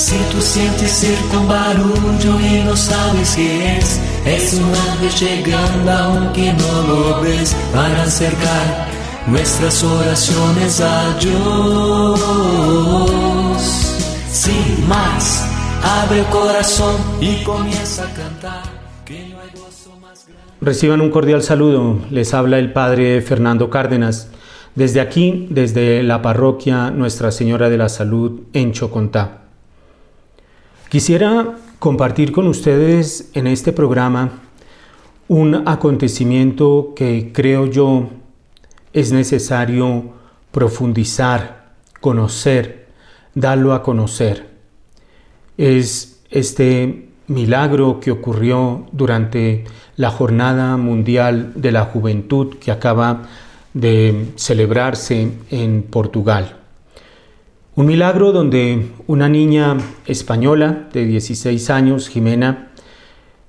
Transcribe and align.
Si 0.00 0.16
tú 0.32 0.40
sientes 0.40 0.92
cerca 0.92 1.38
un 1.38 1.46
barullo 1.46 2.40
y 2.40 2.64
no 2.64 2.74
sabes 2.74 3.36
qué 3.36 3.76
es, 3.76 4.00
es 4.24 4.54
un 4.54 4.74
ángel 4.74 5.10
llegando 5.10 5.92
aunque 5.92 6.54
no 6.54 6.82
lo 6.88 7.20
ves 7.20 7.54
para 7.70 8.04
acercar 8.04 8.88
nuestras 9.26 9.84
oraciones 9.84 10.80
a 10.80 11.18
Dios. 11.18 12.18
Sin 14.32 14.88
más, 14.88 15.46
abre 15.84 16.20
el 16.20 16.26
corazón 16.26 16.96
y 17.20 17.44
comienza 17.44 18.04
a 18.04 18.14
cantar. 18.14 18.62
Reciban 20.62 21.02
un 21.02 21.10
cordial 21.10 21.42
saludo. 21.42 21.98
Les 22.10 22.32
habla 22.32 22.58
el 22.58 22.72
Padre 22.72 23.20
Fernando 23.20 23.68
Cárdenas. 23.68 24.30
Desde 24.74 25.02
aquí, 25.02 25.46
desde 25.50 26.02
la 26.02 26.22
parroquia 26.22 26.90
Nuestra 26.90 27.30
Señora 27.30 27.68
de 27.68 27.76
la 27.76 27.90
Salud 27.90 28.40
en 28.54 28.72
Chocontá. 28.72 29.49
Quisiera 30.90 31.56
compartir 31.78 32.32
con 32.32 32.48
ustedes 32.48 33.30
en 33.34 33.46
este 33.46 33.72
programa 33.72 34.40
un 35.28 35.68
acontecimiento 35.68 36.94
que 36.96 37.30
creo 37.32 37.66
yo 37.66 38.08
es 38.92 39.12
necesario 39.12 40.10
profundizar, 40.50 41.74
conocer, 42.00 42.88
darlo 43.36 43.72
a 43.72 43.84
conocer. 43.84 44.50
Es 45.56 46.24
este 46.28 47.06
milagro 47.28 48.00
que 48.00 48.10
ocurrió 48.10 48.88
durante 48.90 49.66
la 49.94 50.10
Jornada 50.10 50.76
Mundial 50.76 51.52
de 51.54 51.70
la 51.70 51.84
Juventud 51.84 52.56
que 52.56 52.72
acaba 52.72 53.28
de 53.74 54.32
celebrarse 54.34 55.30
en 55.52 55.84
Portugal. 55.84 56.59
Un 57.80 57.86
milagro 57.86 58.30
donde 58.30 58.88
una 59.06 59.30
niña 59.30 59.78
española 60.04 60.90
de 60.92 61.06
16 61.06 61.70
años, 61.70 62.10
Jimena, 62.10 62.68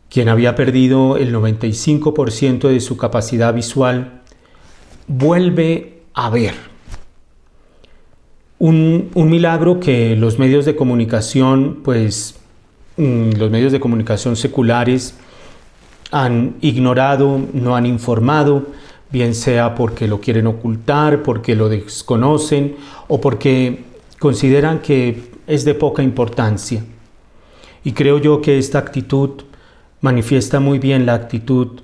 quien 0.09 0.29
había 0.29 0.55
perdido 0.55 1.17
el 1.17 1.35
95% 1.35 2.69
de 2.69 2.79
su 2.79 2.95
capacidad 2.95 3.53
visual, 3.53 4.21
vuelve 5.09 6.03
a 6.13 6.29
ver. 6.29 6.53
Un, 8.57 9.09
un, 9.15 9.29
milagro 9.29 9.81
que 9.81 10.15
los 10.15 10.39
medios 10.39 10.63
de 10.63 10.77
comunicación, 10.77 11.81
pues 11.83 12.39
mm, 12.95 13.31
los 13.31 13.51
medios 13.51 13.73
de 13.73 13.81
comunicación 13.81 14.37
seculares 14.37 15.13
han 16.09 16.55
ignorado, 16.61 17.37
no 17.51 17.75
han 17.75 17.85
informado, 17.85 18.67
bien 19.11 19.35
sea 19.35 19.75
porque 19.75 20.07
lo 20.07 20.21
quieren 20.21 20.47
ocultar, 20.47 21.21
porque 21.21 21.53
lo 21.53 21.67
desconocen 21.67 22.77
o 23.09 23.19
porque 23.19 23.90
consideran 24.21 24.83
que 24.83 25.31
es 25.47 25.65
de 25.65 25.73
poca 25.73 26.03
importancia. 26.03 26.85
Y 27.83 27.93
creo 27.93 28.19
yo 28.19 28.39
que 28.39 28.59
esta 28.59 28.77
actitud 28.77 29.31
manifiesta 29.99 30.59
muy 30.59 30.77
bien 30.77 31.07
la 31.07 31.15
actitud 31.15 31.81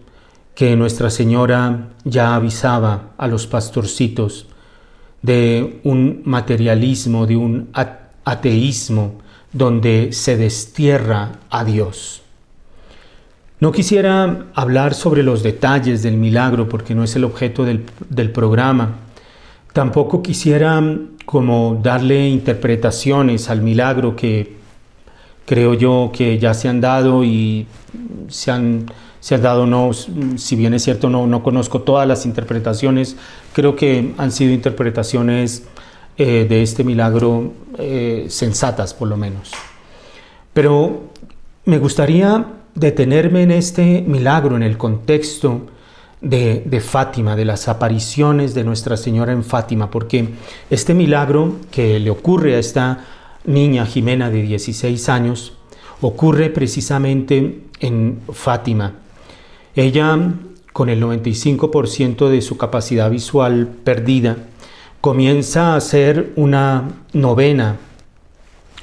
que 0.54 0.76
Nuestra 0.76 1.10
Señora 1.10 1.88
ya 2.04 2.36
avisaba 2.36 3.14
a 3.18 3.28
los 3.28 3.48
pastorcitos 3.48 4.46
de 5.24 5.80
un 5.84 6.22
materialismo, 6.26 7.26
de 7.26 7.38
un 7.38 7.70
ateísmo 8.24 9.16
donde 9.52 10.14
se 10.14 10.38
destierra 10.38 11.40
a 11.50 11.66
Dios. 11.66 12.22
No 13.60 13.72
quisiera 13.72 14.46
hablar 14.54 14.94
sobre 14.94 15.24
los 15.24 15.42
detalles 15.42 16.04
del 16.04 16.18
milagro 16.18 16.70
porque 16.70 16.94
no 16.94 17.04
es 17.04 17.16
el 17.16 17.24
objeto 17.24 17.66
del, 17.66 17.84
del 18.10 18.32
programa. 18.32 18.98
Tampoco 19.74 20.22
quisiera 20.22 20.80
como 21.28 21.78
darle 21.84 22.30
interpretaciones 22.30 23.50
al 23.50 23.62
milagro 23.62 24.16
que 24.16 24.56
creo 25.46 25.74
yo 25.74 26.10
que 26.14 26.40
ya 26.40 26.54
se 26.54 26.70
han 26.70 26.80
dado 26.80 27.26
y 27.26 27.68
se 28.30 28.50
han, 28.50 28.86
se 29.20 29.36
han 29.36 29.42
dado, 29.42 29.66
no, 29.66 29.92
si 29.92 30.56
bien 30.56 30.74
es 30.74 30.86
cierto, 30.86 31.10
no, 31.10 31.28
no 31.28 31.44
conozco 31.44 31.82
todas 31.82 32.08
las 32.08 32.26
interpretaciones, 32.26 33.18
creo 33.52 33.76
que 33.76 34.14
han 34.18 34.32
sido 34.32 34.54
interpretaciones 34.54 35.66
eh, 36.18 36.46
de 36.48 36.64
este 36.64 36.86
milagro 36.86 37.52
eh, 37.78 38.28
sensatas 38.30 38.94
por 38.94 39.10
lo 39.10 39.18
menos. 39.18 39.52
Pero 40.54 41.10
me 41.66 41.78
gustaría 41.78 42.46
detenerme 42.74 43.44
en 43.44 43.52
este 43.52 44.02
milagro, 44.08 44.56
en 44.56 44.64
el 44.64 44.78
contexto 44.78 45.68
de, 46.22 46.82
Fátima, 46.82 47.36
de 47.36 47.46
las 47.46 47.68
apariciones 47.68 48.54
de 48.54 48.64
Nuestra 48.64 48.98
Señora 48.98 49.34
en 49.34 49.44
Fátima, 49.44 49.92
porque 49.92 50.30
este 50.70 50.94
milagro 50.94 51.58
que 51.72 52.00
le 52.00 52.10
ocurre 52.10 52.56
a 52.56 52.60
esta 52.60 53.06
niña 53.46 53.86
Jimena 53.86 54.30
de 54.30 54.42
16 54.42 55.10
años, 55.10 55.54
ocurre 56.02 56.50
precisamente 56.50 57.62
en 57.80 58.20
Fátima. 58.32 58.94
Ella, 59.76 60.18
con 60.74 60.90
el 60.90 61.02
95% 61.02 62.30
de 62.30 62.42
su 62.42 62.58
capacidad 62.58 63.10
visual 63.10 63.70
perdida, 63.84 64.38
comienza 65.02 65.74
a 65.74 65.78
hacer 65.78 66.34
una 66.36 66.90
novena 67.14 67.78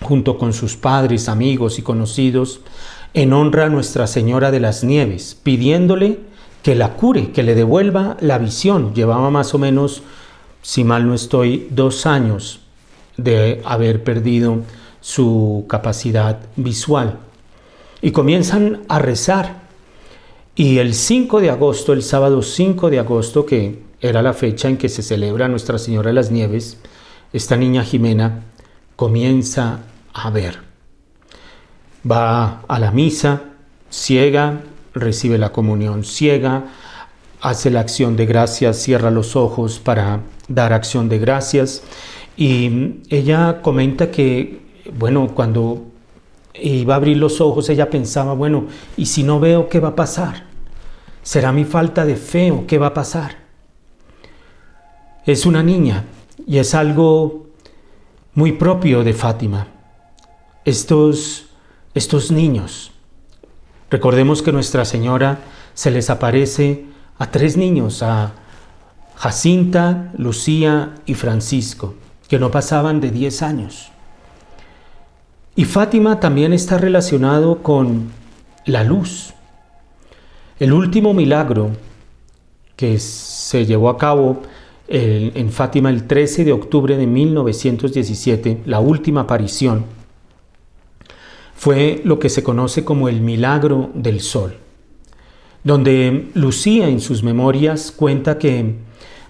junto 0.00 0.38
con 0.38 0.52
sus 0.52 0.76
padres, 0.76 1.28
amigos 1.28 1.78
y 1.78 1.82
conocidos 1.82 2.60
en 3.14 3.32
honra 3.32 3.66
a 3.66 3.68
Nuestra 3.68 4.06
Señora 4.06 4.50
de 4.50 4.60
las 4.60 4.82
Nieves, 4.84 5.36
pidiéndole 5.40 6.18
que 6.64 6.74
la 6.74 6.94
cure, 6.94 7.30
que 7.30 7.42
le 7.42 7.54
devuelva 7.54 8.16
la 8.20 8.38
visión. 8.38 8.94
Llevaba 8.94 9.28
más 9.28 9.52
o 9.52 9.58
menos, 9.58 10.02
si 10.62 10.82
mal 10.82 11.06
no 11.06 11.12
estoy, 11.12 11.68
dos 11.70 12.06
años 12.06 12.60
de 13.18 13.60
haber 13.66 14.02
perdido 14.02 14.62
su 15.02 15.66
capacidad 15.68 16.40
visual. 16.56 17.18
Y 18.00 18.12
comienzan 18.12 18.80
a 18.88 18.98
rezar. 18.98 19.62
Y 20.56 20.78
el 20.78 20.94
5 20.94 21.42
de 21.42 21.50
agosto, 21.50 21.92
el 21.92 22.02
sábado 22.02 22.40
5 22.40 22.88
de 22.88 22.98
agosto, 22.98 23.44
que 23.44 23.82
era 24.00 24.22
la 24.22 24.32
fecha 24.32 24.66
en 24.68 24.78
que 24.78 24.88
se 24.88 25.02
celebra 25.02 25.48
Nuestra 25.48 25.76
Señora 25.76 26.08
de 26.08 26.14
las 26.14 26.30
Nieves, 26.30 26.78
esta 27.34 27.58
niña 27.58 27.84
Jimena 27.84 28.40
comienza 28.96 29.80
a 30.14 30.30
ver. 30.30 30.60
Va 32.10 32.62
a 32.66 32.78
la 32.78 32.90
misa, 32.90 33.42
ciega, 33.90 34.62
recibe 34.94 35.38
la 35.38 35.52
comunión 35.52 36.04
ciega, 36.04 36.64
hace 37.40 37.70
la 37.70 37.80
acción 37.80 38.16
de 38.16 38.26
gracias, 38.26 38.78
cierra 38.78 39.10
los 39.10 39.36
ojos 39.36 39.78
para 39.78 40.20
dar 40.48 40.72
acción 40.72 41.08
de 41.08 41.18
gracias. 41.18 41.82
Y 42.36 43.00
ella 43.10 43.60
comenta 43.60 44.10
que, 44.10 44.62
bueno, 44.96 45.28
cuando 45.34 45.84
iba 46.54 46.94
a 46.94 46.96
abrir 46.96 47.16
los 47.18 47.40
ojos, 47.40 47.68
ella 47.68 47.90
pensaba, 47.90 48.32
bueno, 48.32 48.66
¿y 48.96 49.06
si 49.06 49.22
no 49.22 49.40
veo 49.40 49.68
qué 49.68 49.80
va 49.80 49.88
a 49.88 49.96
pasar? 49.96 50.44
¿Será 51.22 51.52
mi 51.52 51.64
falta 51.64 52.04
de 52.04 52.16
fe 52.16 52.50
o 52.50 52.66
qué 52.66 52.78
va 52.78 52.88
a 52.88 52.94
pasar? 52.94 53.36
Es 55.26 55.46
una 55.46 55.62
niña 55.62 56.04
y 56.46 56.58
es 56.58 56.74
algo 56.74 57.46
muy 58.34 58.52
propio 58.52 59.04
de 59.04 59.14
Fátima. 59.14 59.68
Estos, 60.64 61.46
estos 61.94 62.30
niños 62.30 62.93
Recordemos 63.94 64.42
que 64.42 64.50
Nuestra 64.50 64.84
Señora 64.84 65.38
se 65.72 65.92
les 65.92 66.10
aparece 66.10 66.84
a 67.16 67.30
tres 67.30 67.56
niños, 67.56 68.02
a 68.02 68.32
Jacinta, 69.14 70.10
Lucía 70.18 70.96
y 71.06 71.14
Francisco, 71.14 71.94
que 72.26 72.40
no 72.40 72.50
pasaban 72.50 73.00
de 73.00 73.12
10 73.12 73.42
años. 73.42 73.92
Y 75.54 75.64
Fátima 75.64 76.18
también 76.18 76.52
está 76.52 76.76
relacionado 76.76 77.62
con 77.62 78.10
la 78.64 78.82
luz. 78.82 79.32
El 80.58 80.72
último 80.72 81.14
milagro 81.14 81.70
que 82.74 82.98
se 82.98 83.64
llevó 83.64 83.90
a 83.90 83.96
cabo 83.96 84.42
en 84.88 85.52
Fátima 85.52 85.90
el 85.90 86.08
13 86.08 86.44
de 86.44 86.52
octubre 86.52 86.96
de 86.96 87.06
1917, 87.06 88.62
la 88.66 88.80
última 88.80 89.20
aparición, 89.20 89.84
fue 91.54 92.02
lo 92.04 92.18
que 92.18 92.28
se 92.28 92.42
conoce 92.42 92.84
como 92.84 93.08
el 93.08 93.20
milagro 93.20 93.90
del 93.94 94.20
sol, 94.20 94.56
donde 95.62 96.30
Lucía 96.34 96.88
en 96.88 97.00
sus 97.00 97.22
memorias 97.22 97.92
cuenta 97.92 98.38
que 98.38 98.74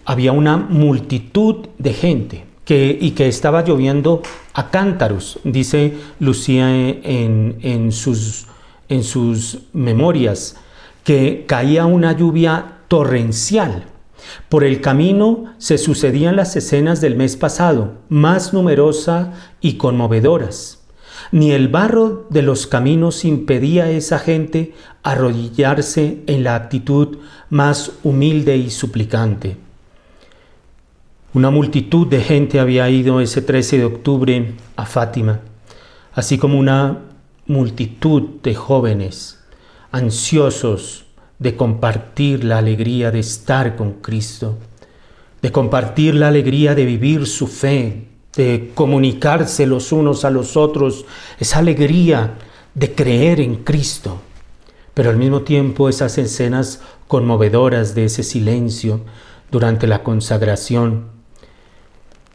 había 0.05 0.33
una 0.33 0.57
multitud 0.57 1.67
de 1.79 1.93
gente 1.93 2.45
que, 2.65 2.97
y 3.01 3.13
que 3.13 3.29
estaba 3.29 3.63
lloviendo 3.63 4.23
a 4.55 4.71
cántaros, 4.71 5.39
dice 5.45 5.95
Lucía 6.19 6.75
en, 6.75 7.59
en, 7.61 7.93
sus, 7.93 8.47
en 8.89 9.05
sus 9.05 9.61
memorias, 9.73 10.57
que 11.05 11.45
caía 11.47 11.87
una 11.87 12.13
lluvia 12.13 12.79
torrencial. 12.89 13.85
Por 14.49 14.65
el 14.65 14.81
camino 14.81 15.55
se 15.59 15.77
sucedían 15.77 16.37
las 16.37 16.57
escenas 16.57 17.03
del 17.03 17.15
mes 17.15 17.37
pasado, 17.37 17.99
más 18.09 18.55
numerosas 18.55 19.29
y 19.61 19.75
conmovedoras 19.75 20.84
ni 21.35 21.51
el 21.51 21.67
barro 21.67 22.29
de 22.31 22.43
los 22.43 22.69
caminos 22.69 23.25
impedía 23.25 23.87
a 23.87 23.91
esa 23.91 24.21
gente 24.21 24.73
arrodillarse 25.03 26.23
en 26.29 26.45
la 26.45 26.55
actitud 26.55 27.19
más 27.51 27.91
humilde 28.05 28.57
y 28.57 28.71
suplicante. 28.71 29.57
Una 31.33 31.51
multitud 31.51 32.07
de 32.07 32.23
gente 32.23 32.61
había 32.61 32.89
ido 32.89 33.21
ese 33.21 33.43
13 33.43 33.79
de 33.79 33.85
octubre 33.85 34.55
a 34.77 34.87
Fátima, 34.87 35.41
así 36.13 36.39
como 36.39 36.57
una 36.57 37.01
multitud 37.49 38.41
de 38.41 38.55
jóvenes 38.55 39.41
ansiosos 39.91 41.07
de 41.41 41.57
compartir 41.57 42.45
la 42.45 42.59
alegría 42.59 43.11
de 43.11 43.19
estar 43.19 43.75
con 43.75 43.95
Cristo, 43.95 44.57
de 45.43 45.51
compartir 45.51 46.15
la 46.15 46.29
alegría 46.29 46.77
de 46.77 46.85
vivir 46.85 47.27
su 47.27 47.49
fe, 47.49 48.14
de 48.37 48.73
comunicarse 48.75 49.67
los 49.67 49.93
unos 49.93 50.25
a 50.25 50.31
los 50.31 50.57
otros, 50.57 51.05
esa 51.39 51.59
alegría 51.59 52.35
de 52.75 52.95
creer 52.95 53.41
en 53.41 53.57
Cristo, 53.57 54.21
pero 54.93 55.11
al 55.11 55.17
mismo 55.17 55.43
tiempo 55.43 55.89
esas 55.89 56.19
escenas 56.19 56.81
conmovedoras 57.07 57.95
de 57.95 58.07
ese 58.07 58.23
silencio 58.23 59.01
durante 59.51 59.87
la 59.87 60.03
consagración, 60.03 61.07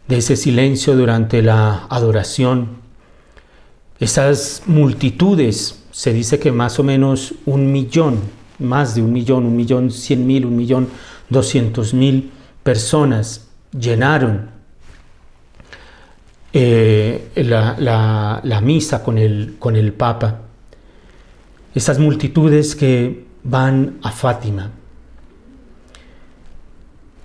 de 0.08 0.18
ese 0.18 0.36
silencio 0.36 0.96
durante 0.96 1.42
la 1.42 1.86
adoración, 1.90 2.80
esas 4.00 4.64
multitudes, 4.66 5.84
se 5.92 6.14
dice 6.14 6.40
que 6.40 6.52
más 6.52 6.80
o 6.80 6.84
menos 6.84 7.34
un 7.46 7.72
millón, 7.72 8.20
más 8.58 8.96
de 8.96 9.02
un 9.02 9.12
millón, 9.12 9.46
un 9.46 9.56
millón 9.56 9.92
cien 9.92 10.26
mil, 10.26 10.46
un 10.46 10.56
millón 10.56 10.88
doscientos 11.30 11.94
mil 11.94 12.32
personas 12.64 13.50
llenaron 13.78 14.59
eh, 16.52 17.30
la, 17.36 18.62
misa 18.64 19.04
con 19.04 19.18
el, 19.18 19.56
con 19.60 19.76
el 19.76 19.94
Papa. 19.94 20.42
Esas 21.76 22.00
multitudes 22.00 22.76
que 22.76 23.26
van 23.44 23.98
a 24.02 24.12
Fátima. 24.12 24.72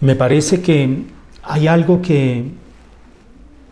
Me 0.01 0.15
parece 0.15 0.61
que 0.61 1.05
hay 1.43 1.67
algo 1.67 2.03
que 2.03 2.51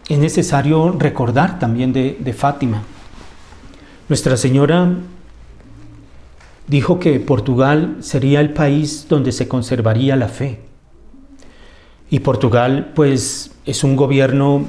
es 0.08 0.18
necesario 0.18 0.92
recordar 0.92 1.58
también 1.58 1.92
de, 1.92 2.16
de 2.18 2.32
Fátima. 2.32 2.82
Nuestra 4.08 4.36
Señora 4.36 4.94
dijo 6.66 6.98
que 6.98 7.20
Portugal 7.20 7.96
sería 8.00 8.40
el 8.40 8.52
país 8.52 9.06
donde 9.08 9.32
se 9.32 9.46
conservaría 9.48 10.16
la 10.16 10.28
fe. 10.28 10.60
Y 12.10 12.20
Portugal, 12.20 12.92
pues, 12.94 13.52
es 13.64 13.84
un 13.84 13.96
gobierno 13.96 14.64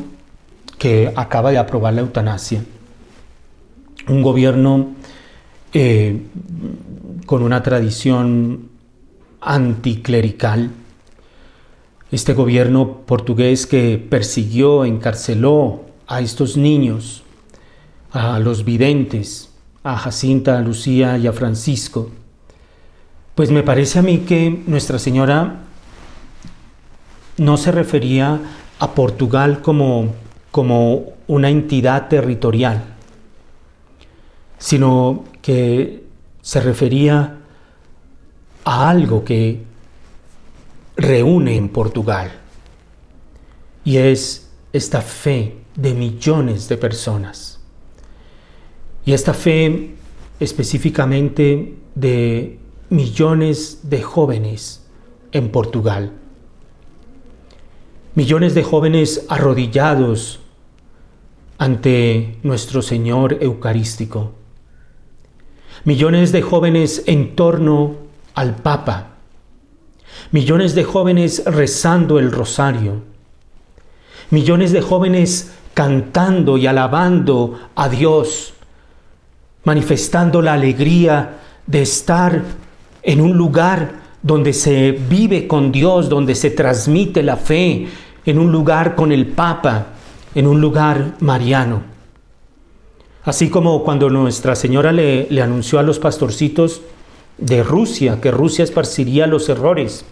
que 0.78 1.12
acaba 1.16 1.52
de 1.52 1.58
aprobar 1.58 1.94
la 1.94 2.02
eutanasia. 2.02 2.64
Un 4.08 4.22
gobierno 4.22 4.90
eh, 5.74 6.22
con 7.25 7.42
una 7.42 7.64
tradición 7.64 8.70
anticlerical. 9.42 10.72
Este 12.12 12.34
gobierno 12.34 13.00
portugués 13.06 13.66
que 13.66 13.98
persiguió, 13.98 14.86
encarceló 14.86 15.81
a 16.08 16.22
estos 16.22 16.58
niños, 16.58 17.24
a 18.12 18.40
los 18.40 18.66
videntes, 18.66 19.50
a 19.84 19.98
Jacinta, 19.98 20.58
a 20.58 20.62
Lucía 20.62 21.18
y 21.18 21.28
a 21.28 21.34
Francisco. 21.34 22.12
Pues 23.36 23.50
me 23.50 23.64
parece 23.64 24.00
a 24.00 24.04
mí 24.04 24.20
que 24.20 24.62
Nuestra 24.68 25.00
Señora 25.00 25.62
no 27.38 27.58
se 27.58 27.72
refería 27.72 28.40
a 28.78 28.92
Portugal 28.94 29.62
como 29.62 30.14
como 30.53 31.13
una 31.25 31.50
entidad 31.50 32.09
territorial, 32.09 32.83
sino 34.59 35.23
que 35.41 36.03
se 36.44 36.61
refería 36.61 37.39
a 38.63 38.88
algo 38.88 39.25
que 39.25 39.63
reúne 40.95 41.55
en 41.55 41.69
Portugal, 41.69 42.33
y 43.83 43.97
es 43.97 44.51
esta 44.73 45.01
fe 45.01 45.57
de 45.75 45.95
millones 45.95 46.69
de 46.69 46.77
personas. 46.77 47.59
Y 49.05 49.13
esta 49.13 49.33
fe 49.33 49.95
específicamente 50.39 51.79
de 51.95 52.59
millones 52.91 53.79
de 53.89 54.03
jóvenes 54.03 54.85
en 55.31 55.50
Portugal. 55.50 56.11
Millones 58.13 58.53
de 58.53 58.61
jóvenes 58.61 59.25
arrodillados 59.29 60.41
ante 61.57 62.38
nuestro 62.44 62.81
Señor 62.81 63.38
Eucarístico. 63.41 64.33
Millones 65.85 66.31
de 66.31 66.41
jóvenes 66.41 67.03
en 67.07 67.35
torno 67.35 67.95
al 68.35 68.55
Papa. 68.55 69.09
Millones 70.31 70.75
de 70.75 70.83
jóvenes 70.83 71.44
rezando 71.45 72.19
el 72.19 72.31
rosario. 72.31 73.01
Millones 74.29 74.71
de 74.71 74.81
jóvenes 74.81 75.53
cantando 75.73 76.57
y 76.57 76.67
alabando 76.67 77.59
a 77.75 77.89
Dios, 77.89 78.53
manifestando 79.63 80.41
la 80.41 80.53
alegría 80.53 81.39
de 81.65 81.81
estar 81.81 82.41
en 83.01 83.21
un 83.21 83.38
lugar 83.38 84.03
donde 84.21 84.53
se 84.53 84.91
vive 84.91 85.47
con 85.47 85.71
Dios, 85.71 86.09
donde 86.09 86.35
se 86.35 86.50
transmite 86.50 87.23
la 87.23 87.38
fe, 87.38 87.88
en 88.25 88.39
un 88.39 88.51
lugar 88.51 88.95
con 88.95 89.11
el 89.11 89.27
Papa, 89.27 89.88
en 90.35 90.47
un 90.47 90.62
lugar 90.62 91.15
mariano. 91.19 91.81
Así 93.24 93.50
como 93.50 93.83
cuando 93.83 94.09
Nuestra 94.09 94.56
Señora 94.56 94.91
le, 94.91 95.27
anunció 95.41 95.80
a 95.80 95.83
los 95.83 96.00
pastorcitos 96.00 96.81
de 97.38 97.63
Rusia 97.63 98.19
que 98.19 98.31
Rusia 98.31 98.63
esparciría 98.63 99.27
los 99.27 99.47
errores. 99.50 100.06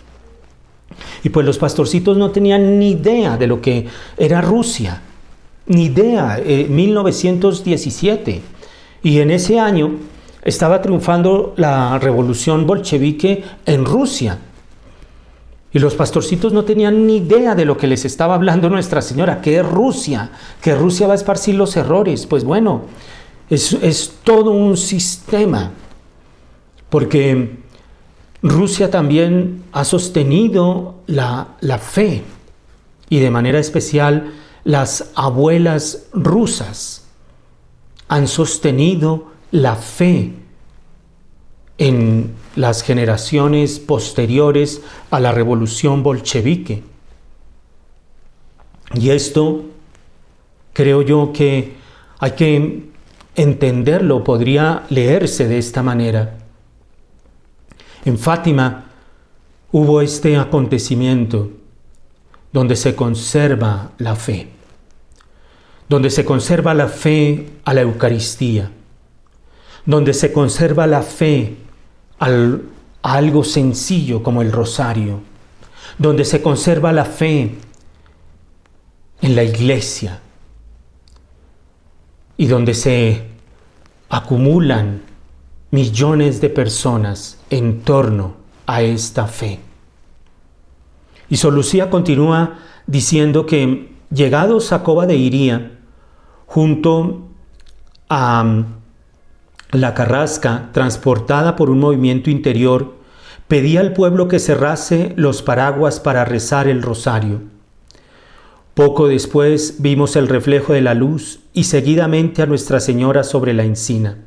Y 1.24 1.30
pues 1.30 1.46
los 1.46 1.58
pastorcitos 1.58 2.18
no 2.18 2.32
tenían 2.32 2.80
ni 2.80 2.92
idea 2.92 3.38
de 3.38 3.48
lo 3.48 3.62
que 3.62 3.88
era 4.18 4.42
Rusia, 4.42 5.02
ni 5.68 5.86
idea, 5.86 6.42
1917. 6.46 8.32
Eh, 8.32 8.42
y 9.04 9.20
en 9.20 9.32
ese 9.32 9.60
año 9.60 9.92
estaba 10.44 10.82
triunfando 10.82 11.54
la 11.58 12.00
revolución 12.00 12.66
bolchevique 12.66 13.44
en 13.66 13.86
Rusia. 13.86 14.40
Y 15.74 15.80
los 15.80 15.96
pastorcitos 15.96 16.52
no 16.52 16.66
tenían 16.66 17.08
ni 17.08 17.18
idea 17.18 17.56
de 17.56 17.66
lo 17.66 17.78
que 17.78 17.88
les 17.88 18.04
estaba 18.04 18.36
hablando 18.36 18.70
Nuestra 18.70 19.02
Señora, 19.02 19.42
que 19.42 19.58
es 19.58 19.66
Rusia, 19.66 20.32
que 20.62 20.76
Rusia 20.76 21.08
va 21.08 21.14
a 21.14 21.16
esparcir 21.16 21.56
los 21.56 21.78
errores. 21.78 22.26
Pues 22.26 22.44
bueno, 22.44 22.84
es, 23.50 23.74
es 23.74 24.16
todo 24.24 24.52
un 24.52 24.76
sistema, 24.76 25.72
porque 26.90 27.58
Rusia 28.44 28.92
también 28.92 29.64
ha 29.72 29.86
sostenido 29.86 30.96
la, 31.08 31.56
la 31.62 31.78
fe, 31.78 32.24
y 33.10 33.20
de 33.20 33.30
manera 33.30 33.60
especial 33.60 34.34
las 34.64 35.12
abuelas 35.16 36.08
rusas 36.14 37.06
han 38.08 38.28
sostenido 38.28 39.32
la 39.52 39.76
fe 39.76 40.34
en 41.78 42.32
las 42.56 42.84
generaciones 42.84 43.80
posteriores 43.80 44.82
a 45.10 45.20
la 45.20 45.32
revolución 45.32 46.04
bolchevique. 46.04 46.84
Y 48.94 49.10
esto 49.10 49.66
creo 50.74 51.02
yo 51.02 51.32
que 51.34 51.74
hay 52.20 52.32
que 52.32 52.90
entenderlo, 53.36 54.24
podría 54.24 54.84
leerse 54.90 55.48
de 55.48 55.58
esta 55.58 55.82
manera. 55.82 56.38
En 58.04 58.18
Fátima 58.18 58.86
hubo 59.72 60.02
este 60.02 60.38
acontecimiento 60.38 61.52
donde 62.52 62.76
se 62.76 62.96
conserva 62.96 63.92
la 63.98 64.16
fe, 64.16 64.50
donde 65.88 66.10
se 66.10 66.26
conserva 66.26 66.74
la 66.74 66.90
fe 66.90 67.48
a 67.64 67.74
la 67.74 67.82
Eucaristía, 67.82 68.72
donde 69.86 70.14
se 70.14 70.34
conserva 70.34 70.86
la 70.88 71.02
fe 71.02 71.56
al, 72.22 72.62
algo 73.02 73.44
sencillo 73.44 74.22
como 74.22 74.44
el 74.44 74.52
rosario, 74.52 75.22
donde 75.98 76.24
se 76.24 76.42
conserva 76.42 76.94
la 76.94 77.04
fe 77.04 77.56
en 79.22 79.36
la 79.36 79.44
iglesia 79.44 80.22
y 82.38 82.46
donde 82.46 82.76
se 82.76 83.26
acumulan 84.10 85.02
millones 85.72 86.42
de 86.42 86.50
personas 86.50 87.40
en 87.50 87.82
torno 87.82 88.36
a 88.68 88.84
esta 88.84 89.26
fe. 89.26 89.60
Y 91.28 91.38
Solucía 91.38 91.90
continúa 91.90 92.60
diciendo 92.86 93.48
que 93.48 93.96
llegados 94.12 94.74
a 94.74 94.84
Coba 94.84 95.08
de 95.08 95.16
Iría, 95.16 95.80
junto 96.46 97.30
a 98.10 98.66
la 99.72 99.94
carrasca, 99.94 100.70
transportada 100.74 101.56
por 101.56 101.70
un 101.70 101.80
movimiento 101.80 102.30
interior, 102.30 102.96
pedía 103.48 103.80
al 103.80 103.94
pueblo 103.94 104.28
que 104.28 104.40
cerrase 104.40 105.14
los 105.16 105.42
paraguas 105.42 106.00
para 106.00 106.26
rezar 106.26 106.68
el 106.68 106.82
rosario. 106.82 107.42
Poco 108.74 109.08
después 109.08 109.76
vimos 109.80 110.16
el 110.16 110.28
reflejo 110.28 110.74
de 110.74 110.82
la 110.82 110.94
luz 110.94 111.40
y 111.54 111.66
seguidamente 111.66 112.42
a 112.42 112.46
Nuestra 112.46 112.80
Señora 112.80 113.24
sobre 113.24 113.54
la 113.54 113.64
encina. 113.64 114.18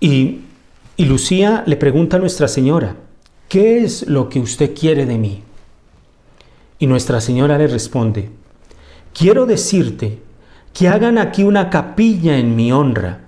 Y, 0.00 0.40
y 0.96 1.04
Lucía 1.04 1.62
le 1.66 1.76
pregunta 1.76 2.16
a 2.16 2.20
Nuestra 2.20 2.48
Señora, 2.48 2.96
¿qué 3.48 3.84
es 3.84 4.06
lo 4.08 4.28
que 4.28 4.40
usted 4.40 4.74
quiere 4.74 5.06
de 5.06 5.18
mí? 5.18 5.42
Y 6.80 6.88
Nuestra 6.88 7.20
Señora 7.20 7.56
le 7.56 7.68
responde, 7.68 8.30
quiero 9.12 9.46
decirte 9.46 10.18
que 10.72 10.88
hagan 10.88 11.18
aquí 11.18 11.44
una 11.44 11.70
capilla 11.70 12.36
en 12.36 12.56
mi 12.56 12.72
honra, 12.72 13.23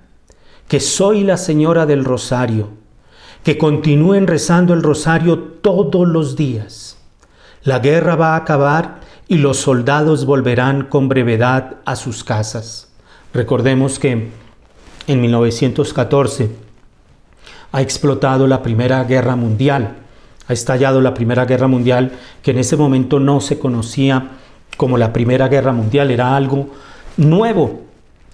que 0.67 0.79
soy 0.79 1.23
la 1.23 1.37
señora 1.37 1.85
del 1.85 2.03
rosario, 2.03 2.69
que 3.43 3.57
continúen 3.57 4.27
rezando 4.27 4.73
el 4.73 4.83
rosario 4.83 5.39
todos 5.39 6.07
los 6.07 6.35
días. 6.35 6.97
La 7.63 7.79
guerra 7.79 8.15
va 8.15 8.33
a 8.33 8.37
acabar 8.37 8.99
y 9.27 9.37
los 9.37 9.57
soldados 9.57 10.25
volverán 10.25 10.83
con 10.83 11.09
brevedad 11.09 11.75
a 11.85 11.95
sus 11.95 12.23
casas. 12.23 12.89
Recordemos 13.33 13.99
que 13.99 14.29
en 15.07 15.21
1914 15.21 16.51
ha 17.71 17.81
explotado 17.81 18.47
la 18.47 18.61
Primera 18.61 19.03
Guerra 19.03 19.35
Mundial, 19.35 19.97
ha 20.47 20.53
estallado 20.53 21.01
la 21.01 21.13
Primera 21.13 21.45
Guerra 21.45 21.67
Mundial, 21.67 22.11
que 22.41 22.51
en 22.51 22.59
ese 22.59 22.77
momento 22.77 23.19
no 23.19 23.41
se 23.41 23.59
conocía 23.59 24.31
como 24.77 24.97
la 24.97 25.11
Primera 25.11 25.47
Guerra 25.47 25.73
Mundial, 25.73 26.11
era 26.11 26.35
algo 26.35 26.69
nuevo, 27.17 27.81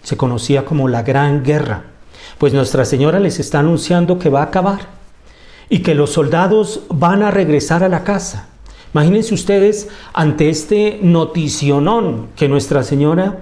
se 0.03 0.17
conocía 0.17 0.65
como 0.65 0.87
la 0.87 1.03
Gran 1.03 1.43
Guerra. 1.43 1.92
Pues 2.37 2.53
Nuestra 2.53 2.85
Señora 2.85 3.19
les 3.19 3.39
está 3.39 3.59
anunciando 3.59 4.19
que 4.19 4.29
va 4.29 4.41
a 4.41 4.45
acabar 4.45 5.03
y 5.69 5.79
que 5.79 5.95
los 5.95 6.11
soldados 6.11 6.81
van 6.89 7.23
a 7.23 7.31
regresar 7.31 7.83
a 7.83 7.89
la 7.89 8.03
casa. 8.03 8.47
Imagínense 8.93 9.33
ustedes 9.33 9.89
ante 10.13 10.49
este 10.49 10.99
noticionón 11.01 12.27
que 12.35 12.47
Nuestra 12.47 12.83
Señora 12.83 13.39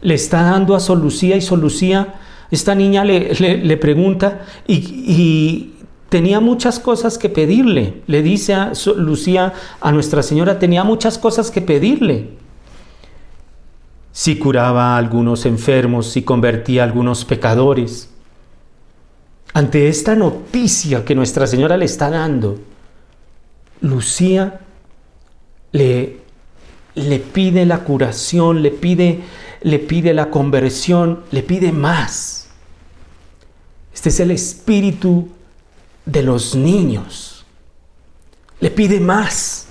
le 0.00 0.14
está 0.14 0.42
dando 0.42 0.74
a 0.74 0.80
Solucía 0.80 1.36
y 1.36 1.42
Solucía, 1.42 2.14
esta 2.50 2.74
niña 2.74 3.04
le, 3.04 3.76
pregunta 3.76 4.46
y, 4.66 4.74
y, 4.76 5.70
tenía 6.08 6.40
muchas 6.40 6.78
cosas 6.78 7.18
que 7.18 7.28
pedirle. 7.28 8.02
Le 8.06 8.22
dice 8.22 8.54
a 8.54 8.72
Lucía, 8.96 9.52
a 9.80 9.92
Nuestra 9.92 10.22
Señora, 10.22 10.58
tenía 10.58 10.84
muchas 10.84 11.18
cosas 11.18 11.50
que 11.50 11.60
pedirle. 11.60 12.28
Si 14.12 14.38
curaba 14.38 14.94
a 14.94 14.96
algunos 14.96 15.44
enfermos, 15.44 16.06
si 16.06 16.22
convertía 16.22 16.82
a 16.82 16.84
algunos 16.84 17.24
pecadores, 17.24 18.13
ante 19.54 19.88
esta 19.88 20.16
noticia 20.16 21.04
que 21.04 21.14
Nuestra 21.14 21.46
Señora 21.46 21.76
le 21.76 21.84
está 21.84 22.10
dando, 22.10 22.58
Lucía 23.80 24.60
le, 25.70 26.18
le 26.96 27.18
pide 27.20 27.64
la 27.64 27.78
curación, 27.78 28.62
le 28.62 28.72
pide, 28.72 29.20
le 29.62 29.78
pide 29.78 30.12
la 30.12 30.28
conversión, 30.28 31.20
le 31.30 31.44
pide 31.44 31.70
más. 31.70 32.48
Este 33.94 34.08
es 34.08 34.18
el 34.18 34.32
espíritu 34.32 35.28
de 36.04 36.22
los 36.24 36.56
niños. 36.56 37.44
Le 38.58 38.72
pide 38.72 38.98
más. 38.98 39.68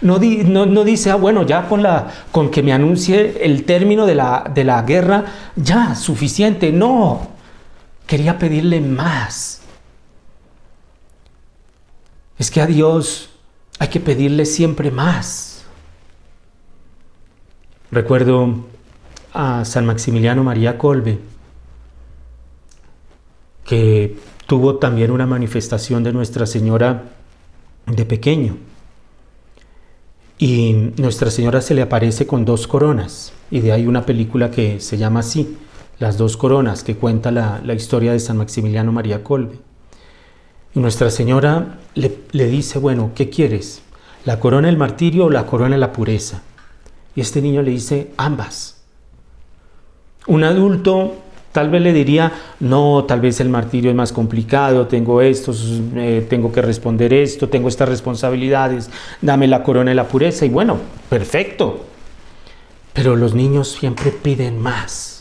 No, 0.00 0.18
no, 0.18 0.84
dice, 0.84 1.10
ah, 1.10 1.16
bueno, 1.16 1.44
ya 1.44 1.68
con, 1.68 1.82
la, 1.82 2.10
con 2.32 2.50
que 2.50 2.62
me 2.62 2.72
anuncie 2.72 3.38
el 3.42 3.64
término 3.64 4.06
de 4.06 4.14
la, 4.14 4.50
de 4.54 4.64
la 4.64 4.80
guerra, 4.82 5.24
ya, 5.56 5.94
suficiente. 5.94 6.72
No, 6.72 7.37
quería 8.08 8.38
pedirle 8.38 8.80
más. 8.80 9.60
Es 12.38 12.50
que 12.50 12.60
a 12.60 12.66
Dios 12.66 13.30
hay 13.78 13.88
que 13.88 14.00
pedirle 14.00 14.46
siempre 14.46 14.90
más. 14.90 15.64
Recuerdo 17.92 18.66
a 19.32 19.64
San 19.64 19.86
Maximiliano 19.86 20.42
María 20.42 20.78
Colbe, 20.78 21.18
que 23.64 24.16
tuvo 24.46 24.78
también 24.78 25.10
una 25.10 25.26
manifestación 25.26 26.02
de 26.02 26.12
Nuestra 26.12 26.46
Señora 26.46 27.04
de 27.86 28.04
pequeño. 28.06 28.56
Y 30.38 30.92
Nuestra 30.96 31.30
Señora 31.30 31.60
se 31.60 31.74
le 31.74 31.82
aparece 31.82 32.26
con 32.26 32.46
dos 32.46 32.66
coronas, 32.66 33.32
y 33.50 33.60
de 33.60 33.72
ahí 33.72 33.86
una 33.86 34.06
película 34.06 34.50
que 34.50 34.80
se 34.80 34.96
llama 34.96 35.20
así, 35.20 35.58
las 35.98 36.16
dos 36.16 36.36
coronas 36.36 36.84
que 36.84 36.96
cuenta 36.96 37.30
la, 37.30 37.74
historia 37.74 38.12
de 38.12 38.20
San 38.20 38.36
Maximiliano 38.36 38.92
María 38.92 39.24
Colbe. 39.24 39.58
Y 40.74 40.80
Nuestra 40.80 41.10
Señora 41.10 41.78
le, 41.94 42.18
le, 42.32 42.46
dice, 42.46 42.78
bueno, 42.78 43.12
¿qué 43.14 43.28
quieres? 43.30 43.82
¿La 44.24 44.38
corona 44.38 44.68
del 44.68 44.76
martirio 44.76 45.26
o 45.26 45.30
la 45.30 45.46
corona 45.46 45.74
de 45.74 45.80
la 45.80 45.92
pureza? 45.92 46.42
Y 47.16 47.20
este 47.20 47.42
niño 47.42 47.62
le 47.62 47.72
dice, 47.72 48.12
ambas. 48.16 48.82
Un 50.26 50.44
adulto 50.44 51.14
tal 51.52 51.70
vez 51.70 51.82
le 51.82 51.92
diría, 51.92 52.32
no, 52.60 53.04
tal 53.04 53.20
vez 53.20 53.40
el 53.40 53.48
martirio 53.48 53.90
es 53.90 53.96
más 53.96 54.12
complicado, 54.12 54.86
tengo 54.86 55.20
esto, 55.20 55.52
eh, 55.96 56.24
tengo 56.28 56.52
que 56.52 56.62
responder 56.62 57.12
esto, 57.12 57.48
tengo 57.48 57.68
estas 57.68 57.88
responsabilidades, 57.88 58.90
dame 59.22 59.48
la 59.48 59.62
corona 59.64 59.90
de 59.90 59.96
la 59.96 60.06
pureza. 60.06 60.46
Y 60.46 60.50
bueno, 60.50 60.78
perfecto. 61.08 61.84
Pero 62.92 63.16
los 63.16 63.34
niños 63.34 63.68
siempre 63.68 64.10
piden 64.12 64.60
más. 64.60 65.17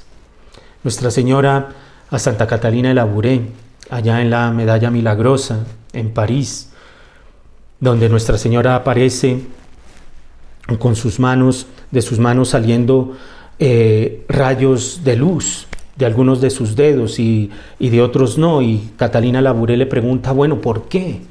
Nuestra 0.84 1.12
Señora 1.12 1.70
a 2.10 2.20
Santa 2.20 2.48
Catalina 2.48 2.90
de 2.90 2.96
Labouré, 2.96 3.42
allá 3.90 4.22
en 4.22 4.30
la 4.30 4.52
Medalla 4.52 4.90
Milagrosa, 4.92 5.66
en 5.94 6.14
París, 6.14 6.72
donde 7.80 8.10
Nuestra 8.10 8.38
Señora 8.38 8.76
aparece 8.76 9.42
con 10.80 10.96
sus 10.96 11.20
manos, 11.20 11.68
de 11.92 12.02
sus 12.02 12.20
manos 12.20 12.50
saliendo 12.50 13.18
eh, 13.60 14.26
rayos 14.28 15.04
de 15.04 15.16
luz 15.16 15.68
de 15.96 16.06
algunos 16.06 16.42
de 16.42 16.52
sus 16.52 16.76
dedos 16.76 17.18
y, 17.18 17.50
y, 17.80 17.90
de 17.90 18.04
otros 18.04 18.38
no. 18.38 18.62
Y 18.62 18.92
Catalina 18.98 19.42
Labouré 19.42 19.78
le 19.78 19.88
pregunta, 19.88 20.32
bueno, 20.32 20.62
¿por 20.62 20.88
qué? 20.88 21.22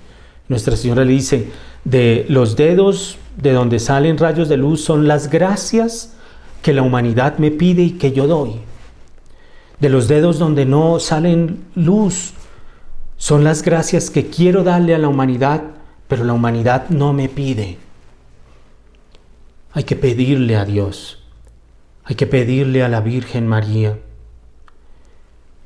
Nuestra 0.48 0.76
Señora 0.76 1.04
le 1.04 1.12
dice, 1.12 1.50
de 1.84 2.26
los 2.28 2.56
dedos 2.56 3.16
de 3.36 3.52
donde 3.52 3.78
salen 3.78 4.18
rayos 4.18 4.48
de 4.48 4.56
luz 4.56 4.82
son 4.82 5.06
las 5.06 5.30
gracias 5.30 6.14
que 6.62 6.72
la 6.72 6.82
humanidad 6.82 7.38
me 7.38 7.52
pide 7.52 7.82
y 7.82 7.90
que 7.92 8.10
yo 8.10 8.26
doy 8.26 8.54
de 9.80 9.88
los 9.88 10.08
dedos 10.08 10.38
donde 10.38 10.64
no 10.64 10.98
salen 11.00 11.64
luz, 11.74 12.32
son 13.16 13.44
las 13.44 13.62
gracias 13.62 14.10
que 14.10 14.26
quiero 14.26 14.62
darle 14.62 14.94
a 14.94 14.98
la 14.98 15.08
humanidad, 15.08 15.62
pero 16.08 16.24
la 16.24 16.32
humanidad 16.32 16.88
no 16.90 17.12
me 17.12 17.28
pide. 17.28 17.78
Hay 19.72 19.84
que 19.84 19.96
pedirle 19.96 20.56
a 20.56 20.64
Dios, 20.64 21.22
hay 22.04 22.16
que 22.16 22.26
pedirle 22.26 22.82
a 22.82 22.88
la 22.88 23.00
Virgen 23.00 23.46
María, 23.46 23.98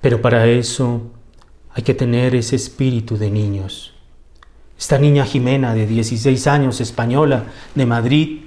pero 0.00 0.22
para 0.22 0.46
eso 0.46 1.02
hay 1.72 1.82
que 1.82 1.94
tener 1.94 2.34
ese 2.34 2.56
espíritu 2.56 3.16
de 3.16 3.30
niños. 3.30 3.94
Esta 4.78 4.98
niña 4.98 5.26
Jimena 5.26 5.74
de 5.74 5.86
16 5.86 6.46
años, 6.46 6.80
española, 6.80 7.44
de 7.74 7.86
Madrid, 7.86 8.40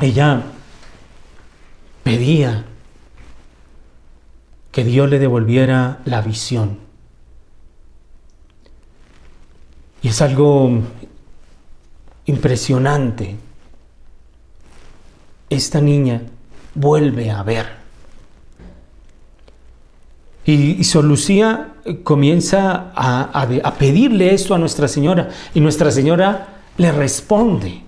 ella 0.00 0.42
pedía 2.02 2.64
que 4.72 4.84
Dios 4.84 5.08
le 5.08 5.18
devolviera 5.18 6.00
la 6.06 6.22
visión. 6.22 6.78
Y 10.02 10.08
es 10.08 10.20
algo 10.20 10.80
impresionante. 12.24 13.36
Esta 15.50 15.80
niña 15.80 16.22
vuelve 16.74 17.30
a 17.30 17.42
ver. 17.42 17.82
Y, 20.44 20.82
y 20.82 21.02
Lucía 21.02 21.74
comienza 22.02 22.90
a, 22.96 23.42
a 23.62 23.74
pedirle 23.74 24.34
esto 24.34 24.54
a 24.54 24.58
Nuestra 24.58 24.88
Señora 24.88 25.28
y 25.54 25.60
Nuestra 25.60 25.90
Señora 25.90 26.62
le 26.78 26.90
responde 26.90 27.82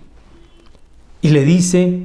y 1.21 1.31
le 1.31 1.45
dice, 1.45 2.03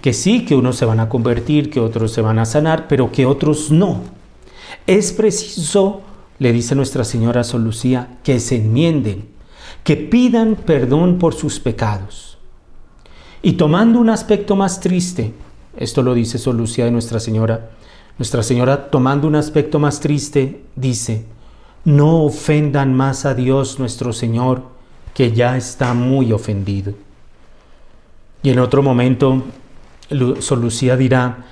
que 0.00 0.12
sí, 0.12 0.44
que 0.44 0.54
unos 0.54 0.76
se 0.76 0.84
van 0.84 1.00
a 1.00 1.08
convertir, 1.08 1.70
que 1.70 1.80
otros 1.80 2.12
se 2.12 2.22
van 2.22 2.38
a 2.38 2.46
sanar, 2.46 2.88
pero 2.88 3.12
que 3.12 3.26
otros 3.26 3.70
no. 3.70 4.00
Es 4.86 5.12
preciso, 5.12 6.02
le 6.38 6.52
dice 6.52 6.74
Nuestra 6.74 7.04
Señora 7.04 7.44
Sol 7.44 7.64
Lucía, 7.64 8.18
que 8.22 8.40
se 8.40 8.56
enmienden, 8.56 9.28
que 9.84 9.96
pidan 9.96 10.56
perdón 10.56 11.18
por 11.18 11.34
sus 11.34 11.60
pecados. 11.60 12.38
Y 13.42 13.52
tomando 13.52 13.98
un 13.98 14.10
aspecto 14.10 14.56
más 14.56 14.80
triste, 14.80 15.32
esto 15.76 16.02
lo 16.02 16.14
dice 16.14 16.38
Sol 16.38 16.56
Lucía 16.56 16.84
de 16.86 16.90
Nuestra 16.90 17.20
Señora, 17.20 17.70
Nuestra 18.18 18.42
Señora 18.42 18.90
tomando 18.90 19.26
un 19.26 19.36
aspecto 19.36 19.78
más 19.78 20.00
triste, 20.00 20.62
dice, 20.76 21.24
no 21.84 22.24
ofendan 22.24 22.94
más 22.94 23.24
a 23.24 23.34
Dios 23.34 23.78
nuestro 23.78 24.12
Señor, 24.12 24.62
que 25.14 25.32
ya 25.32 25.56
está 25.56 25.94
muy 25.94 26.32
ofendido. 26.32 26.94
Y 28.42 28.50
en 28.50 28.58
otro 28.58 28.82
momento 28.82 29.42
Sor 30.40 30.58
Lucía 30.58 30.96
dirá 30.96 31.44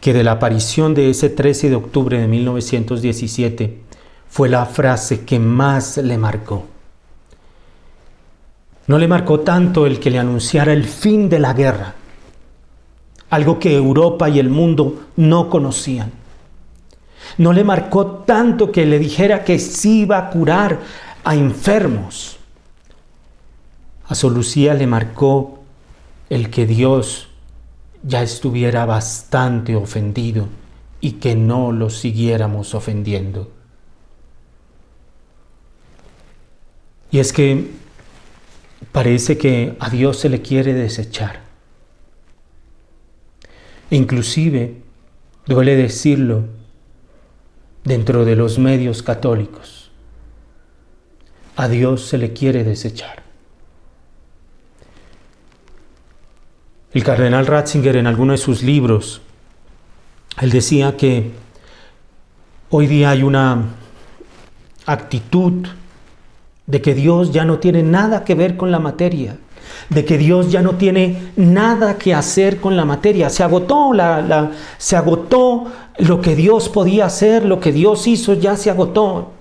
que 0.00 0.12
de 0.12 0.22
la 0.22 0.32
aparición 0.32 0.94
de 0.94 1.10
ese 1.10 1.28
13 1.28 1.70
de 1.70 1.76
octubre 1.76 2.20
de 2.20 2.28
1917 2.28 3.80
fue 4.28 4.48
la 4.48 4.66
frase 4.66 5.24
que 5.24 5.38
más 5.38 5.96
le 5.96 6.16
marcó. 6.16 6.66
No 8.86 8.98
le 8.98 9.08
marcó 9.08 9.40
tanto 9.40 9.86
el 9.86 9.98
que 9.98 10.10
le 10.10 10.18
anunciara 10.18 10.72
el 10.72 10.84
fin 10.84 11.28
de 11.28 11.40
la 11.40 11.52
guerra, 11.54 11.94
algo 13.30 13.58
que 13.58 13.74
Europa 13.74 14.28
y 14.28 14.38
el 14.38 14.48
mundo 14.48 15.06
no 15.16 15.50
conocían. 15.50 16.12
No 17.38 17.52
le 17.52 17.64
marcó 17.64 18.06
tanto 18.06 18.70
que 18.70 18.86
le 18.86 19.00
dijera 19.00 19.42
que 19.42 19.58
sí 19.58 20.02
iba 20.02 20.18
a 20.18 20.30
curar 20.30 20.78
a 21.24 21.34
enfermos. 21.34 22.36
A 24.06 24.14
Sor 24.14 24.32
Lucía 24.32 24.74
le 24.74 24.86
marcó 24.86 25.58
el 26.30 26.50
que 26.50 26.66
Dios 26.66 27.28
ya 28.02 28.22
estuviera 28.22 28.86
bastante 28.86 29.76
ofendido 29.76 30.48
y 31.00 31.12
que 31.12 31.34
no 31.34 31.72
lo 31.72 31.90
siguiéramos 31.90 32.74
ofendiendo. 32.74 33.52
Y 37.10 37.18
es 37.18 37.32
que 37.32 37.70
parece 38.92 39.38
que 39.38 39.76
a 39.78 39.90
Dios 39.90 40.18
se 40.18 40.28
le 40.28 40.42
quiere 40.42 40.74
desechar. 40.74 41.40
Inclusive, 43.90 44.82
duele 45.46 45.76
decirlo, 45.76 46.44
dentro 47.84 48.24
de 48.24 48.34
los 48.34 48.58
medios 48.58 49.02
católicos, 49.02 49.92
a 51.54 51.68
Dios 51.68 52.02
se 52.02 52.18
le 52.18 52.32
quiere 52.32 52.64
desechar. 52.64 53.25
El 56.96 57.04
cardenal 57.04 57.46
Ratzinger 57.46 57.96
en 57.96 58.06
alguno 58.06 58.32
de 58.32 58.38
sus 58.38 58.62
libros, 58.62 59.20
él 60.40 60.48
decía 60.48 60.96
que 60.96 61.30
hoy 62.70 62.86
día 62.86 63.10
hay 63.10 63.22
una 63.22 63.64
actitud 64.86 65.66
de 66.66 66.80
que 66.80 66.94
Dios 66.94 67.34
ya 67.34 67.44
no 67.44 67.58
tiene 67.58 67.82
nada 67.82 68.24
que 68.24 68.34
ver 68.34 68.56
con 68.56 68.70
la 68.70 68.78
materia, 68.78 69.36
de 69.90 70.06
que 70.06 70.16
Dios 70.16 70.50
ya 70.50 70.62
no 70.62 70.76
tiene 70.76 71.32
nada 71.36 71.98
que 71.98 72.14
hacer 72.14 72.62
con 72.62 72.78
la 72.78 72.86
materia. 72.86 73.28
Se 73.28 73.42
agotó, 73.42 73.92
la, 73.92 74.52
se 74.78 74.96
agotó 74.96 75.70
lo 75.98 76.22
que 76.22 76.34
Dios 76.34 76.70
podía 76.70 77.04
hacer, 77.04 77.44
lo 77.44 77.60
que 77.60 77.72
Dios 77.72 78.06
hizo 78.06 78.32
ya 78.32 78.56
se 78.56 78.70
agotó. 78.70 79.32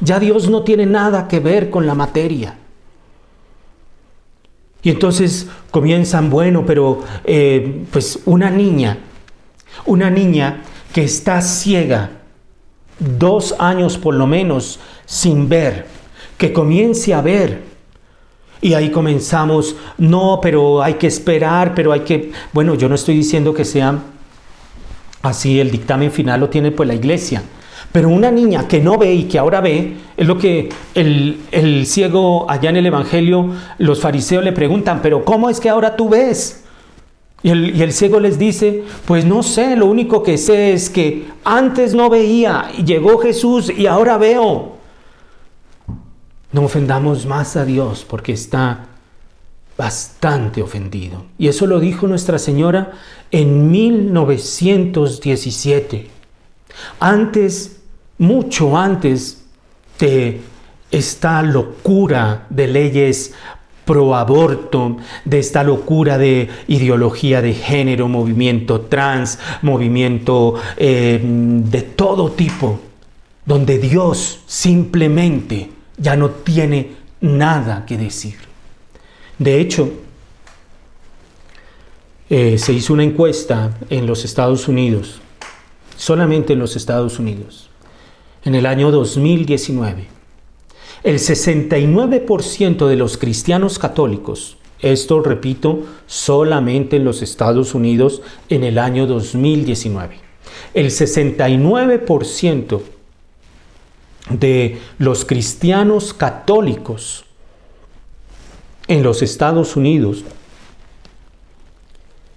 Ya 0.00 0.20
Dios 0.20 0.50
no 0.50 0.64
tiene 0.64 0.84
nada 0.84 1.28
que 1.28 1.40
ver 1.40 1.70
con 1.70 1.86
la 1.86 1.94
materia. 1.94 2.58
Y 4.82 4.90
entonces 4.90 5.48
comienzan, 5.70 6.30
bueno, 6.30 6.64
pero 6.66 7.04
eh, 7.24 7.84
pues 7.92 8.20
una 8.24 8.50
niña, 8.50 8.98
una 9.86 10.10
niña 10.10 10.62
que 10.92 11.04
está 11.04 11.42
ciega, 11.42 12.10
dos 12.98 13.54
años 13.58 13.98
por 13.98 14.14
lo 14.14 14.26
menos 14.26 14.80
sin 15.04 15.48
ver, 15.48 15.86
que 16.38 16.52
comience 16.52 17.12
a 17.12 17.20
ver. 17.20 17.70
Y 18.62 18.74
ahí 18.74 18.90
comenzamos, 18.90 19.76
no, 19.96 20.38
pero 20.42 20.82
hay 20.82 20.94
que 20.94 21.06
esperar, 21.06 21.74
pero 21.74 21.92
hay 21.92 22.00
que, 22.00 22.32
bueno, 22.52 22.74
yo 22.74 22.88
no 22.88 22.94
estoy 22.94 23.16
diciendo 23.16 23.54
que 23.54 23.64
sea 23.64 23.98
así, 25.22 25.60
el 25.60 25.70
dictamen 25.70 26.12
final 26.12 26.40
lo 26.40 26.48
tiene 26.48 26.70
pues 26.70 26.86
la 26.86 26.94
iglesia. 26.94 27.42
Pero 27.92 28.08
una 28.08 28.30
niña 28.30 28.68
que 28.68 28.80
no 28.80 28.98
ve 28.98 29.14
y 29.14 29.24
que 29.24 29.38
ahora 29.38 29.60
ve, 29.60 29.96
es 30.16 30.26
lo 30.26 30.38
que 30.38 30.68
el, 30.94 31.40
el, 31.50 31.86
ciego 31.86 32.48
allá 32.48 32.70
en 32.70 32.76
el 32.76 32.86
Evangelio, 32.86 33.50
los 33.78 34.00
fariseos 34.00 34.44
le 34.44 34.52
preguntan, 34.52 35.00
pero 35.02 35.24
¿cómo 35.24 35.50
es 35.50 35.58
que 35.58 35.68
ahora 35.68 35.96
tú 35.96 36.08
ves? 36.08 36.62
Y 37.42 37.50
el, 37.50 37.76
y 37.76 37.82
el 37.82 37.92
ciego 37.92 38.20
les 38.20 38.38
dice, 38.38 38.84
pues 39.06 39.24
no 39.24 39.42
sé, 39.42 39.74
lo 39.74 39.86
único 39.86 40.22
que 40.22 40.38
sé 40.38 40.72
es 40.72 40.88
que 40.88 41.26
antes 41.42 41.94
no 41.94 42.08
veía 42.10 42.70
y 42.76 42.84
llegó 42.84 43.18
Jesús 43.18 43.72
y 43.76 43.86
ahora 43.86 44.18
veo. 44.18 44.76
No 46.52 46.62
ofendamos 46.62 47.26
más 47.26 47.56
a 47.56 47.64
Dios 47.64 48.06
porque 48.08 48.32
está 48.32 48.86
bastante 49.76 50.62
ofendido. 50.62 51.24
Y 51.38 51.48
eso 51.48 51.66
lo 51.66 51.80
dijo 51.80 52.06
Nuestra 52.06 52.38
Señora 52.38 52.92
en 53.30 53.70
1917. 53.70 56.08
Antes, 56.98 57.79
mucho 58.20 58.76
antes 58.76 59.44
de 59.98 60.42
esta 60.90 61.42
locura 61.42 62.46
de 62.50 62.68
leyes 62.68 63.32
pro 63.86 64.14
aborto, 64.14 64.98
de 65.24 65.38
esta 65.38 65.64
locura 65.64 66.18
de 66.18 66.48
ideología 66.68 67.40
de 67.40 67.54
género, 67.54 68.08
movimiento 68.08 68.82
trans, 68.82 69.38
movimiento 69.62 70.54
eh, 70.76 71.18
de 71.22 71.82
todo 71.82 72.30
tipo, 72.32 72.78
donde 73.46 73.78
Dios 73.78 74.42
simplemente 74.46 75.70
ya 75.96 76.14
no 76.14 76.28
tiene 76.30 76.90
nada 77.22 77.86
que 77.86 77.96
decir. 77.96 78.36
De 79.38 79.60
hecho, 79.60 79.90
eh, 82.28 82.58
se 82.58 82.72
hizo 82.74 82.92
una 82.92 83.02
encuesta 83.02 83.78
en 83.88 84.06
los 84.06 84.26
Estados 84.26 84.68
Unidos, 84.68 85.20
solamente 85.96 86.52
en 86.52 86.58
los 86.58 86.76
Estados 86.76 87.18
Unidos, 87.18 87.69
en 88.44 88.54
el 88.54 88.66
año 88.66 88.90
2019. 88.90 90.06
El 91.02 91.18
69% 91.18 92.86
de 92.86 92.96
los 92.96 93.16
cristianos 93.16 93.78
católicos, 93.78 94.56
esto 94.80 95.22
repito, 95.22 95.84
solamente 96.06 96.96
en 96.96 97.04
los 97.04 97.22
Estados 97.22 97.74
Unidos 97.74 98.22
en 98.48 98.64
el 98.64 98.78
año 98.78 99.06
2019, 99.06 100.16
el 100.74 100.86
69% 100.86 102.80
de 104.30 104.78
los 104.98 105.24
cristianos 105.24 106.12
católicos 106.12 107.24
en 108.88 109.02
los 109.02 109.22
Estados 109.22 109.76
Unidos, 109.76 110.24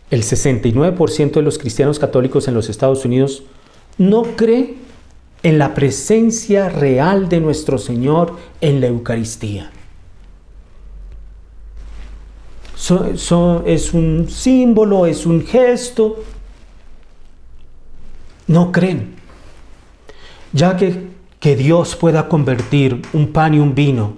el 0.09 0.23
69% 0.23 1.31
de 1.31 1.41
los 1.41 1.57
cristianos 1.57 1.97
católicos 1.97 2.47
en 2.47 2.53
los 2.53 2.69
Estados 2.69 3.03
Unidos 3.03 3.43
no 3.97 4.23
cree 4.35 4.75
en 5.43 5.59
la 5.59 5.73
presencia 5.73 6.69
real 6.69 7.29
de 7.29 7.39
nuestro 7.39 7.77
Señor 7.77 8.37
en 8.61 8.81
la 8.81 8.87
Eucaristía. 8.87 9.69
Es 13.65 13.93
un 13.93 14.27
símbolo, 14.29 15.05
es 15.05 15.25
un 15.25 15.45
gesto. 15.45 16.23
No 18.47 18.71
creen. 18.71 19.15
Ya 20.51 20.75
que 20.75 21.13
que 21.43 21.57
Dios 21.57 21.97
pueda 21.97 22.29
convertir 22.29 23.01
un 23.11 23.33
pan 23.33 23.53
y 23.53 23.59
un 23.59 23.75
vino 23.75 24.13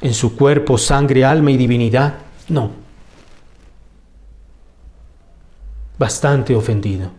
en 0.00 0.14
su 0.14 0.34
cuerpo, 0.34 0.78
sangre, 0.78 1.26
alma 1.26 1.50
y 1.50 1.58
divinidad. 1.58 2.14
No. 2.48 2.70
Bastante 5.98 6.56
ofendido. 6.56 7.10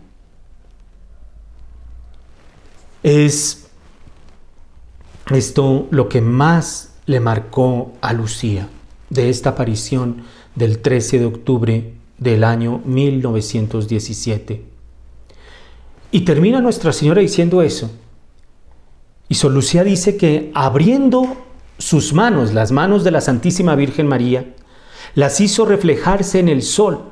Es 3.02 3.68
esto 5.30 5.86
lo 5.90 6.08
que 6.08 6.20
más 6.20 6.94
le 7.06 7.20
marcó 7.20 7.92
a 8.00 8.12
Lucía 8.12 8.68
de 9.08 9.30
esta 9.30 9.50
aparición 9.50 10.22
del 10.54 10.80
13 10.80 11.18
de 11.18 11.26
octubre 11.26 11.94
del 12.18 12.44
año 12.44 12.82
1917. 12.84 14.64
Y 16.12 16.20
termina 16.22 16.60
Nuestra 16.60 16.92
Señora 16.92 17.20
diciendo 17.20 17.62
eso. 17.62 17.90
Y 19.28 19.36
Sor 19.36 19.52
Lucía 19.52 19.84
dice 19.84 20.16
que 20.16 20.50
abriendo 20.54 21.36
sus 21.78 22.12
manos, 22.12 22.52
las 22.52 22.72
manos 22.72 23.04
de 23.04 23.12
la 23.12 23.20
Santísima 23.20 23.76
Virgen 23.76 24.06
María, 24.06 24.54
las 25.14 25.40
hizo 25.40 25.64
reflejarse 25.64 26.40
en 26.40 26.48
el 26.48 26.62
sol, 26.62 27.04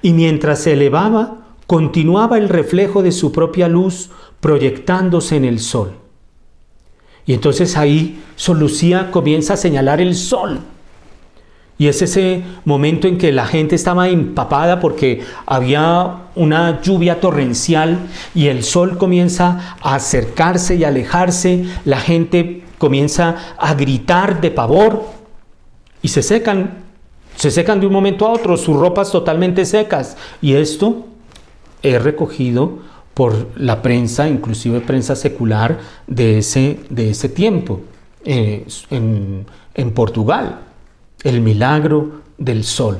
y 0.00 0.12
mientras 0.12 0.60
se 0.60 0.72
elevaba, 0.72 1.46
continuaba 1.66 2.38
el 2.38 2.48
reflejo 2.48 3.02
de 3.02 3.12
su 3.12 3.32
propia 3.32 3.68
luz 3.68 4.10
proyectándose 4.42 5.36
en 5.36 5.46
el 5.46 5.60
sol. 5.60 5.94
Y 7.24 7.32
entonces 7.32 7.78
ahí 7.78 8.22
Sor 8.36 8.58
Lucía 8.58 9.10
comienza 9.10 9.54
a 9.54 9.56
señalar 9.56 10.02
el 10.02 10.14
sol 10.14 10.60
y 11.82 11.88
es 11.88 12.00
ese 12.00 12.44
momento 12.64 13.08
en 13.08 13.18
que 13.18 13.32
la 13.32 13.44
gente 13.44 13.74
estaba 13.74 14.08
empapada 14.08 14.78
porque 14.78 15.22
había 15.46 16.18
una 16.36 16.80
lluvia 16.80 17.18
torrencial 17.18 17.98
y 18.36 18.46
el 18.46 18.62
sol 18.62 18.98
comienza 18.98 19.76
a 19.82 19.96
acercarse 19.96 20.76
y 20.76 20.84
alejarse, 20.84 21.64
la 21.84 21.98
gente 21.98 22.62
comienza 22.78 23.54
a 23.58 23.74
gritar 23.74 24.40
de 24.40 24.52
pavor 24.52 25.06
y 26.02 26.08
se 26.08 26.22
secan, 26.22 26.84
se 27.34 27.50
secan 27.50 27.80
de 27.80 27.88
un 27.88 27.92
momento 27.92 28.26
a 28.26 28.32
otro, 28.32 28.56
sus 28.56 28.76
ropas 28.76 29.10
totalmente 29.10 29.64
secas. 29.64 30.16
Y 30.40 30.52
esto 30.54 31.06
es 31.82 32.00
recogido 32.00 32.78
por 33.22 33.50
la 33.54 33.82
prensa, 33.82 34.28
inclusive 34.28 34.80
prensa 34.80 35.14
secular 35.14 35.78
de 36.08 36.38
ese, 36.38 36.80
de 36.90 37.10
ese 37.10 37.28
tiempo 37.28 37.80
eh, 38.24 38.66
en, 38.90 39.46
en 39.74 39.90
Portugal 39.92 40.62
el 41.22 41.40
milagro 41.40 42.22
del 42.36 42.64
sol. 42.64 42.98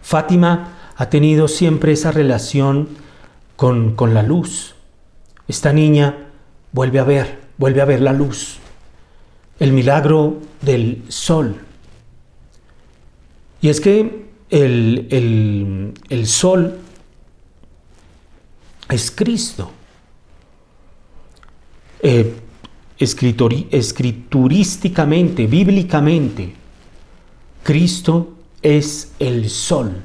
Fátima 0.00 0.92
ha 0.96 1.10
tenido 1.10 1.48
siempre 1.48 1.92
esa 1.92 2.12
relación 2.12 2.88
con, 3.56 3.94
con, 3.94 4.14
la 4.14 4.22
luz. 4.22 4.74
Esta 5.48 5.74
niña 5.74 6.28
vuelve 6.72 6.98
a 6.98 7.04
ver, 7.04 7.40
vuelve 7.58 7.82
a 7.82 7.84
ver 7.84 8.00
la 8.00 8.14
luz, 8.14 8.56
el 9.60 9.72
milagro 9.72 10.38
del 10.62 11.02
sol. 11.08 11.56
Y 13.60 13.68
es 13.68 13.82
que 13.82 14.28
el, 14.48 15.92
el 16.08 16.26
sol 16.26 16.78
es 18.94 19.10
Cristo. 19.10 19.70
Eh, 22.02 22.34
escriturísticamente, 22.98 25.46
bíblicamente, 25.46 26.54
Cristo 27.62 28.32
es 28.62 29.12
el 29.18 29.50
sol 29.50 30.02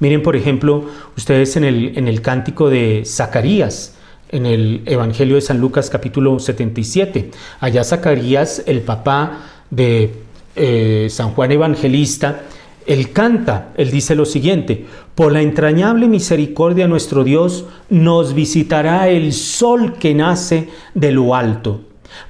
Miren, 0.00 0.22
por 0.22 0.34
ejemplo, 0.34 0.86
ustedes 1.14 1.56
en 1.56 1.64
el, 1.64 1.96
en 1.96 2.08
el 2.08 2.22
cántico 2.22 2.70
de 2.70 3.02
Zacarías, 3.04 3.96
en 4.30 4.46
el 4.46 4.82
Evangelio 4.86 5.34
de 5.34 5.42
San 5.42 5.60
Lucas 5.60 5.90
capítulo 5.90 6.38
77. 6.38 7.30
Allá 7.60 7.84
Zacarías, 7.84 8.62
el 8.66 8.80
papá 8.80 9.42
de 9.68 10.14
eh, 10.56 11.08
San 11.10 11.32
Juan 11.32 11.52
Evangelista, 11.52 12.44
él 12.86 13.12
canta, 13.12 13.72
él 13.76 13.90
dice 13.90 14.14
lo 14.14 14.24
siguiente, 14.24 14.86
por 15.14 15.32
la 15.32 15.42
entrañable 15.42 16.08
misericordia 16.08 16.88
nuestro 16.88 17.24
Dios 17.24 17.66
nos 17.88 18.34
visitará 18.34 19.08
el 19.08 19.32
sol 19.32 19.94
que 19.98 20.14
nace 20.14 20.68
de 20.94 21.12
lo 21.12 21.34
alto, 21.34 21.82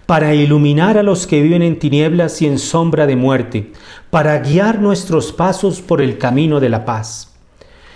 para 0.07 0.35
iluminar 0.35 0.99
a 0.99 1.03
los 1.03 1.27
que 1.27 1.43
viven 1.43 1.63
en 1.63 1.79
tinieblas 1.79 2.43
y 2.43 2.47
en 2.47 2.59
sombra 2.59 3.07
de 3.07 3.17
muerte, 3.17 3.73
para 4.11 4.39
guiar 4.41 4.81
nuestros 4.81 5.33
pasos 5.33 5.81
por 5.81 6.01
el 6.01 6.19
camino 6.19 6.61
de 6.61 6.69
la 6.69 6.85
paz. 6.85 7.33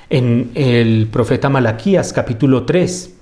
En 0.09 0.51
el 0.55 1.09
profeta 1.11 1.49
Malaquías 1.49 2.13
capítulo 2.13 2.65
3, 2.65 3.15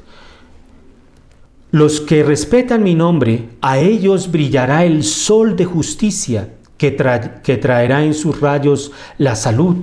los 1.70 2.02
que 2.02 2.22
respetan 2.22 2.82
mi 2.82 2.94
nombre, 2.94 3.48
a 3.62 3.78
ellos 3.78 4.30
brillará 4.30 4.84
el 4.84 5.04
sol 5.04 5.56
de 5.56 5.64
justicia 5.64 6.50
que, 6.90 7.56
traerá 7.58 8.04
en 8.04 8.14
sus 8.14 8.40
rayos 8.40 8.92
la 9.18 9.36
salud. 9.36 9.76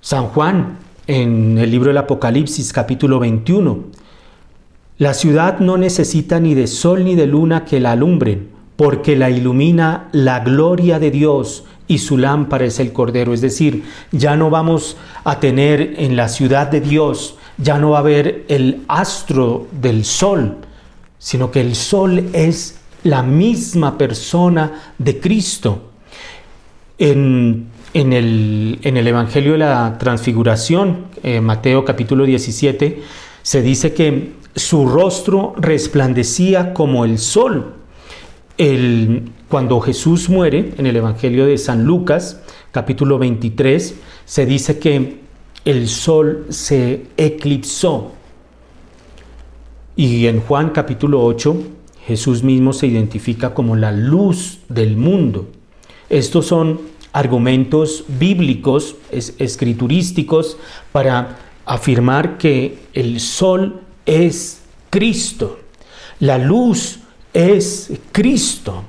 San 0.00 0.26
Juan, 0.26 0.78
en 1.06 1.56
el 1.58 1.70
libro 1.70 1.88
del 1.88 1.98
Apocalipsis 1.98 2.72
capítulo 2.72 3.18
21, 3.18 3.84
la 4.98 5.14
ciudad 5.14 5.60
no 5.60 5.76
necesita 5.76 6.38
ni 6.40 6.54
de 6.54 6.66
sol 6.66 7.04
ni 7.04 7.14
de 7.14 7.26
luna 7.26 7.64
que 7.64 7.80
la 7.80 7.92
alumbren, 7.92 8.50
porque 8.76 9.16
la 9.16 9.30
ilumina 9.30 10.08
la 10.12 10.40
gloria 10.40 10.98
de 10.98 11.10
Dios 11.10 11.64
y 11.88 11.98
su 11.98 12.18
lámpara 12.18 12.66
es 12.66 12.78
el 12.78 12.92
Cordero. 12.92 13.32
Es 13.32 13.40
decir, 13.40 13.84
ya 14.12 14.36
no 14.36 14.50
vamos 14.50 14.96
a 15.24 15.40
tener 15.40 15.94
en 15.98 16.16
la 16.16 16.28
ciudad 16.28 16.68
de 16.68 16.80
Dios 16.80 17.36
ya 17.56 17.78
no 17.78 17.90
va 17.90 17.98
a 17.98 18.00
haber 18.00 18.44
el 18.48 18.82
astro 18.88 19.66
del 19.70 20.04
sol, 20.04 20.56
sino 21.18 21.50
que 21.50 21.60
el 21.60 21.74
sol 21.74 22.30
es 22.32 22.80
la 23.04 23.22
misma 23.22 23.96
persona 23.96 24.94
de 24.98 25.20
Cristo. 25.20 25.90
En, 26.98 27.68
el, 27.92 28.78
Evangelio 28.82 29.52
de 29.52 29.58
la 29.58 29.96
Transfiguración, 29.98 31.06
eh, 31.22 31.40
Mateo 31.40 31.84
capítulo 31.84 32.24
17, 32.24 33.02
se 33.42 33.62
dice 33.62 33.94
que 33.94 34.32
su 34.56 34.86
rostro 34.88 35.54
resplandecía 35.56 36.72
como 36.74 37.04
el 37.04 37.18
sol. 37.18 37.74
El, 38.56 39.30
cuando 39.48 39.80
Jesús 39.80 40.28
muere, 40.28 40.74
en 40.78 40.86
el 40.86 40.96
Evangelio 40.96 41.46
de 41.46 41.58
San 41.58 41.84
Lucas, 41.84 42.40
capítulo 42.72 43.18
23, 43.18 43.94
se 44.24 44.46
dice 44.46 44.78
que 44.78 45.20
el 45.64 45.88
sol 45.88 46.46
se 46.48 47.06
eclipsó. 47.16 48.12
Y 49.96 50.26
en 50.26 50.40
Juan 50.40 50.70
capítulo 50.70 51.24
8, 51.24 51.56
Jesús 52.06 52.42
mismo 52.42 52.72
se 52.72 52.86
identifica 52.86 53.54
como 53.54 53.76
la 53.76 53.92
luz 53.92 54.58
del 54.68 54.96
mundo. 54.96 55.48
Estos 56.10 56.46
son 56.46 56.80
argumentos 57.12 58.04
bíblicos, 58.08 58.96
escriturísticos, 59.10 60.58
para 60.92 61.38
afirmar 61.64 62.36
que 62.36 62.78
el 62.92 63.20
sol 63.20 63.80
es 64.04 64.62
Cristo, 64.90 65.58
la 66.20 66.38
luz 66.38 67.00
es 67.32 67.92
Cristo. 68.12 68.84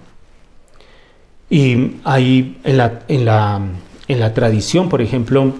Y 1.49 1.97
ahí 2.03 2.57
en 2.63 2.77
la, 2.77 3.03
en 3.07 3.25
la, 3.25 3.61
en 4.07 4.19
la 4.19 4.33
tradición, 4.33 4.89
por 4.89 5.01
ejemplo, 5.01 5.53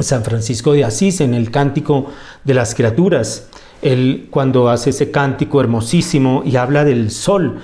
San 0.00 0.24
Francisco 0.24 0.72
de 0.72 0.84
Asís 0.84 1.20
en 1.20 1.34
el 1.34 1.50
cántico 1.50 2.10
de 2.44 2.54
las 2.54 2.74
criaturas. 2.74 3.48
Él 3.82 4.28
cuando 4.30 4.68
hace 4.68 4.90
ese 4.90 5.10
cántico 5.10 5.60
hermosísimo 5.60 6.42
y 6.44 6.56
habla 6.56 6.84
del 6.84 7.10
sol, 7.10 7.60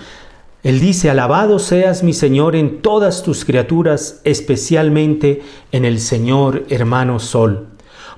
él 0.63 0.81
dice, 0.81 1.11
alabado 1.11 1.59
seas 1.59 2.03
mi 2.03 2.13
Señor 2.13 2.57
en 2.57 2.81
todas 2.81 3.23
tus 3.23 3.45
criaturas, 3.45 4.21
especialmente 4.25 5.43
en 5.73 5.85
el 5.85 6.01
Señor 6.01 6.65
hermano 6.71 7.19
sol, 7.19 7.69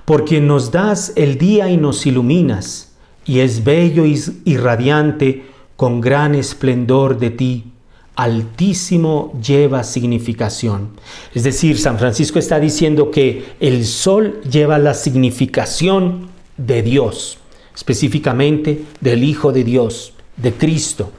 por 0.05 0.23
quien 0.23 0.47
nos 0.47 0.71
das 0.71 1.11
el 1.15 1.37
día 1.37 1.69
y 1.69 1.77
nos 1.77 2.05
iluminas, 2.05 2.93
y 3.25 3.39
es 3.39 3.65
bello 3.65 4.05
y 4.05 4.57
radiante 4.57 5.45
con 5.75 5.99
gran 5.99 6.35
esplendor 6.35 7.19
de 7.19 7.31
ti 7.31 7.73
altísimo 8.17 9.39
lleva 9.45 9.83
significación. 9.83 10.89
Es 11.33 11.43
decir, 11.43 11.77
San 11.77 11.99
Francisco 11.99 12.39
está 12.39 12.59
diciendo 12.59 13.11
que 13.11 13.45
el 13.59 13.85
sol 13.85 14.41
lleva 14.41 14.79
la 14.79 14.95
significación 14.95 16.27
de 16.57 16.81
Dios, 16.81 17.37
específicamente 17.77 18.85
del 18.99 19.23
Hijo 19.23 19.51
de 19.51 19.63
Dios, 19.63 20.13
de 20.35 20.51
Cristo. 20.51 21.11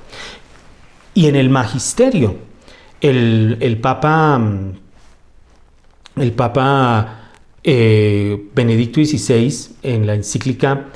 Y 1.14 1.26
en 1.26 1.36
el 1.36 1.50
magisterio, 1.50 2.36
el, 3.00 3.78
Papa, 3.80 4.42
el 6.16 6.32
Papa 6.32 7.30
eh, 7.62 8.48
Benedicto 8.56 9.00
XVI, 9.04 9.76
en 9.84 10.04
la 10.04 10.14
encíclica 10.14 10.88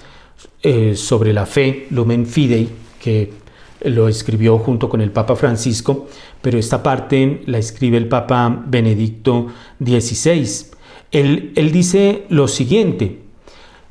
eh, 0.64 0.96
sobre 0.96 1.33
la 1.33 1.46
fe, 1.46 1.87
Lumen 1.90 2.27
Fidei, 2.27 2.68
que 3.01 3.33
lo 3.85 4.09
escribió 4.09 4.59
junto 4.59 4.88
con 4.88 5.01
el 5.01 5.12
Papa 5.12 5.37
Francisco, 5.37 6.09
pero 6.40 6.59
esta 6.59 6.83
parte 6.83 7.42
la 7.46 7.59
escribe 7.59 7.98
el 7.98 8.09
Papa 8.09 8.64
Benedicto 8.66 9.46
XVI. 9.79 10.72
Él, 11.12 11.53
él 11.55 11.70
dice 11.70 12.25
lo 12.31 12.48
siguiente, 12.48 13.22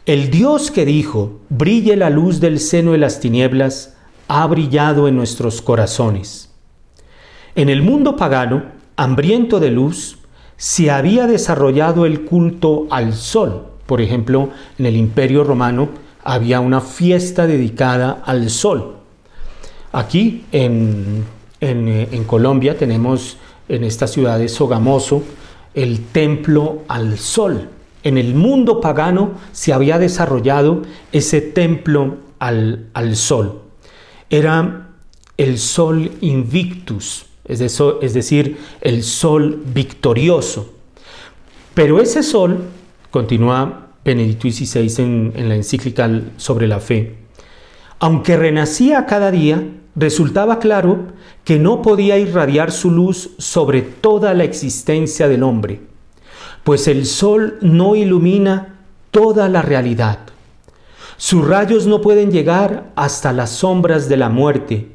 el 0.06 0.32
Dios 0.32 0.72
que 0.72 0.86
dijo, 0.86 1.40
brille 1.50 1.96
la 1.96 2.10
luz 2.10 2.40
del 2.40 2.60
seno 2.60 2.94
de 2.94 2.98
las 2.98 3.20
tinieblas, 3.20 3.98
ha 4.28 4.48
brillado 4.48 5.08
en 5.08 5.16
nuestros 5.16 5.62
corazones. 5.62 6.50
En 7.54 7.70
el 7.70 7.82
mundo 7.82 8.16
pagano, 8.16 8.64
hambriento 8.96 9.60
de 9.60 9.72
luz, 9.72 10.18
se 10.58 10.90
había 10.90 11.28
desarrollado 11.28 12.06
el 12.06 12.22
culto 12.22 12.88
al 12.90 13.14
sol. 13.14 13.68
Por 13.86 14.02
ejemplo, 14.02 14.50
en 14.80 14.86
el 14.86 14.96
Imperio 14.96 15.44
Romano 15.44 15.90
había 16.24 16.60
una 16.60 16.82
fiesta 16.82 17.46
dedicada 17.46 18.22
al 18.26 18.50
sol. 18.50 18.98
Aquí 19.92 20.46
en, 20.52 21.26
eh, 21.60 22.24
Colombia 22.26 22.78
tenemos 22.78 23.38
en 23.68 23.84
esta 23.84 24.08
ciudad 24.08 24.40
de 24.40 24.48
Sogamoso 24.48 25.24
el 25.74 26.06
templo 26.06 26.84
al 26.88 27.18
sol. 27.18 27.70
En 28.04 28.18
el 28.18 28.34
mundo 28.36 28.82
pagano 28.82 29.34
se 29.52 29.74
había 29.74 30.00
desarrollado 30.00 30.82
ese 31.12 31.42
templo 31.42 32.18
al, 32.40 32.90
al 32.94 33.16
sol. 33.16 33.62
Era 34.30 34.90
el 35.38 35.58
sol 35.58 36.12
invictus, 36.22 37.26
es, 37.46 37.60
decir, 38.14 38.58
el 38.82 39.04
sol 39.04 39.62
victorioso. 39.74 40.74
Pero 41.74 42.00
ese 42.00 42.24
sol, 42.24 42.66
continúa 43.10 43.88
Benedicto 44.04 44.50
XVI 44.50 45.04
en 45.36 45.50
la 45.50 45.56
encíclica 45.56 46.10
sobre 46.38 46.68
la 46.68 46.80
fe, 46.80 47.16
aunque 48.00 48.36
renacía 48.36 49.06
cada 49.06 49.30
día, 49.30 49.64
resultaba 49.96 50.60
claro 50.60 51.08
que 51.44 51.60
no 51.60 51.82
podía 51.82 52.18
irradiar 52.18 52.72
su 52.72 52.90
luz 52.90 53.32
sobre 53.38 53.82
toda 53.82 54.34
la 54.34 54.44
existencia 54.44 55.28
del 55.28 55.44
hombre, 55.44 55.82
pues 56.64 56.88
el 56.88 57.06
sol 57.06 57.58
no 57.62 57.96
ilumina 57.96 58.76
toda 59.12 59.50
la 59.50 59.62
realidad. 59.62 60.20
Sus 61.18 61.48
rayos 61.48 61.86
no 61.86 62.02
pueden 62.02 62.32
llegar 62.32 62.92
hasta 62.96 63.32
las 63.32 63.52
sombras 63.52 64.10
de 64.10 64.18
la 64.18 64.30
muerte, 64.30 64.88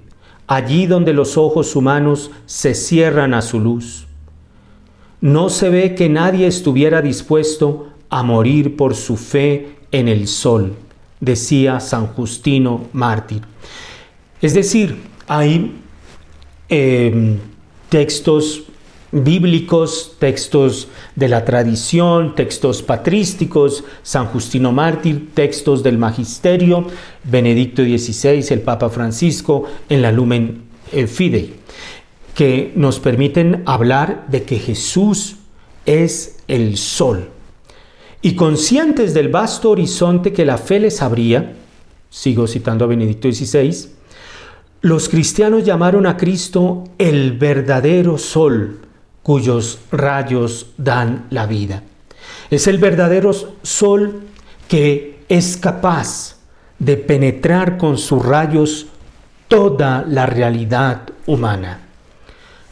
allí 0.47 0.87
donde 0.87 1.13
los 1.13 1.37
ojos 1.37 1.77
humanos 1.77 2.31
se 2.47 2.75
cierran 2.75 3.35
a 3.35 3.43
su 3.43 3.61
luz. 3.61 4.07
No 5.21 5.49
se 5.49 5.71
ve 5.71 5.95
que 5.95 6.09
nadie 6.09 6.47
estuviera 6.47 7.01
dispuesto 7.01 7.89
a 8.11 8.23
morir 8.23 8.77
por 8.77 8.95
su 8.95 9.17
fe 9.17 9.77
en 9.93 10.09
el 10.09 10.27
sol, 10.27 10.75
decía 11.21 11.81
San 11.81 12.09
Justino 12.09 12.87
mártir. 12.93 13.43
Es 14.43 14.55
decir, 14.55 15.01
hay 15.27 15.75
em, 16.69 17.39
textos 17.89 18.65
bíblicos, 19.25 20.17
textos 20.19 20.89
de 21.15 21.29
la 21.29 21.45
tradición, 21.45 22.35
textos 22.35 22.83
patrísticos, 22.83 23.85
San 24.03 24.27
Justino 24.27 24.73
Mártir, 24.73 25.31
textos 25.35 25.83
del 25.83 25.99
Magisterio, 25.99 26.87
Benedicto 27.25 27.83
XVI, 27.83 28.45
el 28.51 28.61
Papa 28.61 28.89
Francisco, 28.91 29.65
en 29.89 30.03
la 30.03 30.13
Lumen 30.13 30.63
eh, 30.93 31.07
Fidei, 31.07 31.55
que 32.35 32.73
nos 32.77 33.01
permiten 33.01 33.63
hablar 33.67 34.27
de 34.29 34.43
que 34.43 34.59
Jesús 34.59 35.37
es 35.87 36.39
el 36.49 36.77
sol. 36.77 37.31
Y 38.23 38.35
conscientes 38.35 39.15
del 39.15 39.29
vasto 39.29 39.71
horizonte 39.71 40.33
que 40.33 40.45
la 40.45 40.59
fe 40.59 40.81
les 40.81 41.01
abría, 41.01 41.55
sigo 42.11 42.47
citando 42.47 42.85
a 42.85 42.89
Benedicto 42.89 43.31
XVI, 43.31 43.91
los 44.83 45.09
cristianos 45.09 45.65
llamaron 45.65 46.07
a 46.07 46.17
Cristo 46.17 46.85
el 46.99 47.33
verdadero 47.33 48.19
sol, 48.19 48.86
cuyos 49.27 49.81
rayos 49.91 50.69
dan 50.77 51.27
la 51.31 51.47
vida. 51.47 51.83
Es 52.49 52.69
el 52.69 52.79
verdadero 52.79 53.33
sol 53.61 54.21
que 54.69 55.19
es 55.29 55.57
capaz 55.57 56.37
de 56.79 56.97
penetrar 56.97 57.77
con 57.77 57.99
sus 57.99 58.25
rayos 58.25 58.87
toda 59.49 60.05
la 60.07 60.27
realidad 60.27 61.09
humana. 61.27 61.81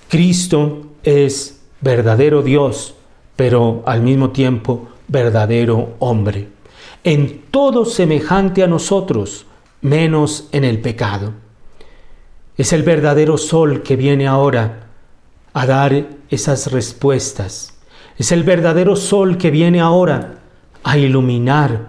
Cristo 0.07 0.93
es 1.03 1.61
verdadero 1.81 2.41
Dios, 2.41 2.95
pero 3.35 3.83
al 3.85 4.03
mismo 4.03 4.31
tiempo 4.31 4.91
verdadero 5.09 5.97
hombre. 5.99 6.51
En 7.03 7.47
todo 7.51 7.85
semejante 7.85 8.63
a 8.63 8.69
nosotros, 8.69 9.45
menos 9.81 10.49
en 10.53 10.63
el 10.63 10.81
pecado. 10.81 11.33
Es 12.57 12.73
el 12.73 12.85
verdadero 12.85 13.39
sol 13.39 13.83
que 13.83 13.97
viene 13.97 14.29
ahora 14.29 14.84
a 15.55 15.67
dar 15.67 16.09
esas 16.29 16.71
respuestas. 16.73 17.73
Es 18.19 18.33
el 18.33 18.43
verdadero 18.43 18.97
sol 18.97 19.39
que 19.39 19.51
viene 19.51 19.81
ahora 19.81 20.41
a 20.83 20.99
iluminar 20.99 21.89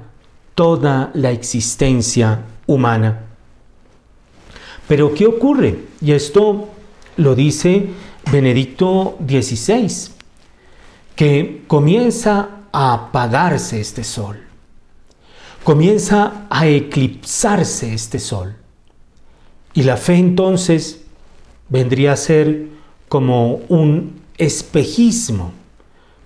toda 0.54 1.12
la 1.14 1.32
existencia 1.32 2.44
humana. 2.68 3.24
Pero 4.88 5.14
¿qué 5.14 5.26
ocurre? 5.26 5.80
Y 6.00 6.12
esto 6.12 6.70
lo 7.18 7.36
dice 7.36 7.90
Benedicto 8.32 9.18
XVI, 9.28 10.12
que 11.16 11.64
comienza 11.68 12.50
a 12.72 12.94
apagarse 12.94 13.82
este 13.82 14.04
sol, 14.04 14.38
comienza 15.64 16.46
a 16.50 16.68
eclipsarse 16.68 17.94
este 17.94 18.20
sol. 18.20 18.56
Y 19.74 19.84
la 19.84 19.98
fe 19.98 20.16
entonces 20.16 21.02
vendría 21.68 22.14
a 22.14 22.18
ser 22.18 22.75
como 23.08 23.62
un 23.70 24.22
espejismo 24.38 25.54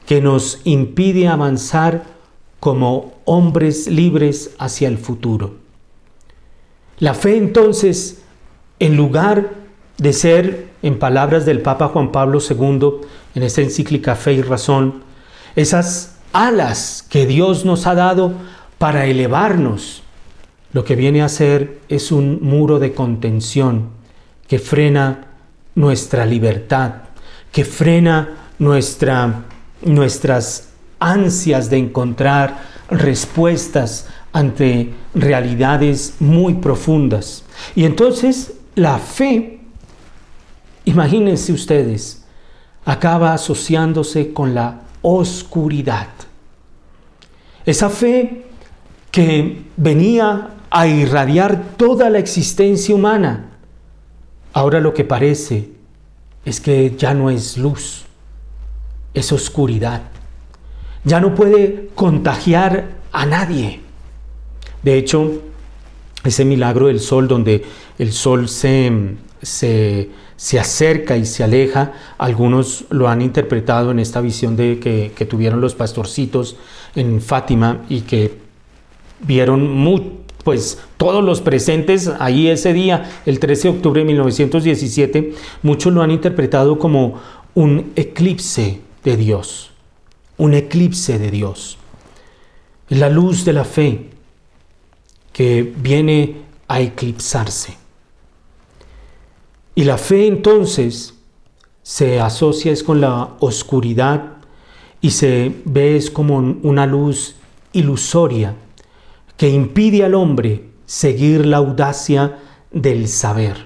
que 0.06 0.22
nos 0.22 0.62
impide 0.64 1.28
avanzar 1.28 2.04
como 2.60 3.14
hombres 3.26 3.88
libres 3.88 4.56
hacia 4.58 4.88
el 4.88 4.98
futuro. 4.98 5.56
La 6.98 7.14
fe 7.14 7.38
entonces, 7.38 8.22
en 8.80 8.98
lugar 8.98 9.52
de 9.98 10.14
ser, 10.14 10.70
en 10.82 10.98
palabras 11.00 11.46
del 11.46 11.62
Papa 11.62 11.90
Juan 11.90 12.12
Pablo 12.12 12.40
II, 12.40 13.08
en 13.36 13.44
esta 13.44 13.62
encíclica 13.62 14.16
Fe 14.16 14.34
y 14.34 14.42
Razón, 14.42 15.04
esas 15.56 16.18
alas 16.34 17.06
que 17.10 17.26
Dios 17.26 17.66
nos 17.66 17.88
ha 17.88 17.96
dado 17.96 18.34
para 18.78 19.06
elevarnos, 19.06 20.04
lo 20.74 20.84
que 20.84 20.96
viene 20.96 21.22
a 21.22 21.30
ser 21.30 21.80
es 21.90 22.12
un 22.12 22.40
muro 22.42 22.80
de 22.80 22.94
contención 22.94 23.90
que 24.48 24.60
frena 24.60 25.29
nuestra 25.80 26.26
libertad, 26.26 26.92
que 27.54 27.64
frena 27.64 28.50
nuestra, 28.60 29.46
nuestras 29.82 30.68
ansias 31.00 31.70
de 31.70 31.78
encontrar 31.78 32.64
respuestas 32.90 34.08
ante 34.34 34.94
realidades 35.16 36.16
muy 36.20 36.56
profundas. 36.56 37.46
Y 37.78 37.86
entonces 37.86 38.56
la 38.76 39.00
fe, 39.00 39.62
imagínense 40.84 41.54
ustedes, 41.54 42.26
acaba 42.84 43.34
asociándose 43.34 44.34
con 44.34 44.54
la 44.54 44.82
oscuridad. 45.02 46.10
Esa 47.66 47.90
fe 47.90 48.48
que 49.12 49.62
venía 49.78 50.50
a 50.70 50.88
irradiar 50.88 51.78
toda 51.78 52.10
la 52.10 52.20
existencia 52.20 52.94
humana, 52.94 53.49
ahora 54.54 54.80
lo 54.80 54.94
que 54.94 55.04
parece 55.04 55.70
es 56.46 56.60
que 56.60 56.96
ya 56.98 57.14
no 57.14 57.30
es 57.30 57.58
luz, 57.58 58.06
es 59.14 59.32
oscuridad 59.32 60.04
ya 61.04 61.20
no 61.20 61.36
puede 61.36 61.90
contagiar 61.96 62.90
a 63.12 63.26
nadie. 63.26 63.80
De 64.84 64.98
hecho, 64.98 65.42
ese 66.24 66.46
milagro 66.46 66.88
del 66.88 67.00
sol, 67.00 67.28
donde 67.28 67.64
el 67.98 68.12
sol 68.12 68.50
se, 68.50 69.16
se, 69.42 70.60
acerca 70.60 71.18
y 71.18 71.26
se 71.26 71.44
aleja, 71.44 71.94
algunos 72.18 72.86
lo 72.90 73.08
han 73.08 73.22
interpretado 73.22 73.92
en 73.92 74.00
esta 74.00 74.22
visión 74.22 74.56
de 74.56 74.80
que, 74.80 75.12
que 75.16 75.26
tuvieron 75.26 75.62
los 75.62 75.76
pastorcitos 75.76 76.58
en 76.96 77.22
Fátima 77.22 77.82
y 77.90 78.02
que 78.02 78.38
vieron 79.22 79.70
muy, 79.70 80.12
pues 80.50 80.80
todos 80.98 81.24
los 81.24 81.42
presentes 81.42 82.12
ahí 82.20 82.48
ese 82.48 82.74
día, 82.74 83.10
el 83.26 83.40
13 83.40 83.70
de 83.70 83.76
octubre 83.76 84.02
de 84.02 84.06
1917, 84.08 85.34
muchos 85.64 85.94
lo 85.94 86.02
han 86.02 86.12
interpretado 86.12 86.78
como 86.78 87.20
un 87.56 87.92
eclipse 87.96 88.82
de 89.04 89.18
Dios 89.18 89.70
un 90.40 90.54
eclipse 90.54 91.20
de 91.20 91.30
Dios. 91.30 91.78
La 92.88 93.10
luz 93.10 93.46
de 93.46 93.54
la 93.54 93.66
fe 93.66 94.10
que 95.32 95.62
viene 95.78 96.38
a 96.68 96.82
eclipsarse. 96.82 97.78
Y 99.76 99.84
la 99.84 99.98
fe 99.98 100.28
entonces 100.28 101.14
se 101.84 102.20
asocia 102.20 102.72
es 102.72 102.84
con 102.84 103.00
la 103.00 103.36
oscuridad 103.40 104.38
y 105.02 105.12
se 105.12 105.54
ve 105.66 105.96
es 105.96 106.10
como 106.10 106.38
una 106.38 106.86
luz 106.86 107.36
ilusoria 107.74 108.56
que 109.40 109.50
impide 109.50 110.04
al 110.04 110.14
hombre 110.14 110.66
seguir 110.86 111.48
la 111.48 111.58
audacia 111.58 112.38
del 112.70 113.08
saber. 113.08 113.66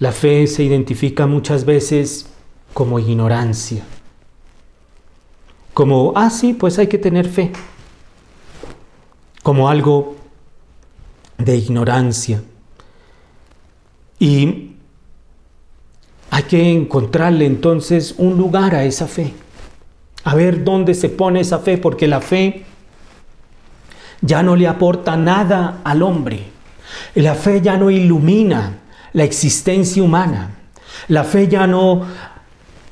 La 0.00 0.10
fe 0.10 0.48
se 0.48 0.64
identifica 0.64 1.28
muchas 1.28 1.64
veces 1.64 2.26
como 2.74 2.98
ignorancia 2.98 3.84
como, 5.74 6.12
ah, 6.16 6.30
sí, 6.30 6.52
pues 6.52 6.78
hay 6.78 6.86
que 6.86 6.98
tener 6.98 7.28
fe, 7.28 7.50
como 9.42 9.68
algo 9.68 10.16
de 11.38 11.56
ignorancia. 11.56 12.42
Y 14.18 14.72
hay 16.30 16.42
que 16.44 16.72
encontrarle 16.72 17.46
entonces 17.46 18.14
un 18.18 18.36
lugar 18.36 18.74
a 18.74 18.84
esa 18.84 19.06
fe, 19.06 19.32
a 20.24 20.34
ver 20.34 20.62
dónde 20.62 20.94
se 20.94 21.08
pone 21.08 21.40
esa 21.40 21.58
fe, 21.58 21.78
porque 21.78 22.06
la 22.06 22.20
fe 22.20 22.64
ya 24.22 24.42
no 24.42 24.56
le 24.56 24.66
aporta 24.66 25.16
nada 25.16 25.80
al 25.84 26.02
hombre. 26.02 26.44
La 27.16 27.34
fe 27.34 27.60
ya 27.60 27.76
no 27.76 27.90
ilumina 27.90 28.78
la 29.12 29.24
existencia 29.24 30.02
humana. 30.02 30.50
La 31.08 31.24
fe 31.24 31.48
ya 31.48 31.66
no 31.66 32.06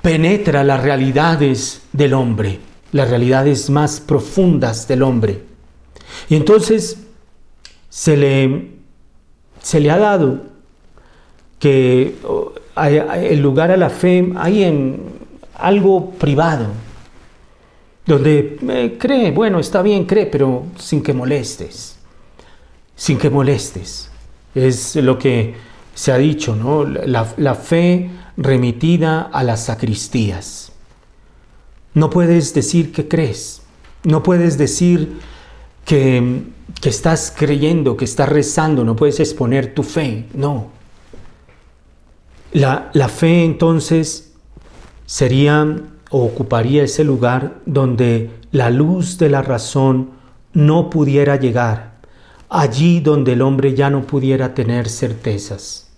penetra 0.03 0.63
las 0.65 0.83
realidades 0.83 1.83
del 1.93 2.13
hombre 2.13 2.71
las 2.93 3.09
realidades 3.09 3.71
más 3.71 4.01
profundas 4.01 4.89
del 4.89 5.03
hombre. 5.03 5.43
Y 6.29 6.37
entonces 6.37 6.99
se 7.89 8.17
le, 8.17 8.71
se 9.61 9.81
le 9.81 9.91
ha 9.91 9.99
dado 9.99 10.41
que 11.59 12.17
el 12.77 13.41
lugar 13.41 13.71
a 13.71 13.77
la 13.77 13.91
fe 13.91 14.33
hay 14.37 14.65
en 14.65 15.03
algo 15.55 16.11
privado, 16.13 16.67
donde 18.07 18.97
cree, 18.99 19.31
bueno, 19.31 19.61
está 19.61 19.83
bien, 19.83 20.05
cree, 20.05 20.27
pero 20.27 20.65
sin 20.79 21.03
que 21.03 21.13
molestes, 21.13 21.99
sin 22.97 23.19
que 23.19 23.31
molestes. 23.31 24.11
Es 24.55 24.97
lo 24.97 25.19
que 25.19 25.55
se 25.95 26.13
ha 26.13 26.19
dicho, 26.19 26.57
¿no? 26.57 26.85
La, 26.85 27.33
la 27.37 27.55
fe 27.55 28.11
remitida 28.37 29.23
a 29.33 29.45
las 29.45 29.67
sacristías. 29.67 30.73
No 31.95 32.11
puedes 32.11 32.55
decir 32.55 32.93
que 32.93 33.09
crees, 33.09 33.63
no 34.05 34.23
puedes 34.23 34.57
decir 34.57 35.19
que, 35.85 36.43
estás 36.85 37.35
creyendo, 37.37 37.97
que 37.97 38.05
estás 38.05 38.29
rezando, 38.29 38.85
no 38.85 38.97
puedes 38.97 39.21
exponer 39.21 39.75
tu 39.75 39.83
fe, 39.83 40.27
no. 40.33 40.69
La, 42.53 42.91
la 42.95 43.09
fe 43.09 43.45
entonces 43.45 44.33
sería 45.05 45.83
o 46.11 46.25
ocuparía 46.25 46.83
ese 46.83 47.05
lugar 47.05 47.55
donde 47.67 48.31
la 48.53 48.71
luz 48.71 49.19
de 49.19 49.31
la 49.31 49.43
razón 49.43 50.11
no 50.53 50.91
pudiera 50.91 51.37
llegar, 51.37 51.93
allí 52.49 53.01
donde 53.01 53.33
el 53.35 53.43
hombre 53.43 53.75
ya 53.75 53.91
no 53.91 54.03
pudiera 54.03 54.55
tener 54.55 54.89
certezas. 54.89 55.91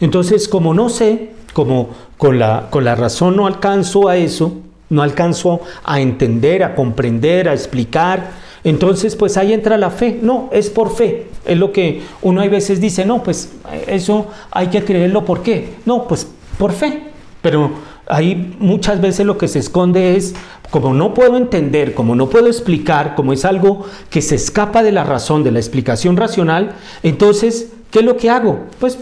Entonces, 0.00 0.48
como 0.48 0.74
no 0.74 0.88
sé, 0.88 1.30
como 1.52 1.90
con 2.16 2.38
la, 2.38 2.68
con 2.70 2.84
la 2.84 2.94
razón 2.94 3.36
no 3.36 3.46
alcanzo 3.46 4.08
a 4.08 4.16
eso, 4.16 4.60
no 4.88 5.02
alcanzo 5.02 5.60
a 5.84 6.00
entender, 6.00 6.62
a 6.62 6.74
comprender, 6.74 7.48
a 7.48 7.54
explicar. 7.54 8.30
Entonces, 8.62 9.16
pues 9.16 9.36
ahí 9.36 9.52
entra 9.52 9.76
la 9.76 9.90
fe. 9.90 10.18
No, 10.20 10.48
es 10.52 10.70
por 10.70 10.94
fe. 10.94 11.28
Es 11.44 11.56
lo 11.56 11.72
que 11.72 12.02
uno 12.22 12.40
a 12.40 12.48
veces 12.48 12.80
dice, 12.80 13.04
no, 13.04 13.22
pues 13.22 13.52
eso 13.86 14.26
hay 14.50 14.68
que 14.68 14.84
creerlo. 14.84 15.24
¿Por 15.24 15.42
qué? 15.42 15.76
No, 15.86 16.06
pues 16.06 16.26
por 16.58 16.72
fe. 16.72 17.04
Pero 17.42 17.70
ahí 18.08 18.56
muchas 18.58 19.00
veces 19.00 19.26
lo 19.26 19.38
que 19.38 19.48
se 19.48 19.58
esconde 19.58 20.16
es, 20.16 20.34
como 20.70 20.94
no 20.94 21.14
puedo 21.14 21.36
entender, 21.36 21.94
como 21.94 22.14
no 22.14 22.28
puedo 22.28 22.46
explicar, 22.46 23.14
como 23.14 23.32
es 23.32 23.44
algo 23.44 23.86
que 24.10 24.22
se 24.22 24.34
escapa 24.34 24.82
de 24.82 24.92
la 24.92 25.04
razón, 25.04 25.44
de 25.44 25.52
la 25.52 25.58
explicación 25.58 26.16
racional, 26.16 26.74
entonces, 27.02 27.72
¿qué 27.90 28.00
es 28.00 28.04
lo 28.04 28.16
que 28.16 28.30
hago? 28.30 28.66
Pues 28.78 28.98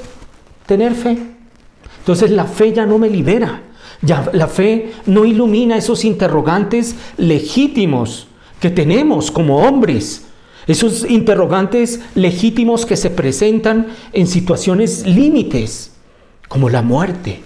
tener 0.67 0.95
fe. 0.95 1.19
Entonces 1.99 2.31
la 2.31 2.45
fe 2.45 2.73
ya 2.73 2.85
no 2.85 2.99
me 2.99 3.09
libera 3.09 3.63
Ya, 4.03 4.29
la 4.35 4.47
fe 4.47 4.93
no 5.07 5.25
ilumina 5.25 5.79
esos 5.79 6.05
interrogantes 6.05 6.97
legítimos 7.17 8.29
que 8.61 8.69
tenemos 8.69 9.31
como 9.31 9.59
hombres, 9.59 10.27
esos 10.67 11.09
interrogantes 11.09 12.01
legítimos 12.15 12.85
que 12.85 12.97
se 12.97 13.11
presentan 13.11 13.89
en 14.13 14.27
situaciones 14.27 15.07
límites, 15.07 15.93
como 16.49 16.69
la 16.71 16.83
muerte, 16.83 17.43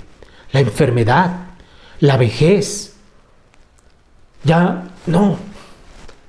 la 0.52 0.60
enfermedad, 0.60 1.47
la 2.00 2.16
vejez. 2.16 2.94
Ya 4.44 4.90
no, 5.06 5.36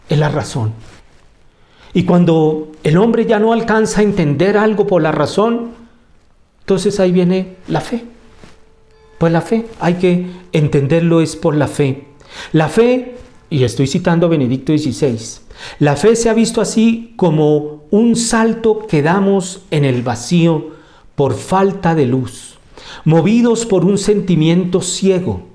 es 0.08 0.18
la 0.18 0.30
razón. 0.30 0.74
Y 1.94 2.04
cuando 2.04 2.72
el 2.84 2.98
hombre 2.98 3.26
ya 3.26 3.40
no 3.40 3.54
alcanza 3.54 4.02
a 4.02 4.04
entender 4.04 4.58
algo 4.58 4.86
por 4.88 5.02
la 5.02 5.12
razón, 5.12 5.72
entonces 6.62 7.00
ahí 7.00 7.12
viene 7.12 7.58
la 7.68 7.82
fe. 7.82 8.06
Pues 9.18 9.34
la 9.34 9.42
fe, 9.42 9.68
hay 9.80 9.96
que 9.96 10.28
entenderlo 10.54 11.22
es 11.22 11.36
por 11.36 11.56
la 11.56 11.68
fe. 11.68 12.06
La 12.54 12.70
fe, 12.70 13.18
y 13.50 13.64
estoy 13.64 13.88
citando 13.88 14.28
a 14.28 14.30
Benedicto 14.30 14.78
XVI, 14.78 15.18
la 15.80 15.96
fe 15.96 16.16
se 16.16 16.30
ha 16.30 16.34
visto 16.34 16.62
así 16.62 17.14
como 17.16 17.84
un 17.90 18.16
salto 18.16 18.88
que 18.88 19.02
damos 19.02 19.64
en 19.72 19.84
el 19.84 20.04
vacío 20.04 20.70
por 21.16 21.34
falta 21.34 21.96
de 21.96 22.06
luz, 22.06 22.60
movidos 23.04 23.66
por 23.66 23.84
un 23.84 23.98
sentimiento 23.98 24.82
ciego, 24.82 25.49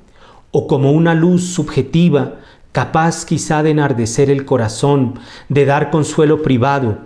o 0.56 0.68
como 0.68 0.92
una 0.92 1.14
luz 1.14 1.52
subjetiva 1.52 2.34
capaz 2.70 3.24
quizá 3.24 3.64
de 3.64 3.70
enardecer 3.70 4.30
el 4.30 4.44
corazón, 4.44 5.14
de 5.48 5.64
dar 5.64 5.90
consuelo 5.90 6.42
privado, 6.42 6.98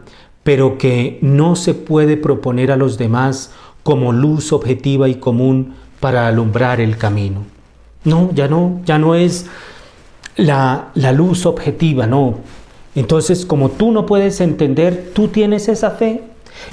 pero 0.44 0.76
que 0.76 1.18
no 1.22 1.56
se 1.56 1.72
puede 1.72 2.18
proponer 2.18 2.70
a 2.70 2.76
los 2.76 2.98
demás 2.98 3.52
como 3.82 4.12
luz 4.12 4.52
objetiva 4.52 5.08
y 5.08 5.14
común 5.14 5.76
para 5.98 6.28
alumbrar 6.28 6.78
el 6.78 6.98
camino. 6.98 7.44
No, 8.04 8.30
ya 8.34 8.48
no, 8.48 8.82
ya 8.84 8.98
no 8.98 9.14
es 9.14 9.46
la, 10.36 10.88
la 10.92 11.12
luz 11.12 11.46
objetiva, 11.46 12.06
no. 12.06 12.40
Entonces, 12.94 13.46
como 13.46 13.70
tú 13.70 13.92
no 13.92 14.04
puedes 14.04 14.42
entender, 14.42 15.12
tú 15.14 15.28
tienes 15.28 15.68
esa 15.68 15.92
fe 15.92 16.20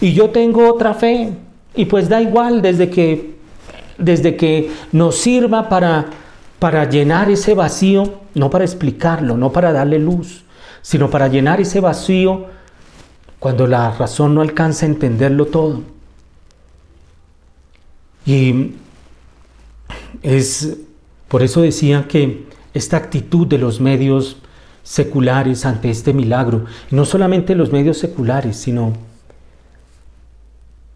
y 0.01 0.11
yo 0.11 0.31
tengo 0.31 0.69
otra 0.69 0.93
fe. 0.93 1.31
Y 1.73 1.85
pues 1.85 2.09
da 2.09 2.21
igual 2.21 2.61
desde 2.61 2.89
que, 2.89 3.35
desde 3.97 4.35
que 4.35 4.71
nos 4.91 5.15
sirva 5.15 5.69
para, 5.69 6.07
para 6.65 6.89
llenar 6.89 7.29
ese 7.29 7.53
vacío, 7.53 8.21
no 8.33 8.49
para 8.49 8.65
explicarlo, 8.65 9.37
no 9.37 9.51
para 9.51 9.71
darle 9.71 9.99
luz, 9.99 10.45
sino 10.81 11.11
para 11.11 11.27
llenar 11.27 11.61
ese 11.61 11.79
vacío 11.79 12.47
cuando 13.37 13.67
la 13.67 13.91
razón 13.91 14.33
no 14.33 14.41
alcanza 14.41 14.87
a 14.87 14.89
entenderlo 14.89 15.45
todo. 15.45 15.83
Y 18.25 18.71
es 20.23 20.75
por 21.27 21.43
eso 21.43 21.61
decía 21.61 22.07
que 22.07 22.47
esta 22.73 22.97
actitud 22.97 23.45
de 23.45 23.59
los 23.59 23.79
medios 23.79 24.37
seculares 24.81 25.67
ante 25.67 25.91
este 25.91 26.13
milagro, 26.13 26.65
no 26.89 27.05
solamente 27.05 27.53
los 27.53 27.71
medios 27.71 27.99
seculares, 27.99 28.57
sino 28.57 28.93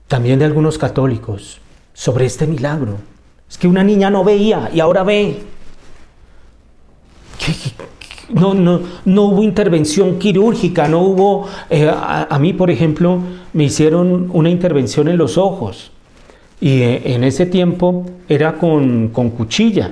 también 0.07 0.39
de 0.39 0.45
algunos 0.45 0.79
católicos, 0.79 1.61
sobre 1.93 2.25
este 2.25 2.47
milagro. 2.47 2.97
Es 3.47 3.59
que 3.59 3.67
una 3.67 3.83
niña 3.83 4.09
no 4.09 4.23
veía 4.23 4.71
y 4.73 4.79
ahora 4.79 5.03
ve. 5.03 5.58
No, 8.33 8.53
no, 8.53 8.81
no 9.05 9.23
hubo 9.23 9.43
intervención 9.43 10.19
quirúrgica, 10.19 10.87
no 10.87 11.01
hubo... 11.01 11.47
Eh, 11.69 11.91
a, 11.91 12.37
mí, 12.39 12.53
por 12.53 12.69
ejemplo, 12.69 13.19
me 13.53 13.63
hicieron 13.63 14.29
una 14.31 14.49
intervención 14.49 15.07
en 15.07 15.17
los 15.17 15.37
ojos 15.37 15.91
y 16.61 16.81
eh, 16.81 17.13
en 17.15 17.23
ese 17.23 17.45
tiempo 17.45 18.05
era 18.27 18.57
con, 18.57 19.09
cuchilla. 19.09 19.91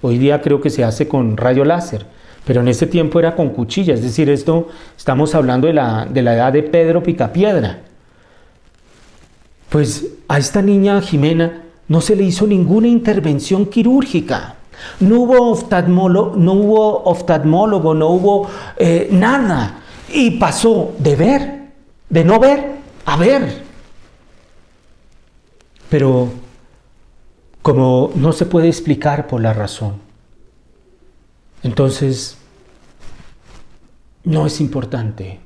Hoy 0.00 0.16
día 0.18 0.40
creo 0.40 0.60
que 0.60 0.70
se 0.70 0.84
hace 0.84 1.08
con 1.08 1.36
rayo 1.36 1.64
láser, 1.64 2.06
pero 2.46 2.60
en 2.60 2.68
ese 2.68 2.86
tiempo 2.86 3.18
era 3.18 3.34
con 3.34 3.50
cuchilla. 3.50 3.94
Es 3.94 4.02
decir, 4.02 4.30
esto 4.30 4.68
estamos 4.96 5.34
hablando 5.34 5.66
de 5.66 5.74
la, 5.74 6.06
de 6.06 6.22
la 6.22 6.34
edad 6.34 6.52
de 6.52 6.62
Pedro 6.62 7.02
Picapiedra. 7.02 7.82
Pues 9.68 10.06
a 10.28 10.38
esta 10.38 10.62
niña 10.62 11.02
Jimena 11.02 11.64
no 11.88 12.00
se 12.00 12.16
le 12.16 12.22
hizo 12.22 12.46
ninguna 12.46 12.88
intervención 12.88 13.66
quirúrgica. 13.66 14.54
No 15.00 15.20
hubo, 15.20 15.50
oftalmólogo, 15.50 16.36
no 16.36 16.52
hubo, 16.52 17.04
oftalmólogo, 17.04 17.94
no 17.94 18.08
hubo 18.08 18.48
nada. 19.10 19.80
Y 20.12 20.32
pasó 20.32 20.94
de 20.98 21.16
ver, 21.16 21.70
de 22.08 22.24
no 22.24 22.38
ver, 22.38 22.76
a 23.04 23.16
ver. 23.16 23.62
Pero 25.90 26.28
como 27.62 28.10
no 28.14 28.32
se 28.32 28.46
puede 28.46 28.68
explicar 28.68 29.26
por 29.26 29.40
la 29.40 29.52
razón, 29.52 29.96
entonces 31.62 32.38
no 34.24 34.46
es 34.46 34.60
importante. 34.60 35.40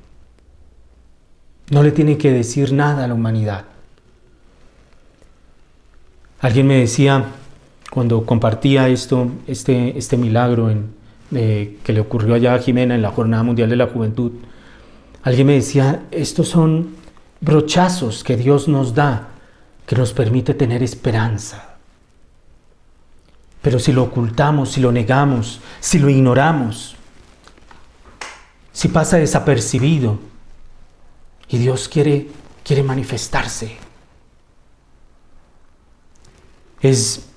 No 1.69 1.81
le 1.81 1.91
tiene 1.91 2.17
que 2.17 2.31
decir 2.31 2.73
nada 2.73 3.05
a 3.05 3.07
la 3.07 3.13
humanidad. 3.13 3.65
Alguien 6.41 6.67
me 6.67 6.77
decía 6.77 7.25
cuando 7.93 8.25
compartía 8.25 8.89
esto, 8.89 9.29
este, 9.45 9.95
este 9.99 10.17
milagro 10.17 10.71
en, 10.71 10.95
que 11.29 11.93
le 11.93 11.99
ocurrió 11.99 12.33
allá 12.33 12.55
a 12.55 12.59
Jimena 12.59 12.95
en 12.95 13.03
la 13.03 13.11
Jornada 13.11 13.43
Mundial 13.43 13.69
de 13.69 13.75
la 13.75 13.85
Juventud, 13.85 14.31
alguien 15.21 15.45
me 15.45 15.53
decía, 15.53 16.01
estos 16.09 16.47
son 16.47 16.95
brochazos 17.39 18.23
que 18.23 18.35
Dios 18.35 18.67
nos 18.67 18.95
da 18.95 19.27
que 19.85 19.95
nos 19.95 20.11
permite 20.11 20.55
tener 20.55 20.81
esperanza. 20.81 21.75
Pero 23.61 23.77
si 23.77 23.91
lo 23.91 24.01
ocultamos, 24.01 24.71
si 24.71 24.81
lo 24.81 24.91
negamos, 24.91 25.61
si 25.79 25.99
lo 25.99 26.09
ignoramos, 26.09 26.95
si 28.71 28.87
pasa 28.87 29.17
desapercibido 29.17 30.17
y 31.47 31.59
Dios 31.59 31.87
quiere, 31.87 32.27
quiere 32.63 32.81
manifestarse, 32.81 33.77
es 36.81 37.27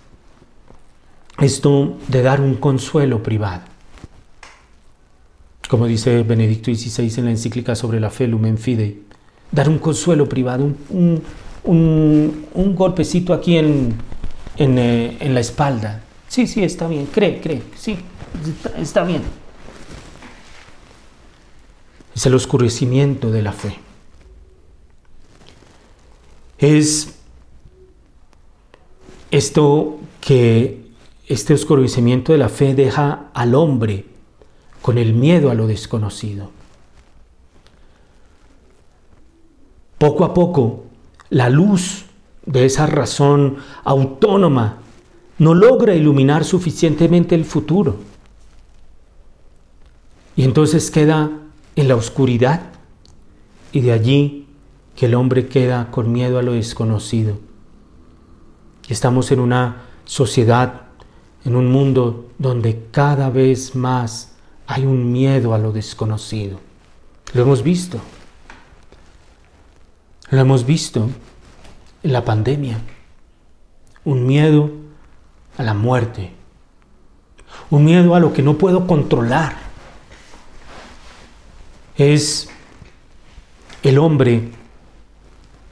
esto 1.41 1.97
de 2.09 2.23
dar 2.23 2.41
un 2.41 2.55
consuelo 2.55 3.23
privado. 3.23 3.63
Como 5.69 5.87
dice 5.87 6.23
Benedicto 6.23 6.73
XVI 6.73 7.13
en 7.19 7.25
la 7.25 7.31
encíclica 7.33 7.75
sobre 7.75 8.01
la 8.01 8.11
fe, 8.11 8.27
Lumen 8.27 8.57
Fidei, 8.57 9.03
dar 9.51 9.69
un 9.69 9.79
consuelo 9.79 10.29
privado, 10.29 10.71
un 10.91 11.23
un, 11.67 12.75
golpecito 12.75 13.33
aquí 13.33 13.57
en, 13.57 13.99
eh, 14.57 15.17
en, 15.21 15.35
la 15.35 15.41
espalda. 15.41 16.03
Sí, 16.29 16.47
sí, 16.47 16.63
está 16.63 16.89
bien, 16.89 17.07
cree, 17.07 17.41
cree, 17.41 17.63
sí, 17.77 17.99
está, 18.79 19.05
bien. 19.05 19.23
Es 22.15 22.27
el 22.27 22.35
oscurecimiento 22.35 23.31
de 23.31 23.43
la 23.43 23.53
fe. 23.53 23.77
Es 26.59 27.15
esto 29.31 29.99
que 30.21 30.86
este 31.27 31.55
oscurecimiento 31.55 32.33
de 32.33 32.39
la 32.39 32.49
fe 32.49 32.75
deja 32.75 33.31
al 33.35 33.55
hombre 33.55 34.07
con 34.83 34.99
el 34.99 35.15
miedo 35.15 35.51
a 35.51 35.55
lo 35.55 35.67
desconocido. 35.67 36.51
Poco 39.99 40.25
a 40.25 40.35
poco 40.35 40.85
la 41.31 41.49
luz 41.51 42.05
de 42.45 42.65
esa 42.65 42.87
razón 42.87 43.57
autónoma 43.85 44.79
no 45.39 45.55
logra 45.55 45.95
iluminar 45.95 46.45
suficientemente 46.45 47.35
el 47.35 47.45
futuro. 47.45 47.97
Y 50.37 50.45
entonces 50.45 50.91
queda 50.91 51.31
en 51.77 51.89
la 51.89 51.97
oscuridad 51.97 52.73
y 53.73 53.81
de 53.81 53.93
allí 53.93 54.47
que 54.95 55.07
el 55.07 55.15
hombre 55.15 55.49
queda 55.49 55.91
con 55.91 56.13
miedo 56.13 56.39
a 56.39 56.43
lo 56.43 56.53
desconocido. 56.53 57.39
Estamos 58.89 59.33
en 59.33 59.41
una 59.41 59.83
sociedad, 60.05 60.86
en 61.47 61.55
un 61.55 61.71
mundo 61.71 62.27
donde 62.39 62.89
cada 62.91 63.31
vez 63.31 63.77
más 63.77 64.33
hay 64.67 64.85
un 64.85 65.13
miedo 65.13 65.55
a 65.55 65.59
lo 65.59 65.71
desconocido. 65.71 66.59
Lo 67.35 67.43
hemos 67.43 67.63
visto. 67.63 68.01
Lo 70.29 70.41
hemos 70.41 70.67
visto 70.67 71.09
en 72.03 72.13
la 72.13 72.25
pandemia. 72.25 72.81
Un 74.05 74.27
miedo 74.27 74.73
a 75.57 75.63
la 75.63 75.73
muerte. 75.73 76.33
Un 77.71 77.85
miedo 77.85 78.17
a 78.17 78.21
lo 78.21 78.33
que 78.33 78.43
no 78.43 78.59
puedo 78.59 78.89
controlar. 78.89 79.55
Es 81.97 82.49
el 83.85 83.99
hombre, 83.99 84.51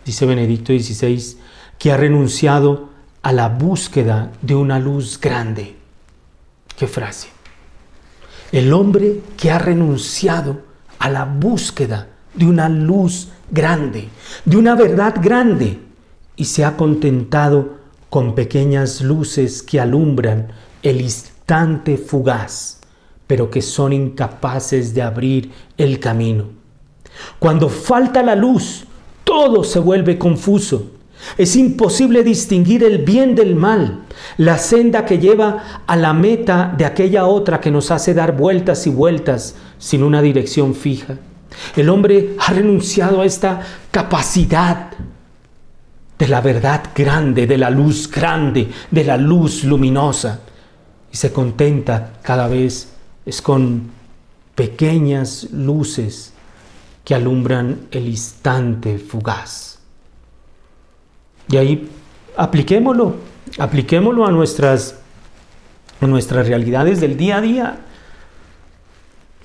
dice 0.04 0.24
Benedicto 0.24 0.72
XVI, 0.72 1.36
que 1.80 1.90
ha 1.90 1.96
renunciado 1.96 2.93
a 3.24 3.32
la 3.32 3.48
búsqueda 3.48 4.30
de 4.42 4.54
una 4.54 4.78
luz 4.78 5.18
grande. 5.18 5.74
¿Qué 6.76 6.86
frase? 6.86 7.28
El 8.52 8.70
hombre 8.74 9.22
que 9.38 9.50
ha 9.50 9.58
renunciado 9.58 10.60
a 10.98 11.08
la 11.08 11.24
búsqueda 11.24 12.08
de 12.34 12.44
una 12.44 12.68
luz 12.68 13.30
grande, 13.50 14.10
de 14.44 14.56
una 14.58 14.74
verdad 14.74 15.14
grande, 15.22 15.80
y 16.36 16.44
se 16.44 16.66
ha 16.66 16.76
contentado 16.76 17.78
con 18.10 18.34
pequeñas 18.34 19.00
luces 19.00 19.62
que 19.62 19.80
alumbran 19.80 20.48
el 20.82 21.00
instante 21.00 21.96
fugaz, 21.96 22.80
pero 23.26 23.48
que 23.50 23.62
son 23.62 23.94
incapaces 23.94 24.92
de 24.92 25.00
abrir 25.00 25.50
el 25.78 25.98
camino. 25.98 26.48
Cuando 27.38 27.70
falta 27.70 28.22
la 28.22 28.34
luz, 28.34 28.84
todo 29.24 29.64
se 29.64 29.78
vuelve 29.78 30.18
confuso. 30.18 30.90
Es 31.36 31.56
imposible 31.56 32.22
distinguir 32.22 32.84
el 32.84 32.98
bien 32.98 33.34
del 33.34 33.56
mal, 33.56 34.04
la 34.36 34.58
senda 34.58 35.04
que 35.04 35.18
lleva 35.18 35.82
a 35.86 35.96
la 35.96 36.12
meta 36.12 36.74
de 36.76 36.84
aquella 36.84 37.26
otra 37.26 37.60
que 37.60 37.70
nos 37.70 37.90
hace 37.90 38.14
dar 38.14 38.36
vueltas 38.36 38.86
y 38.86 38.90
vueltas 38.90 39.56
sin 39.78 40.02
una 40.02 40.22
dirección 40.22 40.74
fija. 40.74 41.16
El 41.76 41.88
hombre 41.88 42.36
ha 42.38 42.52
renunciado 42.52 43.20
a 43.20 43.26
esta 43.26 43.60
capacidad 43.90 44.90
de 46.18 46.28
la 46.28 46.40
verdad 46.40 46.82
grande, 46.94 47.46
de 47.46 47.58
la 47.58 47.70
luz 47.70 48.10
grande, 48.10 48.68
de 48.90 49.04
la 49.04 49.16
luz 49.16 49.64
luminosa. 49.64 50.40
Y 51.12 51.16
se 51.16 51.32
contenta 51.32 52.14
cada 52.22 52.48
vez 52.48 52.94
es 53.26 53.40
con 53.40 53.90
pequeñas 54.54 55.48
luces 55.52 56.32
que 57.04 57.14
alumbran 57.14 57.88
el 57.90 58.08
instante 58.08 58.98
fugaz. 58.98 59.73
Y 61.48 61.56
ahí 61.56 61.90
apliquémoslo, 62.36 63.16
apliquémoslo 63.58 64.26
a 64.26 64.30
nuestras, 64.30 65.00
nuestras 66.00 66.46
realidades 66.46 67.00
del 67.00 67.16
día 67.16 67.38
a 67.38 67.40
día. 67.40 67.78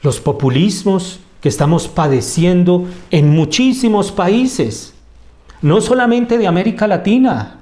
Los 0.01 0.19
populismos 0.19 1.19
que 1.41 1.49
estamos 1.49 1.87
padeciendo 1.87 2.87
en 3.11 3.29
muchísimos 3.29 4.11
países 4.11 4.93
no 5.61 5.81
solamente 5.81 6.37
de 6.37 6.47
América 6.47 6.87
Latina, 6.87 7.59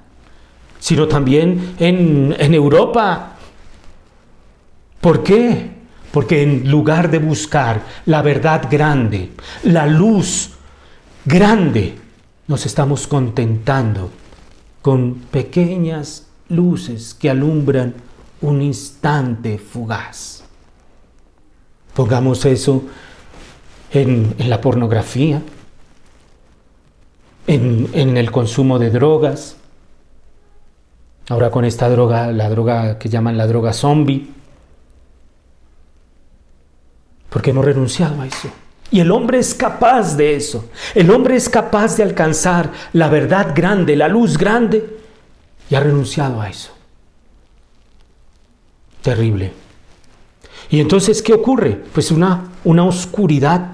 sino 0.80 1.08
también 1.08 1.76
en, 1.80 2.36
en 2.38 2.54
Europa. 2.54 3.34
¿Por 5.02 5.24
qué? 5.24 5.72
Porque 6.12 6.44
en 6.44 6.70
lugar 6.70 7.10
de 7.10 7.20
buscar 7.20 7.82
la 8.06 8.22
verdad 8.22 8.68
grande, 8.70 9.32
la 9.64 9.88
luz 9.88 10.52
grande, 11.26 11.96
nos 12.48 12.66
estamos 12.66 13.08
contentando 13.08 14.12
con 14.88 15.16
pequeñas 15.16 16.28
luces 16.48 17.14
que 17.14 17.30
alumbran 17.30 17.94
un 18.40 18.62
instante 18.62 19.58
fugaz. 19.58 20.46
Pongamos 21.94 22.46
eso 22.46 22.84
en, 23.92 24.34
en 24.38 24.50
la 24.50 24.62
pornografía, 24.62 25.42
en, 27.48 28.16
el 28.16 28.32
consumo 28.32 28.80
de 28.80 28.90
drogas. 28.90 29.58
Ahora 31.28 31.52
con 31.52 31.66
esta 31.66 31.90
droga, 31.90 32.32
la 32.32 32.50
droga 32.50 32.98
que 32.98 33.10
llaman 33.10 33.36
la 33.36 33.46
droga 33.46 33.74
zombie. 33.74 34.30
Porque 37.30 37.50
hemos 37.50 37.66
renunciado 37.66 38.22
a 38.22 38.26
eso. 38.26 38.48
Y 38.90 39.00
el 39.00 39.12
hombre 39.12 39.40
es 39.40 39.54
capaz 39.54 40.16
de 40.16 40.36
eso. 40.36 40.70
El 40.96 41.12
hombre 41.12 41.36
es 41.36 41.50
capaz 41.50 41.98
de 41.98 42.04
alcanzar 42.04 42.72
la 42.94 43.10
verdad 43.10 43.54
grande, 43.56 43.96
la 43.96 44.08
luz 44.08 44.38
grande, 44.38 44.98
y 45.70 45.76
ha 45.76 45.80
renunciado 45.82 46.40
a 46.42 46.50
eso. 46.50 46.72
Terrible. 49.02 49.52
Y 50.70 50.80
entonces, 50.80 51.22
¿qué 51.22 51.34
ocurre? 51.34 51.84
Pues 51.94 52.12
una, 52.12 52.52
una 52.64 52.84
oscuridad 52.84 53.72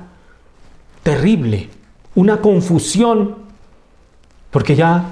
terrible, 1.03 1.69
una 2.15 2.41
confusión 2.41 3.43
porque 4.53 4.75
ya, 4.75 5.03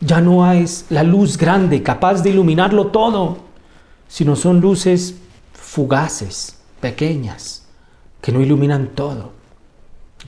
ya 0.00 0.20
no 0.20 0.50
es 0.52 0.86
la 0.88 1.02
luz 1.02 1.36
grande 1.36 1.82
capaz 1.82 2.22
de 2.22 2.30
iluminarlo 2.30 2.86
todo, 2.86 3.38
sino 4.06 4.36
son 4.36 4.60
luces 4.60 5.16
fugaces, 5.52 6.56
pequeñas, 6.80 7.63
que 8.24 8.32
no 8.32 8.40
iluminan 8.40 8.94
todo. 8.94 9.32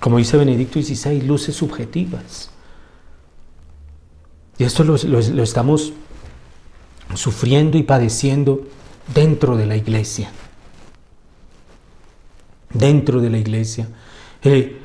Como 0.01 0.19
dice 0.19 0.37
Benedicto 0.37 0.83
XVI, 0.83 1.23
luces 1.23 1.57
subjetivas. 1.57 2.51
Y 4.59 4.65
esto 4.65 4.85
lo, 4.85 4.97
estamos 5.43 5.95
sufriendo 7.15 7.79
y 7.79 7.85
padeciendo 7.85 8.67
dentro 9.15 9.57
de 9.57 9.65
la 9.65 9.77
iglesia. 9.77 10.31
Dentro 12.71 13.23
de 13.23 13.31
la 13.31 13.39
iglesia. 13.39 13.89
Eh, 14.43 14.79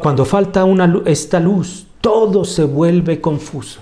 cuando 0.00 0.24
falta 0.24 0.64
una, 0.64 1.02
esta 1.04 1.40
luz, 1.40 1.86
todo 2.00 2.46
se 2.46 2.64
vuelve 2.64 3.20
confuso. 3.20 3.80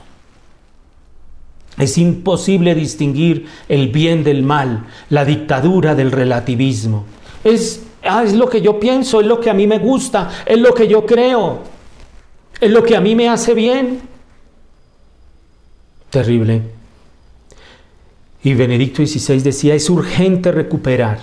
Es 1.79 1.99
imposible 1.99 2.75
distinguir 2.75 3.47
el 3.69 3.93
bien 3.93 4.25
del 4.25 4.43
mal, 4.43 4.87
la 5.09 5.25
dictadura 5.25 5.95
del 5.95 6.11
relativismo. 6.11 7.05
Es, 7.45 7.86
ah, 8.09 8.23
es 8.25 8.35
lo 8.35 8.49
que 8.49 8.61
yo 8.61 8.79
pienso, 8.79 9.21
es 9.21 9.27
lo 9.27 9.41
que 9.41 9.51
a 9.51 9.55
mí 9.55 9.67
me 9.67 9.79
gusta, 9.79 10.31
es 10.45 10.59
lo 10.59 10.73
que 10.75 10.89
yo 10.89 11.05
creo, 11.05 11.61
es 12.61 12.71
lo 12.71 12.83
que 12.83 12.97
a 12.97 13.01
mí 13.01 13.15
me 13.15 13.29
hace 13.29 13.55
bien. 13.55 14.01
Terrible. 16.11 16.63
Y 18.43 18.55
Benedicto 18.55 19.05
XVI 19.05 19.41
decía, 19.41 19.75
es 19.75 19.91
urgente 19.91 20.53
recuperar 20.53 21.19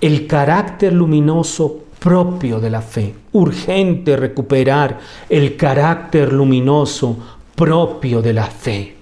el 0.00 0.26
carácter 0.26 0.92
luminoso 0.92 1.84
propio 1.98 2.60
de 2.60 2.70
la 2.70 2.82
fe. 2.82 3.14
Urgente 3.32 4.16
recuperar 4.16 4.98
el 5.28 5.56
carácter 5.56 6.32
luminoso 6.32 7.16
propio 7.54 8.20
de 8.22 8.32
la 8.32 8.46
fe. 8.46 8.96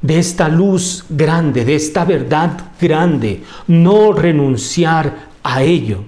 De 0.00 0.18
esta 0.18 0.48
luz 0.48 1.04
grande, 1.08 1.64
de 1.64 1.76
esta 1.76 2.04
verdad 2.04 2.72
grande, 2.80 3.42
no 3.68 4.12
renunciar 4.12 5.28
a 5.42 5.62
ello. 5.62 6.04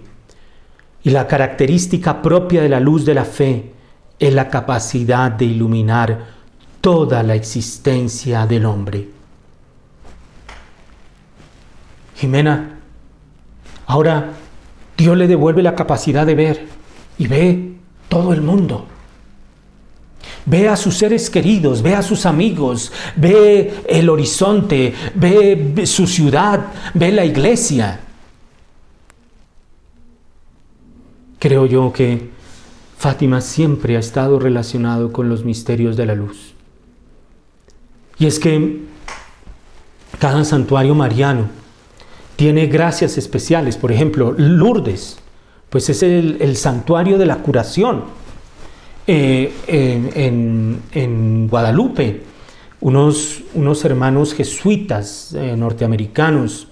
Y 1.04 1.10
la 1.10 1.26
característica 1.26 2.20
propia 2.22 2.62
de 2.62 2.68
la 2.68 2.80
luz 2.80 3.04
de 3.04 3.14
la 3.14 3.24
fe 3.24 3.72
es 4.18 4.32
la 4.32 4.48
capacidad 4.48 5.30
de 5.30 5.44
iluminar 5.44 6.26
toda 6.80 7.22
la 7.22 7.34
existencia 7.34 8.46
del 8.46 8.64
hombre. 8.64 9.08
Jimena, 12.16 12.78
ahora 13.86 14.30
Dios 14.96 15.16
le 15.16 15.26
devuelve 15.26 15.62
la 15.62 15.74
capacidad 15.74 16.24
de 16.24 16.34
ver 16.34 16.66
y 17.18 17.26
ve 17.26 17.74
todo 18.08 18.32
el 18.32 18.40
mundo. 18.40 18.86
Ve 20.46 20.68
a 20.68 20.76
sus 20.76 20.96
seres 20.96 21.28
queridos, 21.30 21.82
ve 21.82 21.94
a 21.94 22.02
sus 22.02 22.26
amigos, 22.26 22.92
ve 23.16 23.82
el 23.88 24.08
horizonte, 24.08 24.94
ve 25.14 25.84
su 25.86 26.06
ciudad, 26.06 26.66
ve 26.94 27.12
la 27.12 27.24
iglesia. 27.24 28.00
Creo 31.44 31.66
yo 31.66 31.92
que 31.92 32.30
Fátima 32.96 33.42
siempre 33.42 33.96
ha 33.96 34.00
estado 34.00 34.38
relacionado 34.38 35.12
con 35.12 35.28
los 35.28 35.44
misterios 35.44 35.94
de 35.94 36.06
la 36.06 36.14
luz. 36.14 36.54
Y 38.18 38.24
es 38.24 38.38
que 38.38 38.80
cada 40.18 40.42
santuario 40.46 40.94
mariano 40.94 41.48
tiene 42.36 42.66
gracias 42.66 43.18
especiales. 43.18 43.76
Por 43.76 43.92
ejemplo, 43.92 44.34
Lourdes, 44.38 45.18
pues 45.68 45.90
es 45.90 46.02
el, 46.02 46.56
santuario 46.56 47.18
de 47.18 47.26
la 47.26 47.36
curación. 47.36 48.04
Eh, 49.06 49.52
en, 49.66 51.48
Guadalupe, 51.50 52.22
unos, 52.80 53.42
unos 53.52 53.84
hermanos 53.84 54.32
jesuitas 54.32 55.34
eh, 55.34 55.54
norteamericanos, 55.58 56.68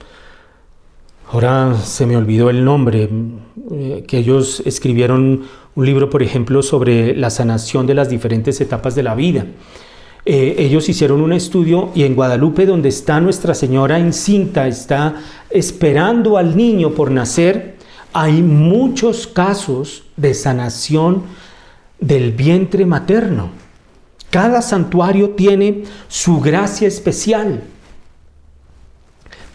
ahora 1.33 1.78
se 1.83 2.05
me 2.05 2.16
olvidó 2.16 2.51
el 2.51 2.62
nombre, 2.62 3.09
eh, 3.70 4.05
que 4.07 4.18
ellos 4.18 4.62
escribieron 4.66 5.43
un 5.74 5.87
libro, 5.87 6.11
por 6.11 6.22
ejemplo, 6.22 6.62
sobre 6.62 7.16
la 7.16 7.30
sanación 7.30 7.87
de 7.87 7.95
las 7.95 8.11
diferentes 8.11 8.61
etapas 8.61 8.95
de 8.95 9.03
la 9.03 9.14
vida. 9.14 9.47
Eh, 10.26 10.57
ellos 10.59 10.91
hicieron 10.91 11.22
un 11.22 11.33
estudio 11.33 11.91
y 11.95 12.03
en 12.03 12.14
Guadalupe, 12.14 12.66
donde 12.66 12.91
está 12.91 13.18
Nuestra 13.18 13.55
Señora 13.55 13.99
encinta, 13.99 14.68
está 14.68 15.16
esperando 15.49 16.37
al 16.37 16.55
niño 16.55 16.91
por 16.91 17.11
nacer, 17.11 17.76
hay 18.12 18.43
muchos 18.43 19.26
casos 19.26 20.05
de 20.18 20.35
sanación 20.35 21.22
del 21.99 22.33
vientre 22.33 22.85
materno. 22.85 23.49
Cada 24.28 24.61
santuario 24.61 25.30
tiene 25.30 25.85
su 26.09 26.41
gracia 26.41 26.87
especial. 26.87 27.62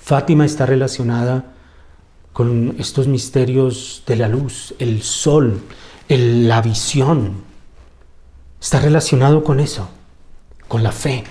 Fátima 0.01 0.43
está 0.43 0.65
relacionada 0.65 1.57
con 2.38 2.75
estos 2.77 3.07
misterios 3.07 4.03
de 4.05 4.15
la 4.15 4.27
luz, 4.27 4.75
el 4.77 5.01
sol, 5.01 5.59
la 6.07 6.61
visión. 6.61 7.41
Está 8.61 8.79
relacionado 8.79 9.43
con 9.43 9.59
eso 9.59 9.89
con 10.67 10.83
la 10.83 10.91
fe, 10.91 11.23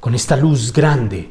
con 0.00 0.14
esta 0.14 0.34
luz 0.38 0.72
grande 0.72 1.30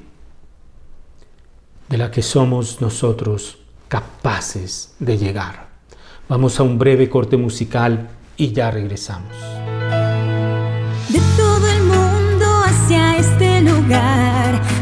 de 1.89 1.97
la 1.97 2.11
que 2.11 2.21
somos 2.21 2.81
nosotros 2.81 3.57
capaces 3.87 4.93
de 4.99 5.17
llegar. 5.17 5.69
Vamos 6.29 6.59
a 6.59 6.63
un 6.63 6.77
breve 6.77 7.09
corte 7.09 7.35
musical 7.35 8.09
y 8.37 8.51
ya 8.51 8.69
regresamos. 8.69 9.35
De 11.09 11.19
todo 11.35 11.67
el 11.67 11.83
mundo 11.83 12.03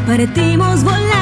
Partimos, 0.06 0.84
volamos, 0.84 1.21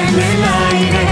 en 0.00 0.14
el 0.30 0.42
aire. 0.72 1.06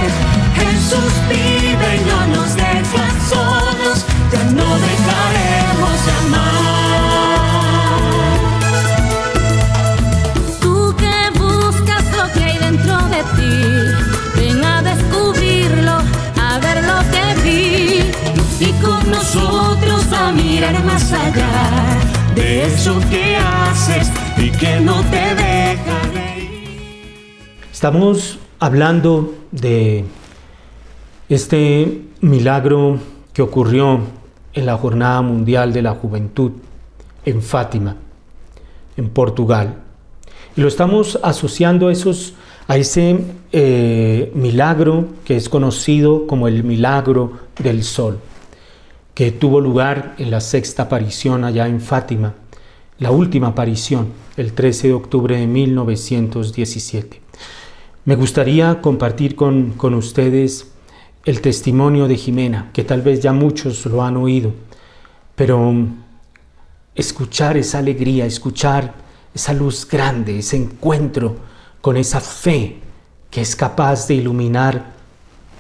Jesús 0.56 1.12
vive 1.28 1.88
y 1.96 2.00
no 2.10 2.26
nos 2.36 2.54
deja 2.54 3.04
solos, 3.28 4.04
ya 4.32 4.42
no 4.58 4.68
dejaremos 4.88 5.96
de 6.06 6.12
amar. 6.26 6.54
Tú 10.60 10.94
que 10.96 11.16
buscas 11.38 12.04
lo 12.16 12.24
que 12.32 12.44
hay 12.44 12.58
dentro 12.58 12.96
de 13.14 13.20
ti, 13.36 13.54
ven 14.36 14.64
a 14.64 14.82
descubrirlo, 14.82 15.96
a 16.40 16.58
ver 16.58 16.78
lo 16.84 16.98
que 17.12 17.24
vi. 17.42 18.12
Y 18.60 18.72
con 18.84 19.10
nosotros 19.10 20.12
a 20.12 20.30
mirar 20.32 20.82
más 20.84 21.12
allá 21.12 21.52
de 22.34 22.66
eso 22.66 23.00
que 23.10 23.36
haces 23.36 24.10
y 24.36 24.50
que 24.50 24.80
no 24.80 25.02
te 25.04 25.34
deja 25.34 25.98
reír. 26.12 27.24
Estamos 27.72 28.38
hablando 28.58 29.34
de 29.50 30.04
este 31.28 32.02
milagro 32.20 32.98
que 33.32 33.42
ocurrió 33.42 34.00
en 34.52 34.66
la 34.66 34.76
Jornada 34.76 35.20
Mundial 35.22 35.72
de 35.72 35.82
la 35.82 35.92
Juventud 35.92 36.52
en 37.24 37.42
Fátima, 37.42 37.96
en 38.96 39.08
Portugal. 39.08 39.76
Y 40.56 40.60
lo 40.60 40.68
estamos 40.68 41.18
asociando 41.22 41.88
a, 41.88 41.92
esos, 41.92 42.34
a 42.68 42.76
ese 42.76 43.24
eh, 43.52 44.30
milagro 44.34 45.08
que 45.24 45.36
es 45.36 45.48
conocido 45.48 46.26
como 46.26 46.46
el 46.46 46.62
milagro 46.62 47.32
del 47.58 47.82
sol, 47.82 48.20
que 49.14 49.32
tuvo 49.32 49.60
lugar 49.60 50.14
en 50.18 50.30
la 50.30 50.40
sexta 50.40 50.84
aparición 50.84 51.44
allá 51.44 51.66
en 51.66 51.80
Fátima, 51.80 52.34
la 52.98 53.10
última 53.10 53.48
aparición, 53.48 54.08
el 54.36 54.52
13 54.52 54.88
de 54.88 54.94
octubre 54.94 55.36
de 55.36 55.46
1917. 55.46 57.23
Me 58.06 58.16
gustaría 58.16 58.82
compartir 58.82 59.34
con, 59.34 59.70
con 59.72 59.94
ustedes 59.94 60.70
el 61.24 61.40
testimonio 61.40 62.06
de 62.06 62.16
Jimena, 62.16 62.68
que 62.74 62.84
tal 62.84 63.00
vez 63.00 63.20
ya 63.20 63.32
muchos 63.32 63.86
lo 63.86 64.02
han 64.02 64.18
oído, 64.18 64.52
pero 65.34 65.72
escuchar 66.94 67.56
esa 67.56 67.78
alegría, 67.78 68.26
escuchar 68.26 68.92
esa 69.34 69.54
luz 69.54 69.88
grande, 69.88 70.38
ese 70.38 70.56
encuentro 70.58 71.36
con 71.80 71.96
esa 71.96 72.20
fe 72.20 72.76
que 73.30 73.40
es 73.40 73.56
capaz 73.56 74.06
de 74.06 74.16
iluminar 74.16 74.92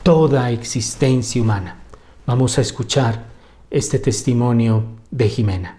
toda 0.02 0.50
existencia 0.50 1.40
humana. 1.40 1.78
Vamos 2.26 2.58
a 2.58 2.60
escuchar 2.60 3.24
este 3.70 3.98
testimonio 3.98 4.84
de 5.10 5.30
Jimena. 5.30 5.78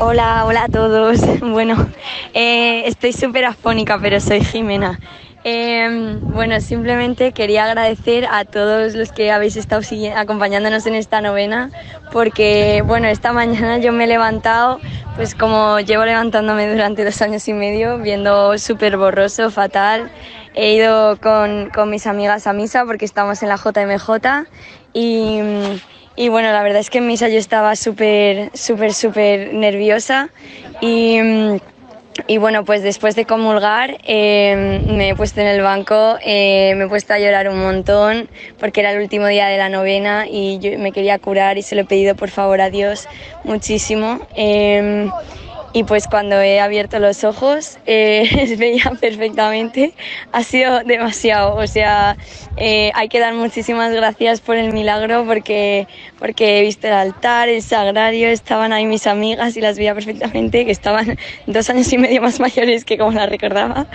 Hola, 0.00 0.44
hola 0.46 0.64
a 0.64 0.68
todos. 0.68 1.20
Bueno, 1.40 1.88
eh, 2.34 2.86
estoy 2.86 3.12
súper 3.12 3.44
afónica, 3.44 4.00
pero 4.00 4.20
soy 4.20 4.44
Jimena. 4.44 4.98
Eh, 5.44 6.18
bueno, 6.22 6.60
simplemente 6.60 7.32
quería 7.32 7.64
agradecer 7.64 8.26
a 8.30 8.44
todos 8.44 8.94
los 8.94 9.12
que 9.12 9.30
habéis 9.30 9.56
estado 9.56 9.82
acompañándonos 10.16 10.84
en 10.86 10.94
esta 10.94 11.20
novena, 11.20 11.70
porque 12.12 12.82
bueno, 12.84 13.06
esta 13.06 13.32
mañana 13.40 13.78
yo 13.78 13.92
me 13.92 14.04
he 14.04 14.06
levantado, 14.08 14.80
pues 15.16 15.34
como 15.34 15.78
llevo 15.80 16.04
levantándome 16.04 16.70
durante 16.70 17.04
dos 17.04 17.22
años 17.22 17.46
y 17.48 17.52
medio, 17.52 17.98
viendo 17.98 18.58
súper 18.58 18.96
borroso, 18.96 19.50
fatal. 19.50 20.10
He 20.54 20.74
ido 20.74 21.20
con, 21.20 21.70
con 21.70 21.88
mis 21.88 22.06
amigas 22.06 22.46
a 22.48 22.52
misa 22.52 22.84
porque 22.84 23.04
estamos 23.04 23.42
en 23.42 23.48
la 23.48 23.56
JMJ 23.56 24.48
y, 24.92 25.38
y 26.16 26.28
bueno, 26.30 26.50
la 26.50 26.62
verdad 26.64 26.80
es 26.80 26.90
que 26.90 26.98
en 26.98 27.06
misa 27.06 27.28
yo 27.28 27.38
estaba 27.38 27.76
súper, 27.76 28.50
súper, 28.54 28.92
súper 28.92 29.54
nerviosa 29.54 30.30
y... 30.80 31.20
Y 32.26 32.38
bueno, 32.38 32.64
pues 32.64 32.82
después 32.82 33.14
de 33.14 33.24
comulgar 33.24 33.98
eh, 34.04 34.82
me 34.86 35.10
he 35.10 35.14
puesto 35.14 35.40
en 35.40 35.46
el 35.46 35.62
banco, 35.62 36.18
eh, 36.22 36.74
me 36.76 36.84
he 36.84 36.88
puesto 36.88 37.14
a 37.14 37.18
llorar 37.18 37.48
un 37.48 37.58
montón 37.60 38.28
porque 38.58 38.80
era 38.80 38.92
el 38.92 39.00
último 39.00 39.26
día 39.26 39.46
de 39.46 39.56
la 39.56 39.68
novena 39.68 40.26
y 40.28 40.58
yo 40.58 40.78
me 40.78 40.92
quería 40.92 41.18
curar 41.18 41.58
y 41.58 41.62
se 41.62 41.74
lo 41.74 41.82
he 41.82 41.84
pedido 41.84 42.14
por 42.16 42.30
favor 42.30 42.60
a 42.60 42.70
Dios 42.70 43.08
muchísimo. 43.44 44.20
Eh, 44.34 45.10
y 45.72 45.84
pues 45.84 46.06
cuando 46.06 46.40
he 46.40 46.60
abierto 46.60 46.98
los 46.98 47.24
ojos 47.24 47.78
eh, 47.86 48.56
veía 48.58 48.90
perfectamente. 48.98 49.92
Ha 50.32 50.42
sido 50.42 50.80
demasiado. 50.80 51.56
O 51.56 51.66
sea, 51.66 52.16
eh, 52.56 52.90
hay 52.94 53.08
que 53.08 53.20
dar 53.20 53.34
muchísimas 53.34 53.92
gracias 53.92 54.40
por 54.40 54.56
el 54.56 54.72
milagro 54.72 55.24
porque, 55.26 55.86
porque 56.18 56.58
he 56.58 56.62
visto 56.62 56.86
el 56.86 56.94
altar, 56.94 57.48
el 57.48 57.62
sagrario, 57.62 58.28
estaban 58.28 58.72
ahí 58.72 58.86
mis 58.86 59.06
amigas 59.06 59.56
y 59.56 59.60
las 59.60 59.76
veía 59.76 59.94
perfectamente, 59.94 60.64
que 60.64 60.72
estaban 60.72 61.18
dos 61.46 61.68
años 61.68 61.92
y 61.92 61.98
medio 61.98 62.22
más 62.22 62.40
mayores 62.48 62.84
que 62.84 62.96
como 62.96 63.12
las 63.12 63.28
recordaba. 63.28 63.86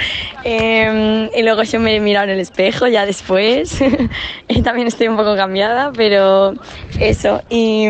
Eh, 0.44 1.30
y 1.36 1.42
luego 1.42 1.64
yo 1.64 1.80
me 1.80 1.96
he 1.96 2.00
mirado 2.00 2.26
en 2.26 2.32
el 2.32 2.40
espejo 2.40 2.88
ya 2.88 3.06
después. 3.06 3.80
también 4.64 4.88
estoy 4.88 5.08
un 5.08 5.18
poco 5.18 5.36
cambiada, 5.36 5.92
pero 5.92 6.54
eso. 7.00 7.42
Y. 7.50 7.88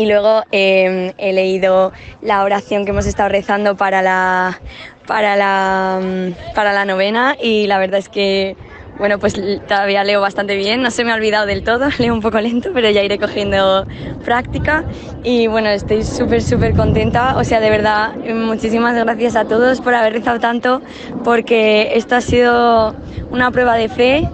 Y 0.00 0.06
luego 0.06 0.44
eh, 0.50 1.12
he 1.18 1.34
leído 1.34 1.92
la 2.22 2.42
oración 2.42 2.86
que 2.86 2.90
hemos 2.92 3.04
estado 3.04 3.28
rezando 3.28 3.76
para 3.76 4.00
la, 4.00 4.58
para, 5.06 5.36
la, 5.36 6.00
mm, 6.02 6.54
para 6.54 6.72
la 6.72 6.86
novena 6.86 7.36
y 7.38 7.66
la 7.66 7.78
verdad 7.78 7.98
es 7.98 8.08
que, 8.08 8.56
bueno, 8.98 9.18
pues 9.18 9.34
todavía 9.68 10.02
leo 10.02 10.22
bastante 10.22 10.56
bien, 10.56 10.80
no 10.80 10.90
se 10.90 11.04
me 11.04 11.12
ha 11.12 11.16
olvidado 11.16 11.44
del 11.44 11.62
todo, 11.64 11.90
leo 11.98 12.14
un 12.14 12.22
poco 12.22 12.40
lento, 12.40 12.70
pero 12.72 12.88
ya 12.88 13.02
iré 13.02 13.18
cogiendo 13.18 13.86
práctica. 14.24 14.84
Y 15.22 15.48
bueno, 15.48 15.68
estoy 15.68 16.02
súper, 16.02 16.40
súper 16.40 16.72
contenta, 16.72 17.36
o 17.36 17.44
sea, 17.44 17.60
de 17.60 17.68
verdad, 17.68 18.14
muchísimas 18.16 18.96
gracias 18.96 19.36
a 19.36 19.44
todos 19.44 19.82
por 19.82 19.94
haber 19.94 20.14
rezado 20.14 20.40
tanto 20.40 20.80
porque 21.24 21.90
esto 21.94 22.16
ha 22.16 22.22
sido 22.22 22.94
una 23.30 23.50
prueba 23.50 23.74
de 23.74 23.90
fe 23.90 24.26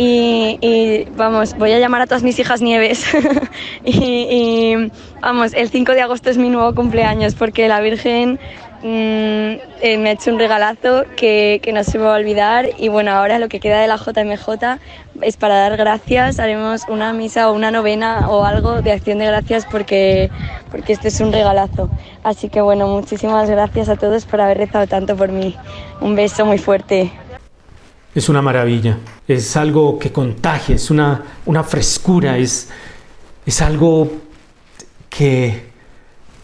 y, 0.00 1.08
vamos, 1.16 1.56
voy 1.58 1.72
a 1.72 1.80
llamar 1.80 2.02
a 2.02 2.06
todas 2.06 2.22
mis 2.22 2.38
hijas 2.38 2.62
Nieves. 2.62 3.04
y, 3.84 3.90
y, 3.90 4.92
vamos, 5.20 5.52
el 5.54 5.70
5 5.70 5.92
de 5.92 6.02
agosto 6.02 6.30
es 6.30 6.38
mi 6.38 6.50
nuevo 6.50 6.72
cumpleaños 6.72 7.34
porque 7.34 7.66
la 7.66 7.80
Virgen 7.80 8.38
mm, 8.80 8.84
eh, 8.84 9.98
me 9.98 10.10
ha 10.10 10.12
hecho 10.12 10.30
un 10.30 10.38
regalazo 10.38 11.04
que, 11.16 11.58
que 11.64 11.72
no 11.72 11.82
se 11.82 11.98
me 11.98 12.04
va 12.04 12.14
a 12.14 12.18
olvidar. 12.18 12.68
Y 12.78 12.88
bueno, 12.88 13.10
ahora 13.10 13.40
lo 13.40 13.48
que 13.48 13.58
queda 13.58 13.80
de 13.80 13.88
la 13.88 13.96
JMJ 13.96 14.78
es 15.20 15.36
para 15.36 15.56
dar 15.56 15.76
gracias. 15.76 16.38
Haremos 16.38 16.82
una 16.88 17.12
misa 17.12 17.50
o 17.50 17.54
una 17.54 17.72
novena 17.72 18.28
o 18.28 18.44
algo 18.44 18.82
de 18.82 18.92
acción 18.92 19.18
de 19.18 19.26
gracias 19.26 19.66
porque, 19.66 20.30
porque 20.70 20.92
este 20.92 21.08
es 21.08 21.20
un 21.20 21.32
regalazo. 21.32 21.90
Así 22.22 22.48
que 22.50 22.60
bueno, 22.60 22.86
muchísimas 22.86 23.50
gracias 23.50 23.88
a 23.88 23.96
todos 23.96 24.26
por 24.26 24.40
haber 24.40 24.58
rezado 24.58 24.86
tanto 24.86 25.16
por 25.16 25.32
mí. 25.32 25.56
Un 26.00 26.14
beso 26.14 26.46
muy 26.46 26.58
fuerte. 26.58 27.10
Es 28.14 28.28
una 28.28 28.42
maravilla, 28.42 28.98
es 29.28 29.56
algo 29.56 29.98
que 29.98 30.10
contagia, 30.10 30.74
es 30.74 30.90
una, 30.90 31.22
una 31.46 31.62
frescura, 31.62 32.36
es, 32.36 32.68
es 33.46 33.62
algo 33.62 34.10
que, 35.08 35.68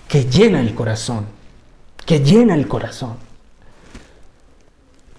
que 0.06 0.24
llena 0.24 0.60
el 0.60 0.74
corazón, 0.74 1.26
que 2.06 2.20
llena 2.20 2.54
el 2.54 2.68
corazón. 2.68 3.16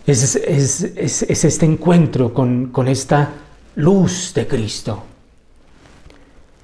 Es, 0.06 0.36
es, 0.36 0.82
es, 0.96 1.24
es 1.24 1.46
este 1.46 1.66
encuentro 1.66 2.34
con, 2.34 2.68
con 2.68 2.88
esta 2.88 3.32
luz 3.76 4.34
de 4.36 4.48
Cristo. 4.48 5.04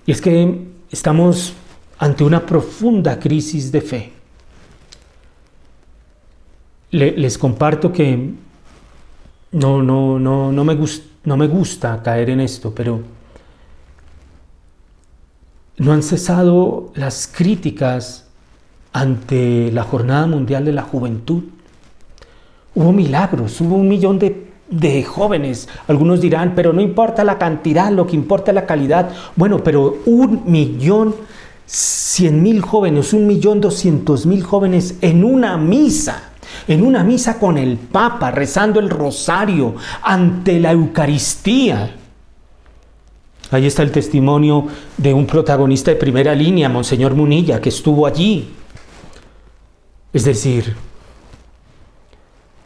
Y 0.06 0.12
es 0.12 0.22
que 0.22 0.68
estamos 0.92 1.54
ante 1.98 2.24
una 2.24 2.46
profunda 2.46 3.20
crisis 3.20 3.72
de 3.72 3.82
fe. 3.82 4.14
Le- 6.92 7.18
les 7.18 7.38
comparto 7.38 7.92
que 7.92 8.30
no, 9.52 9.82
no, 9.82 10.20
no, 10.20 10.52
no, 10.52 10.64
me 10.64 10.78
no 11.24 11.38
me 11.38 11.48
gusta 11.48 12.02
caer 12.04 12.30
en 12.30 12.40
esto, 12.40 12.74
pero 12.74 13.02
no 15.78 15.94
han 15.94 16.04
cesado 16.04 16.92
las 16.96 17.28
críticas 17.28 18.28
ante 18.94 19.72
la 19.72 19.84
Jornada 19.84 20.28
Mundial 20.28 20.66
de 20.66 20.72
la 20.74 20.84
Juventud. 20.84 21.44
Hubo 22.76 22.92
milagros, 22.92 23.60
hubo 23.62 23.76
un 23.76 23.88
millón 23.88 24.20
de, 24.20 24.48
de 24.70 25.04
jóvenes. 25.04 25.68
Algunos 25.88 26.22
dirán, 26.22 26.54
pero 26.56 26.72
no 26.72 26.82
importa 26.82 27.24
la 27.24 27.38
cantidad, 27.38 27.92
lo 27.92 28.08
que 28.08 28.16
importa 28.16 28.52
es 28.52 28.56
la 28.56 28.66
calidad. 28.66 29.10
Bueno, 29.36 29.64
pero 29.64 29.98
un 30.06 30.44
millón 30.46 31.16
cien 31.66 32.44
mil 32.44 32.62
jóvenes, 32.62 33.14
un 33.14 33.28
millón 33.28 33.62
doscientos 33.62 34.26
mil 34.26 34.44
jóvenes 34.44 34.98
en 35.02 35.24
una 35.24 35.58
misa, 35.58 36.31
en 36.68 36.84
una 36.84 37.04
misa 37.04 37.40
con 37.40 37.58
el 37.58 37.78
Papa, 37.78 38.32
rezando 38.32 38.80
el 38.80 38.90
rosario 38.90 39.76
ante 40.02 40.60
la 40.60 40.72
Eucaristía. 40.72 41.96
Ahí 43.52 43.66
está 43.66 43.84
el 43.84 43.92
testimonio 43.92 44.68
de 44.98 45.14
un 45.14 45.26
protagonista 45.26 45.92
de 45.92 45.98
primera 45.98 46.34
línea, 46.34 46.70
Monseñor 46.70 47.16
Munilla, 47.16 47.60
que 47.60 47.70
estuvo 47.70 48.08
allí. 48.08 48.50
Es 50.14 50.24
decir, 50.26 50.76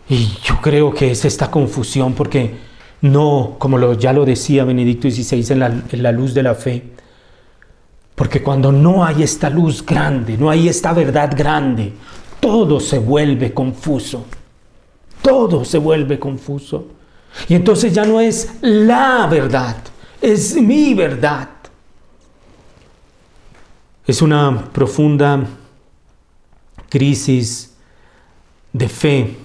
y 0.09 0.29
yo 0.43 0.61
creo 0.61 0.93
que 0.93 1.11
es 1.11 1.25
esta 1.25 1.49
confusión 1.49 2.13
porque 2.13 2.55
no, 3.01 3.55
como 3.57 3.77
lo, 3.77 3.93
ya 3.93 4.13
lo 4.13 4.25
decía 4.25 4.63
Benedicto 4.63 5.09
XVI 5.09 5.53
en 5.53 5.59
la, 5.59 5.67
en 5.67 6.03
la 6.03 6.11
luz 6.11 6.33
de 6.33 6.43
la 6.43 6.55
fe, 6.55 6.83
porque 8.15 8.41
cuando 8.41 8.71
no 8.71 9.03
hay 9.03 9.23
esta 9.23 9.49
luz 9.49 9.86
grande, 9.86 10.38
no 10.38 10.49
hay 10.49 10.69
esta 10.69 10.93
verdad 10.93 11.33
grande, 11.36 11.93
todo 12.45 12.79
se 12.79 12.99
vuelve 12.99 13.55
confuso. 13.55 14.23
Todo 15.23 15.65
se 15.65 15.79
vuelve 15.79 16.19
confuso. 16.19 16.85
Y 17.49 17.55
entonces 17.55 17.91
ya 17.91 18.05
no 18.05 18.21
es 18.21 18.57
la 18.61 19.25
verdad, 19.25 19.77
es 20.21 20.55
mi 20.55 20.93
verdad. 20.93 21.49
Es 24.05 24.21
una 24.21 24.69
profunda 24.71 25.43
crisis 26.87 27.73
de 28.73 28.89
fe 28.89 29.37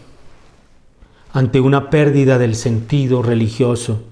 ante 1.33 1.59
una 1.59 1.89
pérdida 1.89 2.37
del 2.37 2.55
sentido 2.55 3.23
religioso 3.23 4.03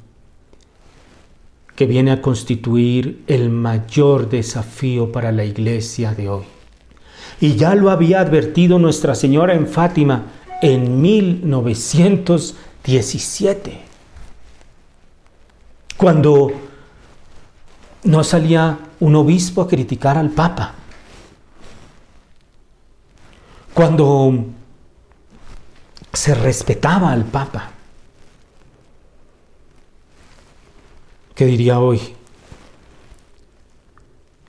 que 1.76 1.84
viene 1.84 2.11
a 2.11 2.22
constituir 2.22 3.22
el 3.26 3.51
mayor 3.51 4.30
desafío 4.30 5.12
para 5.12 5.30
la 5.30 5.45
iglesia 5.45 6.14
de 6.14 6.30
hoy. 6.30 6.58
Y 7.41 7.57
ya 7.57 7.74
lo 7.74 7.91
había 7.91 8.20
advertido 8.20 8.78
Nuestra 8.78 9.14
Señora 9.14 9.55
en 9.55 9.66
Fátima 9.66 10.24
en 10.61 11.01
1917, 11.01 13.80
cuando 15.97 16.53
no 18.05 18.22
salía 18.24 18.78
un 19.01 19.14
obispo 19.14 19.62
a 19.62 19.68
criticar 19.68 20.18
al 20.18 20.28
Papa, 20.30 20.74
cuando 23.72 24.47
se 26.12 26.34
respetaba 26.34 27.12
al 27.12 27.24
Papa. 27.24 27.70
¿Qué 31.36 31.47
diría 31.47 31.78
hoy? 31.78 32.18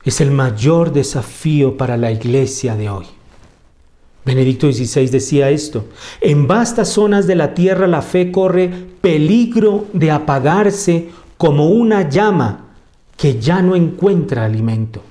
Es 0.04 0.22
el 0.22 0.32
mayor 0.32 0.92
desafío 0.92 1.78
para 1.78 1.98
la 1.98 2.12
iglesia 2.12 2.76
de 2.76 2.90
hoy. 2.90 3.06
Benedicto 4.26 4.72
XVI 4.72 5.08
decía 5.08 5.50
esto, 5.50 5.86
en 6.22 6.48
vastas 6.48 6.90
zonas 6.90 7.26
de 7.26 7.36
la 7.36 7.54
tierra 7.54 7.88
la 7.88 8.02
fe 8.02 8.32
corre 8.32 8.70
peligro 9.02 9.86
de 9.94 10.12
apagarse 10.12 11.10
como 11.38 11.70
una 11.70 12.10
llama 12.10 12.66
que 13.18 13.40
ya 13.40 13.62
no 13.62 13.76
encuentra 13.76 14.46
alimento. 14.46 15.02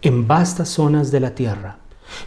En 0.00 0.26
vastas 0.26 0.68
zonas 0.68 1.10
de 1.10 1.20
la 1.20 1.34
tierra. 1.34 1.78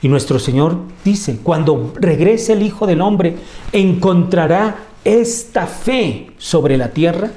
Y 0.01 0.07
nuestro 0.07 0.39
Señor 0.39 0.77
dice, 1.03 1.39
cuando 1.43 1.93
regrese 1.95 2.53
el 2.53 2.63
Hijo 2.63 2.87
del 2.87 3.01
Hombre, 3.01 3.35
¿encontrará 3.71 4.75
esta 5.03 5.67
fe 5.67 6.31
sobre 6.37 6.77
la 6.77 6.89
tierra? 6.89 7.31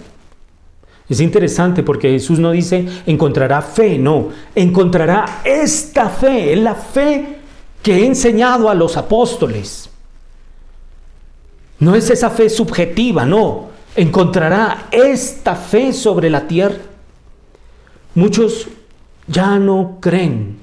Es 1.08 1.20
interesante 1.20 1.82
porque 1.82 2.10
Jesús 2.10 2.38
no 2.38 2.50
dice 2.50 2.86
encontrará 3.06 3.62
fe, 3.62 3.98
no, 3.98 4.28
encontrará 4.54 5.40
esta 5.44 6.10
fe, 6.10 6.52
es 6.52 6.58
la 6.58 6.74
fe 6.74 7.38
que 7.82 7.94
he 7.94 8.06
enseñado 8.06 8.68
a 8.68 8.74
los 8.74 8.96
apóstoles. 8.96 9.88
No 11.80 11.94
es 11.94 12.10
esa 12.10 12.28
fe 12.28 12.50
subjetiva, 12.50 13.24
no, 13.24 13.68
encontrará 13.96 14.88
esta 14.90 15.54
fe 15.54 15.92
sobre 15.92 16.28
la 16.28 16.46
tierra. 16.46 16.76
Muchos 18.14 18.66
ya 19.26 19.58
no 19.58 19.98
creen. 20.00 20.58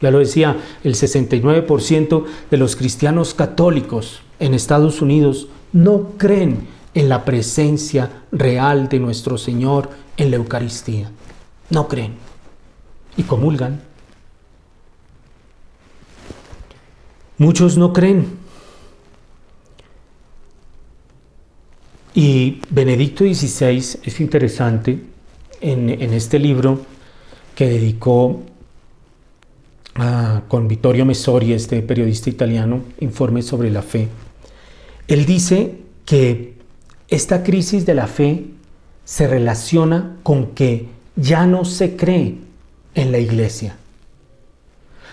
Ya 0.00 0.10
lo 0.10 0.18
decía, 0.18 0.56
el 0.82 0.94
69% 0.94 2.24
de 2.50 2.56
los 2.56 2.74
cristianos 2.74 3.32
católicos 3.32 4.20
en 4.40 4.52
Estados 4.52 5.00
Unidos 5.00 5.46
no 5.72 6.08
creen 6.18 6.66
en 6.94 7.08
la 7.08 7.24
presencia 7.24 8.24
real 8.30 8.88
de 8.88 8.98
nuestro 8.98 9.38
Señor 9.38 9.90
en 10.16 10.30
la 10.30 10.36
Eucaristía. 10.36 11.10
No 11.70 11.88
creen. 11.88 12.14
Y 13.16 13.22
comulgan. 13.22 13.82
Muchos 17.38 17.76
no 17.76 17.92
creen. 17.92 18.42
Y 22.14 22.60
Benedicto 22.68 23.24
XVI 23.24 23.78
es 24.02 24.20
interesante 24.20 25.02
en, 25.62 25.88
este 26.12 26.38
libro 26.38 26.80
que 27.54 27.68
dedicó 27.68 28.42
con 30.48 30.68
Vittorio 30.68 31.04
Messori, 31.06 31.52
este 31.52 31.80
periodista 31.82 32.28
italiano, 32.28 32.82
informe 33.00 33.42
sobre 33.42 33.70
la 33.70 33.82
fe. 33.82 34.08
Él 35.08 35.24
dice 35.24 35.78
que 36.04 36.51
esta 37.12 37.42
crisis 37.42 37.84
de 37.84 37.94
la 37.94 38.06
fe 38.06 38.46
se 39.04 39.28
relaciona 39.28 40.16
con 40.22 40.52
que 40.54 40.88
ya 41.14 41.44
no 41.44 41.66
se 41.66 41.94
cree 41.94 42.38
en 42.94 43.12
la 43.12 43.18
iglesia. 43.18 43.76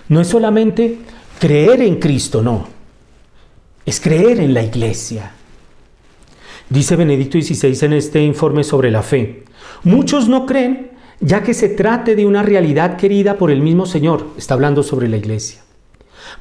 No 0.07 0.21
es 0.21 0.29
solamente 0.29 0.97
creer 1.39 1.81
en 1.81 1.99
Cristo, 1.99 2.41
no, 2.41 2.67
es 3.85 3.99
creer 3.99 4.39
en 4.39 4.53
la 4.53 4.63
iglesia. 4.63 5.33
Dice 6.69 6.95
Benedicto 6.95 7.37
XVI 7.41 7.85
en 7.85 7.93
este 7.93 8.23
informe 8.23 8.63
sobre 8.63 8.91
la 8.91 9.03
fe. 9.03 9.43
Muchos 9.83 10.29
no 10.29 10.45
creen 10.45 10.91
ya 11.19 11.43
que 11.43 11.53
se 11.53 11.67
trate 11.67 12.15
de 12.15 12.25
una 12.25 12.43
realidad 12.43 12.95
querida 12.95 13.37
por 13.37 13.51
el 13.51 13.61
mismo 13.61 13.85
Señor, 13.85 14.27
está 14.37 14.53
hablando 14.53 14.83
sobre 14.83 15.09
la 15.09 15.17
iglesia. 15.17 15.63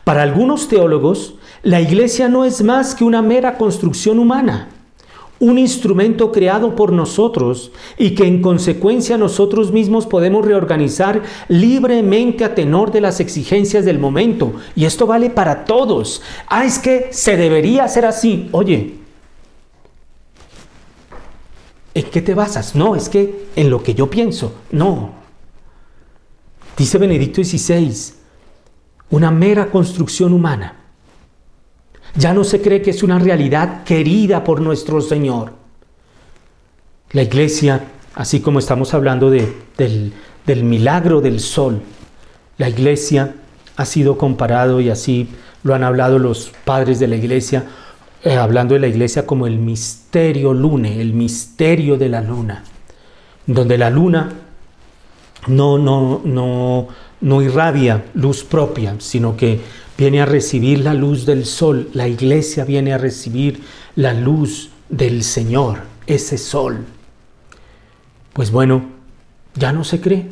Para 0.04 0.22
algunos 0.22 0.68
teólogos, 0.68 1.34
la 1.64 1.80
iglesia 1.80 2.28
no 2.28 2.44
es 2.44 2.62
más 2.62 2.94
que 2.94 3.02
una 3.02 3.22
mera 3.22 3.58
construcción 3.58 4.20
humana, 4.20 4.68
un 5.40 5.58
instrumento 5.58 6.32
creado 6.32 6.74
por 6.74 6.92
nosotros 6.92 7.70
y 7.96 8.14
que 8.14 8.26
en 8.26 8.42
consecuencia 8.42 9.16
nosotros 9.16 9.72
mismos 9.72 10.06
podemos 10.06 10.44
reorganizar 10.44 11.22
libremente 11.48 12.44
a 12.44 12.54
tenor 12.54 12.90
de 12.90 13.00
las 13.00 13.20
exigencias 13.20 13.84
del 13.84 13.98
momento. 13.98 14.52
Y 14.74 14.84
esto 14.84 15.06
vale 15.06 15.30
para 15.30 15.64
todos. 15.64 16.22
Ah, 16.48 16.64
es 16.64 16.78
que 16.78 17.08
se 17.12 17.36
debería 17.36 17.84
hacer 17.84 18.04
así. 18.04 18.48
Oye, 18.52 18.98
¿En 21.98 22.04
qué 22.04 22.22
te 22.22 22.32
basas? 22.32 22.76
No, 22.76 22.94
es 22.94 23.08
que 23.08 23.48
en 23.56 23.70
lo 23.70 23.82
que 23.82 23.92
yo 23.92 24.08
pienso. 24.08 24.54
No. 24.70 25.14
Dice 26.76 26.96
Benedicto 26.96 27.42
XVI, 27.42 27.92
una 29.10 29.32
mera 29.32 29.68
construcción 29.68 30.32
humana. 30.32 30.87
Ya 32.16 32.34
no 32.34 32.44
se 32.44 32.60
cree 32.60 32.82
que 32.82 32.90
es 32.90 33.02
una 33.02 33.18
realidad 33.18 33.84
querida 33.84 34.44
por 34.44 34.60
nuestro 34.60 35.00
Señor. 35.00 35.52
La 37.12 37.22
iglesia, 37.22 37.84
así 38.14 38.40
como 38.40 38.58
estamos 38.58 38.94
hablando 38.94 39.30
de, 39.30 39.52
del, 39.76 40.12
del 40.46 40.64
milagro 40.64 41.20
del 41.20 41.40
sol, 41.40 41.80
la 42.58 42.68
iglesia 42.68 43.34
ha 43.76 43.84
sido 43.84 44.18
comparado 44.18 44.80
y 44.80 44.90
así 44.90 45.28
lo 45.62 45.74
han 45.74 45.84
hablado 45.84 46.18
los 46.18 46.52
padres 46.64 46.98
de 46.98 47.08
la 47.08 47.16
iglesia 47.16 47.64
eh, 48.24 48.36
hablando 48.36 48.74
de 48.74 48.80
la 48.80 48.88
iglesia 48.88 49.24
como 49.24 49.46
el 49.46 49.58
misterio 49.58 50.52
lune, 50.52 51.00
el 51.00 51.12
misterio 51.12 51.96
de 51.96 52.08
la 52.08 52.20
luna, 52.20 52.64
donde 53.46 53.78
la 53.78 53.90
luna 53.90 54.32
no, 55.46 55.78
no, 55.78 56.20
no, 56.24 56.88
no 57.20 57.42
irradia 57.42 58.06
luz 58.14 58.42
propia, 58.42 58.96
sino 58.98 59.36
que 59.36 59.60
viene 59.98 60.22
a 60.22 60.26
recibir 60.26 60.78
la 60.78 60.94
luz 60.94 61.26
del 61.26 61.44
sol, 61.44 61.90
la 61.92 62.06
iglesia 62.06 62.64
viene 62.64 62.92
a 62.92 62.98
recibir 62.98 63.60
la 63.96 64.14
luz 64.14 64.70
del 64.88 65.24
Señor, 65.24 65.80
ese 66.06 66.38
sol. 66.38 66.84
Pues 68.32 68.52
bueno, 68.52 68.82
ya 69.56 69.72
no 69.72 69.82
se 69.82 70.00
cree, 70.00 70.26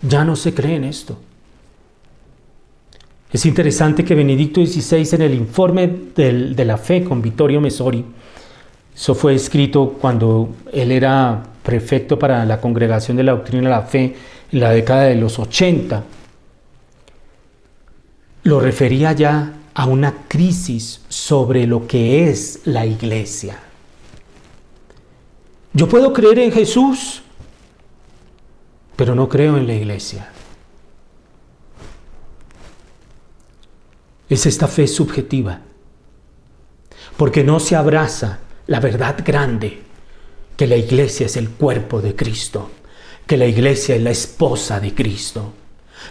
ya 0.00 0.24
no 0.24 0.36
se 0.36 0.54
cree 0.54 0.76
en 0.76 0.84
esto. 0.84 1.18
Es 3.30 3.44
interesante 3.44 4.04
que 4.04 4.14
Benedicto 4.14 4.64
XVI 4.64 5.14
en 5.16 5.22
el 5.22 5.34
informe 5.34 5.86
de 6.16 6.64
la 6.64 6.78
fe 6.78 7.04
con 7.04 7.20
Vittorio 7.20 7.60
Messori, 7.60 8.02
eso 8.94 9.14
fue 9.14 9.34
escrito 9.34 9.98
cuando 10.00 10.54
él 10.72 10.90
era 10.92 11.42
prefecto 11.62 12.18
para 12.18 12.46
la 12.46 12.58
Congregación 12.58 13.18
de 13.18 13.24
la 13.24 13.32
Doctrina 13.32 13.64
de 13.64 13.68
la 13.68 13.82
Fe 13.82 14.16
en 14.50 14.60
la 14.60 14.70
década 14.70 15.02
de 15.02 15.16
los 15.16 15.38
80, 15.38 16.02
lo 18.46 18.60
refería 18.60 19.10
ya 19.10 19.54
a 19.74 19.86
una 19.86 20.28
crisis 20.28 21.00
sobre 21.08 21.66
lo 21.66 21.88
que 21.88 22.30
es 22.30 22.60
la 22.64 22.86
iglesia. 22.86 23.58
Yo 25.72 25.88
puedo 25.88 26.12
creer 26.12 26.38
en 26.38 26.52
Jesús, 26.52 27.22
pero 28.94 29.16
no 29.16 29.28
creo 29.28 29.56
en 29.56 29.66
la 29.66 29.74
iglesia. 29.74 30.30
Es 34.28 34.46
esta 34.46 34.68
fe 34.68 34.86
subjetiva, 34.86 35.62
porque 37.16 37.42
no 37.42 37.58
se 37.58 37.74
abraza 37.74 38.38
la 38.68 38.78
verdad 38.78 39.16
grande, 39.24 39.82
que 40.56 40.68
la 40.68 40.76
iglesia 40.76 41.26
es 41.26 41.36
el 41.36 41.50
cuerpo 41.50 42.00
de 42.00 42.14
Cristo, 42.14 42.70
que 43.26 43.36
la 43.36 43.46
iglesia 43.46 43.96
es 43.96 44.02
la 44.02 44.10
esposa 44.10 44.78
de 44.78 44.94
Cristo. 44.94 45.52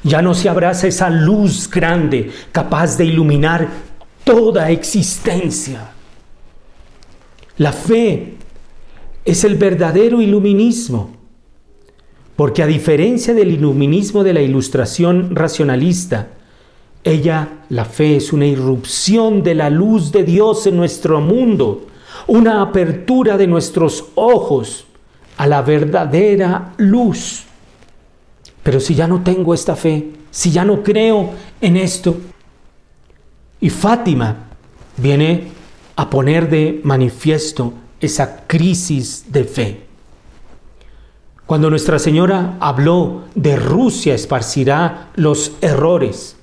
Ya 0.03 0.21
no 0.21 0.33
se 0.33 0.49
abraza 0.49 0.87
esa 0.87 1.09
luz 1.09 1.69
grande 1.69 2.31
capaz 2.51 2.97
de 2.97 3.05
iluminar 3.05 3.67
toda 4.23 4.71
existencia. 4.71 5.91
La 7.57 7.71
fe 7.71 8.33
es 9.23 9.43
el 9.43 9.55
verdadero 9.55 10.21
iluminismo, 10.21 11.11
porque 12.35 12.61
a 12.61 12.67
diferencia 12.67 13.33
del 13.33 13.51
iluminismo 13.51 14.23
de 14.23 14.33
la 14.33 14.41
ilustración 14.41 15.35
racionalista, 15.35 16.27
ella, 17.03 17.59
la 17.69 17.85
fe, 17.85 18.17
es 18.17 18.33
una 18.33 18.45
irrupción 18.45 19.41
de 19.43 19.55
la 19.55 19.69
luz 19.69 20.11
de 20.11 20.23
Dios 20.23 20.67
en 20.67 20.75
nuestro 20.75 21.21
mundo, 21.21 21.87
una 22.27 22.61
apertura 22.61 23.37
de 23.37 23.47
nuestros 23.47 24.05
ojos 24.15 24.85
a 25.37 25.47
la 25.47 25.61
verdadera 25.61 26.73
luz. 26.77 27.44
Pero 28.65 28.79
si 28.79 28.95
ya 28.95 29.05
no 29.07 29.21
tengo 29.21 29.53
esta 29.53 29.75
fe, 29.75 30.11
si 30.31 30.49
ya 30.49 30.65
no 30.65 30.81
creo 30.81 31.35
en 31.61 31.77
esto, 31.77 32.17
y 33.61 33.69
Fátima 33.69 34.47
viene 34.97 35.49
a 35.95 36.09
poner 36.09 36.49
de 36.49 36.81
manifiesto 36.83 37.73
esa 37.99 38.47
crisis 38.47 39.25
de 39.31 39.43
fe. 39.43 39.81
Cuando 41.45 41.69
Nuestra 41.69 41.99
Señora 41.99 42.57
habló 42.59 43.25
de 43.35 43.55
Rusia 43.55 44.15
esparcirá 44.15 45.11
los 45.13 45.51
errores, 45.61 46.35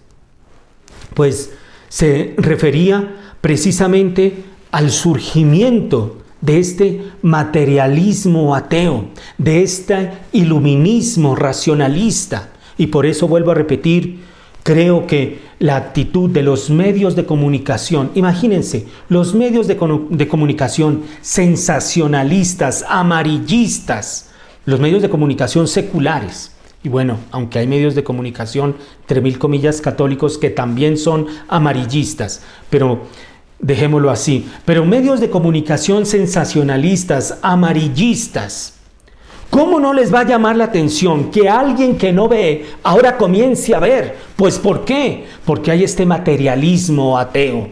pues 1.14 1.50
se 1.88 2.34
refería 2.38 3.34
precisamente 3.40 4.44
al 4.70 4.92
surgimiento 4.92 6.21
de 6.42 6.58
este 6.58 7.12
materialismo 7.22 8.54
ateo, 8.54 9.06
de 9.38 9.62
este 9.62 10.10
iluminismo 10.32 11.34
racionalista. 11.34 12.50
Y 12.76 12.88
por 12.88 13.06
eso 13.06 13.26
vuelvo 13.26 13.52
a 13.52 13.54
repetir, 13.54 14.20
creo 14.62 15.06
que 15.06 15.38
la 15.58 15.76
actitud 15.76 16.28
de 16.28 16.42
los 16.42 16.68
medios 16.68 17.16
de 17.16 17.24
comunicación, 17.24 18.10
imagínense, 18.14 18.86
los 19.08 19.34
medios 19.34 19.66
de, 19.68 19.78
de 20.10 20.28
comunicación 20.28 21.04
sensacionalistas, 21.22 22.84
amarillistas, 22.88 24.30
los 24.66 24.80
medios 24.80 25.00
de 25.00 25.08
comunicación 25.08 25.66
seculares, 25.68 26.52
y 26.84 26.88
bueno, 26.88 27.18
aunque 27.30 27.60
hay 27.60 27.68
medios 27.68 27.94
de 27.94 28.02
comunicación, 28.02 28.74
entre 29.02 29.20
mil 29.20 29.38
comillas, 29.38 29.80
católicos 29.80 30.36
que 30.36 30.50
también 30.50 30.96
son 30.96 31.28
amarillistas, 31.46 32.42
pero 32.70 33.02
dejémoslo 33.62 34.10
así, 34.10 34.46
pero 34.66 34.84
medios 34.84 35.20
de 35.20 35.30
comunicación 35.30 36.04
sensacionalistas, 36.04 37.38
amarillistas, 37.42 38.74
¿cómo 39.48 39.78
no 39.78 39.94
les 39.94 40.12
va 40.12 40.20
a 40.20 40.26
llamar 40.26 40.56
la 40.56 40.64
atención 40.64 41.30
que 41.30 41.48
alguien 41.48 41.96
que 41.96 42.12
no 42.12 42.28
ve 42.28 42.66
ahora 42.82 43.16
comience 43.16 43.74
a 43.74 43.78
ver? 43.78 44.16
Pues 44.36 44.58
¿por 44.58 44.84
qué? 44.84 45.26
Porque 45.44 45.70
hay 45.70 45.84
este 45.84 46.04
materialismo 46.04 47.16
ateo, 47.16 47.70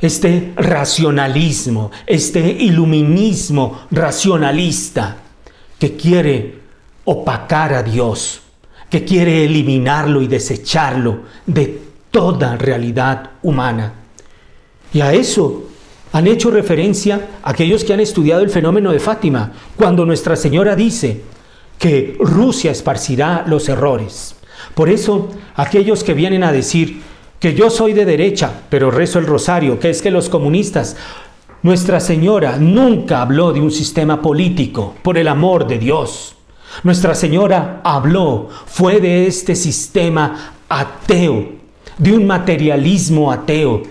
este 0.00 0.52
racionalismo, 0.56 1.90
este 2.06 2.40
iluminismo 2.40 3.80
racionalista 3.90 5.16
que 5.80 5.96
quiere 5.96 6.58
opacar 7.04 7.74
a 7.74 7.82
Dios, 7.82 8.40
que 8.88 9.04
quiere 9.04 9.44
eliminarlo 9.44 10.22
y 10.22 10.28
desecharlo 10.28 11.22
de 11.44 11.82
toda 12.12 12.56
realidad 12.56 13.30
humana. 13.42 13.97
Y 14.92 15.00
a 15.00 15.12
eso 15.12 15.64
han 16.12 16.26
hecho 16.26 16.50
referencia 16.50 17.28
aquellos 17.42 17.84
que 17.84 17.92
han 17.92 18.00
estudiado 18.00 18.42
el 18.42 18.50
fenómeno 18.50 18.92
de 18.92 19.00
Fátima, 19.00 19.52
cuando 19.76 20.06
Nuestra 20.06 20.36
Señora 20.36 20.74
dice 20.74 21.22
que 21.78 22.16
Rusia 22.18 22.70
esparcirá 22.70 23.44
los 23.46 23.68
errores. 23.68 24.34
Por 24.74 24.88
eso, 24.88 25.28
aquellos 25.54 26.02
que 26.02 26.14
vienen 26.14 26.42
a 26.42 26.52
decir 26.52 27.02
que 27.38 27.54
yo 27.54 27.70
soy 27.70 27.92
de 27.92 28.04
derecha, 28.04 28.50
pero 28.68 28.90
rezo 28.90 29.18
el 29.18 29.26
rosario, 29.26 29.78
que 29.78 29.90
es 29.90 30.02
que 30.02 30.10
los 30.10 30.28
comunistas, 30.28 30.96
Nuestra 31.62 31.98
Señora 32.00 32.56
nunca 32.56 33.20
habló 33.20 33.52
de 33.52 33.60
un 33.60 33.70
sistema 33.70 34.22
político, 34.22 34.94
por 35.02 35.18
el 35.18 35.28
amor 35.28 35.66
de 35.66 35.78
Dios. 35.78 36.36
Nuestra 36.84 37.14
Señora 37.14 37.80
habló, 37.84 38.48
fue 38.66 39.00
de 39.00 39.26
este 39.26 39.56
sistema 39.56 40.54
ateo, 40.68 41.48
de 41.98 42.12
un 42.12 42.26
materialismo 42.26 43.32
ateo, 43.32 43.82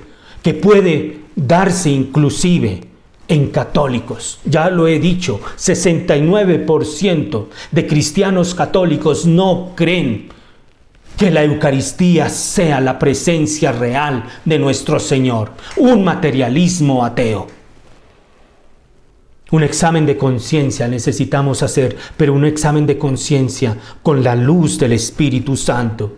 que 0.41 0.53
puede 0.53 1.19
darse 1.35 1.89
inclusive 1.89 2.81
en 3.27 3.47
católicos. 3.47 4.39
Ya 4.45 4.69
lo 4.69 4.87
he 4.87 4.99
dicho, 4.99 5.39
69% 5.57 7.45
de 7.71 7.87
cristianos 7.87 8.55
católicos 8.55 9.25
no 9.25 9.73
creen 9.75 10.29
que 11.17 11.31
la 11.31 11.43
Eucaristía 11.43 12.29
sea 12.29 12.79
la 12.79 12.99
presencia 12.99 13.71
real 13.71 14.23
de 14.45 14.59
nuestro 14.59 14.99
Señor. 14.99 15.51
Un 15.77 16.03
materialismo 16.03 17.03
ateo. 17.03 17.47
Un 19.49 19.63
examen 19.63 20.05
de 20.05 20.17
conciencia 20.17 20.87
necesitamos 20.87 21.63
hacer, 21.63 21.97
pero 22.17 22.33
un 22.33 22.45
examen 22.45 22.85
de 22.85 22.97
conciencia 22.97 23.77
con 24.03 24.23
la 24.23 24.35
luz 24.35 24.77
del 24.77 24.91
Espíritu 24.93 25.55
Santo. 25.55 26.17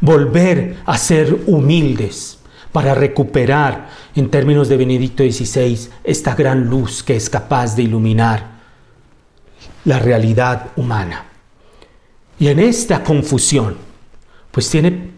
Volver 0.00 0.78
a 0.86 0.96
ser 0.96 1.42
humildes 1.46 2.39
para 2.72 2.94
recuperar, 2.94 3.88
en 4.14 4.30
términos 4.30 4.68
de 4.68 4.76
Benedicto 4.76 5.24
XVI, 5.24 5.90
esta 6.04 6.34
gran 6.34 6.66
luz 6.68 7.02
que 7.02 7.16
es 7.16 7.28
capaz 7.28 7.74
de 7.74 7.82
iluminar 7.82 8.60
la 9.84 9.98
realidad 9.98 10.68
humana. 10.76 11.26
Y 12.38 12.48
en 12.48 12.60
esta 12.60 13.02
confusión, 13.02 13.76
pues 14.50 14.70
tiene, 14.70 15.10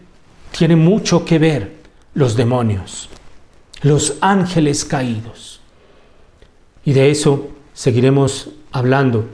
tiene 0.57 0.75
mucho 0.75 1.23
que 1.23 1.37
ver 1.37 1.73
los 2.15 2.35
demonios, 2.35 3.09
los 3.81 4.15
ángeles 4.21 4.83
caídos. 4.83 5.61
Y 6.85 6.93
de 6.93 7.11
eso 7.11 7.49
seguiremos 7.73 8.49
hablando, 8.71 9.29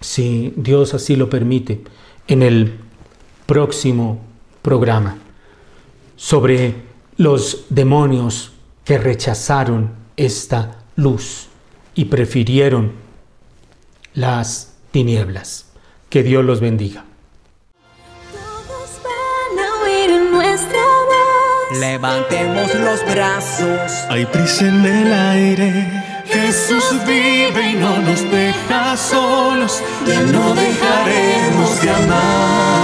si 0.00 0.52
Dios 0.56 0.92
así 0.92 1.14
lo 1.14 1.30
permite, 1.30 1.82
en 2.26 2.42
el 2.42 2.78
próximo 3.46 4.20
programa 4.62 5.16
sobre 6.20 6.74
los 7.16 7.64
demonios 7.70 8.52
que 8.84 8.98
rechazaron 8.98 9.90
esta 10.18 10.82
luz 10.96 11.48
y 11.94 12.04
prefirieron 12.04 12.92
las 14.12 14.74
tinieblas. 14.90 15.70
Que 16.10 16.22
Dios 16.22 16.44
los 16.44 16.60
bendiga. 16.60 17.04
Todos 18.32 19.00
van 19.02 19.64
a 19.64 19.82
oír 19.82 20.30
nuestra 20.30 20.78
voz. 21.08 21.78
Levantemos 21.78 22.74
los 22.74 23.02
brazos. 23.06 23.90
Hay 24.10 24.26
prisa 24.26 24.68
en 24.68 24.84
el 24.84 25.12
aire. 25.12 26.02
Jesús 26.26 26.84
vive 27.06 27.70
y 27.70 27.76
no 27.76 27.96
nos 28.02 28.30
deja 28.30 28.94
solos. 28.94 29.82
Ya 30.06 30.20
no 30.20 30.54
dejaremos 30.54 31.80
de 31.80 31.90
amar. 31.90 32.79